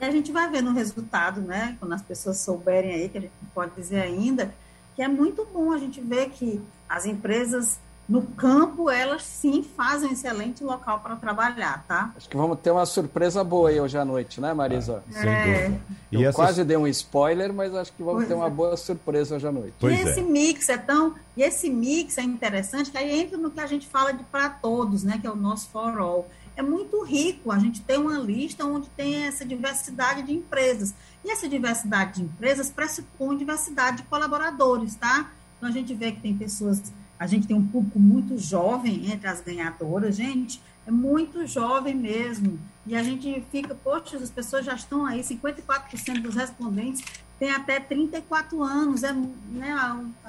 A 0.00 0.10
gente 0.10 0.30
vai 0.30 0.50
ver 0.50 0.62
no 0.62 0.72
resultado, 0.72 1.40
né? 1.40 1.76
Quando 1.80 1.94
as 1.94 2.02
pessoas 2.02 2.36
souberem 2.36 2.92
aí, 2.92 3.08
que 3.08 3.16
a 3.16 3.20
gente 3.22 3.32
pode 3.54 3.74
dizer 3.74 4.02
ainda, 4.02 4.54
que 4.94 5.02
é 5.02 5.08
muito 5.08 5.46
bom 5.50 5.72
a 5.72 5.78
gente 5.78 6.00
ver 6.00 6.28
que 6.30 6.60
as 6.88 7.06
empresas 7.06 7.78
no 8.08 8.22
campo, 8.22 8.88
elas 8.88 9.22
sim 9.22 9.64
fazem 9.64 10.08
um 10.08 10.12
excelente 10.12 10.62
local 10.62 11.00
para 11.00 11.16
trabalhar, 11.16 11.84
tá? 11.88 12.12
Acho 12.16 12.28
que 12.28 12.36
vamos 12.36 12.60
ter 12.60 12.70
uma 12.70 12.86
surpresa 12.86 13.42
boa 13.42 13.68
aí 13.68 13.80
hoje 13.80 13.98
à 13.98 14.04
noite, 14.04 14.40
né, 14.40 14.54
Marisa? 14.54 15.02
Ah, 15.08 15.20
sem 15.20 15.28
é. 15.28 15.44
dúvida. 15.44 15.80
Eu 16.12 16.30
e 16.30 16.32
quase 16.32 16.62
dei 16.62 16.76
um 16.76 16.86
spoiler, 16.86 17.52
mas 17.52 17.74
acho 17.74 17.92
que 17.92 18.04
vamos 18.04 18.18
pois 18.18 18.28
ter 18.28 18.34
uma 18.34 18.46
é. 18.46 18.50
boa 18.50 18.76
surpresa 18.76 19.34
hoje 19.34 19.48
à 19.48 19.50
noite. 19.50 19.74
Pois 19.80 19.98
e 19.98 20.02
esse 20.02 20.20
é. 20.20 20.22
mix 20.22 20.68
é 20.68 20.78
tão. 20.78 21.16
E 21.36 21.42
esse 21.42 21.68
mix 21.68 22.16
é 22.16 22.22
interessante, 22.22 22.92
que 22.92 22.98
aí 22.98 23.22
entra 23.22 23.36
no 23.36 23.50
que 23.50 23.58
a 23.58 23.66
gente 23.66 23.88
fala 23.88 24.12
de 24.12 24.22
para 24.22 24.50
todos, 24.50 25.02
né? 25.02 25.18
Que 25.20 25.26
é 25.26 25.30
o 25.30 25.36
nosso 25.36 25.68
for 25.70 25.98
all. 25.98 26.28
É 26.56 26.62
muito 26.62 27.02
rico 27.02 27.50
a 27.50 27.58
gente 27.58 27.82
ter 27.82 27.98
uma 27.98 28.18
lista 28.18 28.64
onde 28.64 28.88
tem 28.90 29.24
essa 29.24 29.44
diversidade 29.44 30.22
de 30.22 30.32
empresas. 30.32 30.94
E 31.24 31.30
essa 31.30 31.48
diversidade 31.48 32.14
de 32.14 32.22
empresas 32.22 32.70
pressupõe 32.70 33.36
diversidade 33.36 33.98
de 33.98 34.02
colaboradores, 34.04 34.94
tá? 34.94 35.32
Então 35.56 35.68
a 35.68 35.72
gente 35.72 35.92
vê 35.92 36.12
que 36.12 36.20
tem 36.20 36.36
pessoas 36.36 36.80
a 37.18 37.26
gente 37.26 37.46
tem 37.46 37.56
um 37.56 37.66
público 37.66 37.98
muito 37.98 38.38
jovem 38.38 39.10
entre 39.10 39.26
as 39.26 39.40
ganhadoras, 39.40 40.16
gente, 40.16 40.60
é 40.86 40.90
muito 40.90 41.46
jovem 41.46 41.94
mesmo. 41.94 42.58
E 42.86 42.94
a 42.94 43.02
gente 43.02 43.42
fica, 43.50 43.74
poxa, 43.74 44.16
as 44.16 44.30
pessoas 44.30 44.64
já 44.64 44.74
estão 44.74 45.04
aí, 45.04 45.20
54% 45.20 46.22
dos 46.22 46.34
respondentes 46.34 47.04
têm 47.38 47.50
até 47.50 47.80
34 47.80 48.62
anos, 48.62 49.02
é 49.02 49.12
né, 49.12 49.74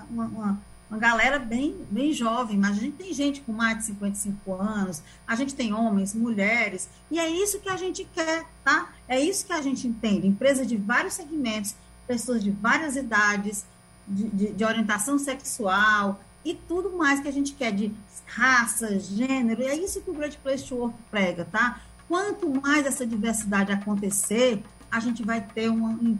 uma, 0.10 0.26
uma, 0.26 0.60
uma, 0.90 0.98
galera 0.98 1.40
bem, 1.40 1.76
bem 1.90 2.12
jovem, 2.12 2.58
mas 2.58 2.78
a 2.78 2.82
gente 2.82 2.98
tem 2.98 3.14
gente 3.14 3.42
com 3.42 3.54
mais 3.54 3.78
de 3.78 3.84
55 3.86 4.54
anos, 4.56 5.02
a 5.26 5.36
gente 5.36 5.56
tem 5.56 5.74
homens, 5.74 6.14
mulheres, 6.14 6.90
e 7.10 7.20
é 7.20 7.30
isso 7.30 7.60
que 7.60 7.70
a 7.70 7.78
gente 7.78 8.06
quer, 8.14 8.46
tá? 8.64 8.90
É 9.08 9.20
isso 9.20 9.46
que 9.46 9.54
a 9.54 9.62
gente 9.62 9.88
entende. 9.88 10.28
Empresas 10.28 10.68
de 10.68 10.76
vários 10.76 11.14
segmentos, 11.14 11.76
pessoas 12.06 12.44
de 12.44 12.52
várias 12.52 12.96
idades, 12.96 13.66
de, 14.08 14.28
de, 14.30 14.54
de 14.54 14.66
orientação 14.66 15.18
sexual, 15.18 16.20
e 16.44 16.54
tudo 16.54 16.98
mais 16.98 17.20
que 17.20 17.28
a 17.28 17.32
gente 17.32 17.54
quer 17.54 17.72
de 17.72 17.92
raça, 18.26 19.00
gênero, 19.00 19.62
e 19.62 19.66
é 19.66 19.76
isso 19.76 20.02
que 20.02 20.10
o 20.10 20.14
Great 20.14 20.38
Place 20.38 20.66
to 20.66 20.76
Work 20.76 20.96
prega, 21.10 21.46
tá? 21.46 21.82
Quanto 22.08 22.50
mais 22.62 22.86
essa 22.86 23.06
diversidade 23.06 23.72
acontecer, 23.72 24.64
a 24.90 25.00
gente 25.00 25.24
vai 25.24 25.42
ter 25.42 25.70
uma, 25.70 25.90
um, 25.90 26.18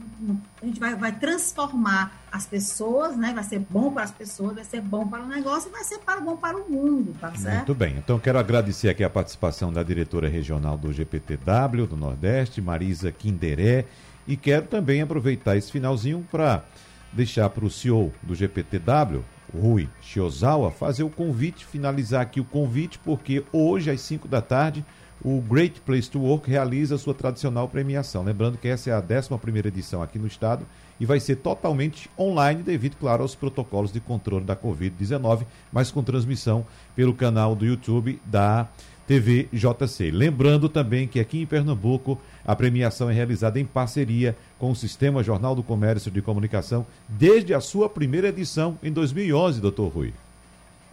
a 0.62 0.66
gente 0.66 0.78
vai, 0.78 0.94
vai 0.94 1.12
transformar 1.12 2.12
as 2.30 2.44
pessoas, 2.46 3.16
né? 3.16 3.32
Vai 3.34 3.44
ser 3.44 3.60
bom 3.60 3.90
para 3.90 4.02
as 4.02 4.10
pessoas, 4.10 4.54
vai 4.54 4.64
ser 4.64 4.82
bom 4.82 5.06
para 5.06 5.22
o 5.22 5.26
negócio 5.26 5.68
e 5.70 5.72
vai 5.72 5.82
ser 5.84 5.98
para, 5.98 6.20
bom 6.20 6.36
para 6.36 6.56
o 6.56 6.70
mundo, 6.70 7.16
tá 7.18 7.34
certo? 7.34 7.56
Muito 7.56 7.74
bem. 7.74 7.96
Então 7.96 8.18
quero 8.18 8.38
agradecer 8.38 8.90
aqui 8.90 9.02
a 9.02 9.10
participação 9.10 9.72
da 9.72 9.82
diretora 9.82 10.28
regional 10.28 10.76
do 10.76 10.92
GPTW 10.92 11.86
do 11.86 11.96
Nordeste, 11.96 12.60
Marisa 12.60 13.10
Quinderé, 13.10 13.86
e 14.26 14.36
quero 14.36 14.66
também 14.66 15.00
aproveitar 15.00 15.56
esse 15.56 15.72
finalzinho 15.72 16.26
para 16.30 16.62
deixar 17.10 17.48
para 17.48 17.64
o 17.64 17.70
CEO 17.70 18.12
do 18.22 18.34
GPTW, 18.34 19.24
Rui 19.54 19.88
Shiozawa, 20.00 20.70
fazer 20.70 21.02
o 21.02 21.10
convite, 21.10 21.64
finalizar 21.64 22.22
aqui 22.22 22.40
o 22.40 22.44
convite, 22.44 22.98
porque 22.98 23.44
hoje, 23.52 23.90
às 23.90 24.00
5 24.00 24.28
da 24.28 24.40
tarde, 24.40 24.84
o 25.22 25.40
Great 25.40 25.80
Place 25.80 26.08
to 26.08 26.20
Work 26.20 26.48
realiza 26.48 26.94
a 26.94 26.98
sua 26.98 27.14
tradicional 27.14 27.68
premiação. 27.68 28.22
Lembrando 28.22 28.56
que 28.56 28.68
essa 28.68 28.90
é 28.90 28.92
a 28.92 28.98
11 29.00 29.66
edição 29.66 30.02
aqui 30.02 30.18
no 30.18 30.26
estado 30.26 30.64
e 31.00 31.06
vai 31.06 31.18
ser 31.18 31.36
totalmente 31.36 32.08
online, 32.18 32.62
devido, 32.62 32.96
claro, 32.96 33.22
aos 33.22 33.34
protocolos 33.34 33.92
de 33.92 34.00
controle 34.00 34.44
da 34.44 34.56
Covid-19, 34.56 35.44
mas 35.72 35.90
com 35.90 36.02
transmissão 36.02 36.64
pelo 36.94 37.14
canal 37.14 37.54
do 37.54 37.66
YouTube 37.66 38.20
da 38.24 38.68
TV 39.06 39.48
JC. 39.52 40.10
Lembrando 40.10 40.68
também 40.68 41.08
que 41.08 41.18
aqui 41.18 41.40
em 41.40 41.46
Pernambuco 41.46 42.20
a 42.44 42.54
premiação 42.54 43.10
é 43.10 43.12
realizada 43.12 43.58
em 43.58 43.64
parceria 43.64 44.36
com 44.58 44.70
o 44.70 44.76
Sistema 44.76 45.22
Jornal 45.22 45.54
do 45.54 45.62
Comércio 45.62 46.10
de 46.10 46.20
Comunicação 46.20 46.86
desde 47.08 47.54
a 47.54 47.60
sua 47.60 47.88
primeira 47.88 48.28
edição 48.28 48.78
em 48.82 48.92
2011, 48.92 49.60
doutor 49.60 49.88
Rui. 49.88 50.12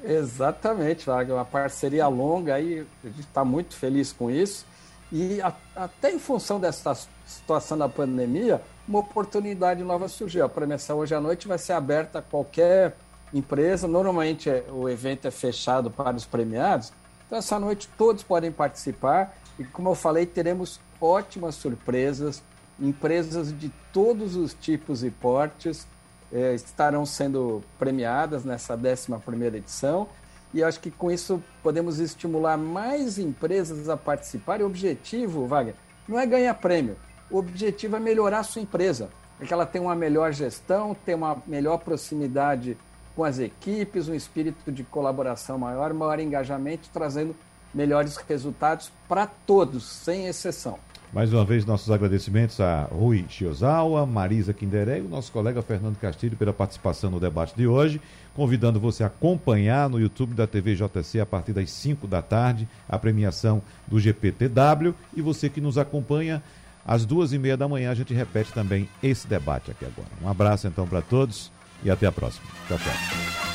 Exatamente, 0.04 1.06
Wagner, 1.06 1.36
uma 1.36 1.46
parceria 1.46 2.08
longa 2.08 2.56
aí, 2.56 2.86
a 3.04 3.08
gente 3.08 3.22
está 3.22 3.44
muito 3.44 3.76
feliz 3.76 4.12
com 4.12 4.30
isso. 4.30 4.66
E 5.12 5.42
a, 5.42 5.54
até 5.76 6.12
em 6.12 6.20
função 6.20 6.60
dessa 6.60 6.96
situação 7.26 7.78
da 7.78 7.90
pandemia, 7.90 8.62
uma 8.88 9.00
oportunidade 9.00 9.84
nova 9.84 10.08
surgiu. 10.08 10.46
A 10.46 10.50
premiação 10.50 10.98
hoje 10.98 11.16
à 11.16 11.22
noite 11.22 11.48
vai 11.48 11.58
ser 11.58 11.74
aberta 11.74 12.20
a 12.20 12.22
qualquer 12.22 12.96
empresa. 13.34 13.88
Normalmente 13.88 14.50
é, 14.50 14.66
o 14.72 14.88
evento 14.88 15.28
é 15.28 15.32
fechado 15.32 15.90
para 15.90 16.16
os 16.16 16.26
premiados, 16.26 16.92
então, 17.26 17.40
essa 17.40 17.60
noite 17.60 17.90
todos 17.98 18.24
podem 18.24 18.52
participar 18.52 19.36
e, 19.58 19.64
como 19.64 19.90
eu 19.90 19.96
falei, 19.96 20.26
teremos 20.26 20.80
ótimas 21.02 21.56
surpresas. 21.56 22.42
Empresas 22.80 23.58
de 23.58 23.72
todos 23.94 24.36
os 24.36 24.54
tipos 24.54 25.04
e 25.04 25.10
portes 25.10 25.88
eh, 26.32 26.54
estarão 26.54 27.06
sendo 27.06 27.64
premiadas 27.80 28.44
nessa 28.44 28.76
11 28.76 29.46
edição. 29.56 30.08
E 30.54 30.64
acho 30.64 30.80
que 30.80 30.92
com 30.92 31.12
isso 31.12 31.42
podemos 31.62 32.00
estimular 32.00 32.58
mais 32.58 33.18
empresas 33.18 33.90
a 33.90 33.98
participar. 33.98 34.60
E 34.60 34.64
o 34.64 34.68
objetivo, 34.68 35.48
Wagner, 35.48 35.76
não 36.08 36.20
é 36.20 36.26
ganhar 36.26 36.54
prêmio. 36.56 36.98
O 37.30 37.38
objetivo 37.38 37.96
é 37.96 38.00
melhorar 38.00 38.40
a 38.40 38.44
sua 38.44 38.62
empresa. 38.62 39.10
É 39.40 39.46
que 39.46 39.54
ela 39.54 39.66
tenha 39.66 39.84
uma 39.84 39.96
melhor 39.96 40.32
gestão, 40.32 40.96
tenha 41.06 41.18
uma 41.18 41.38
melhor 41.46 41.78
proximidade 41.80 42.78
com 43.16 43.24
as 43.24 43.40
equipes, 43.40 44.08
um 44.08 44.14
espírito 44.14 44.72
de 44.72 44.84
colaboração 44.84 45.58
maior, 45.58 45.94
maior 45.94 46.20
engajamento, 46.20 46.90
trazendo 46.94 47.36
melhores 47.74 48.16
resultados 48.18 48.92
para 49.08 49.28
todos, 49.28 49.86
sem 49.86 50.28
exceção. 50.28 50.80
Mais 51.16 51.32
uma 51.32 51.46
vez, 51.46 51.66
nossos 51.66 51.90
agradecimentos 51.90 52.60
a 52.60 52.90
Rui 52.92 53.26
Chiozawa, 53.30 54.06
Marisa 54.06 54.54
Quinderé 54.54 54.98
e 54.98 55.02
o 55.02 55.08
nosso 55.08 55.32
colega 55.32 55.62
Fernando 55.62 55.96
Castilho 55.96 56.36
pela 56.36 56.52
participação 56.52 57.10
no 57.10 57.22
debate 57.22 57.56
de 57.56 57.66
hoje, 57.66 58.02
convidando 58.36 58.82
você 58.82 59.02
a 59.02 59.08
acompanhar 59.08 59.90
no 59.90 59.98
YouTube 59.98 60.34
da 60.34 60.46
TV 60.46 60.76
JC 60.76 61.22
a 61.22 61.26
partir 61.26 61.54
das 61.54 61.72
5 61.72 62.06
da 62.06 62.22
tarde 62.22 62.68
a 62.90 63.00
premiação 63.00 63.62
do 63.88 63.98
GPTW 63.98 64.94
e 65.16 65.22
você 65.22 65.48
que 65.50 65.62
nos 65.62 65.78
acompanha 65.78 66.44
às 66.86 67.06
duas 67.06 67.32
e 67.32 67.40
meia 67.40 67.56
da 67.56 67.66
manhã 67.66 67.92
a 67.92 67.96
gente 67.96 68.14
repete 68.14 68.52
também 68.52 68.90
esse 69.02 69.26
debate 69.26 69.72
aqui 69.72 69.86
agora. 69.86 70.10
Um 70.22 70.28
abraço 70.28 70.68
então 70.68 70.86
para 70.86 71.02
todos 71.02 71.50
e 71.82 71.90
até 71.90 72.08
a 72.08 72.12
próxima. 72.12 72.46
Tchau, 72.68 72.78
tchau. 72.78 73.55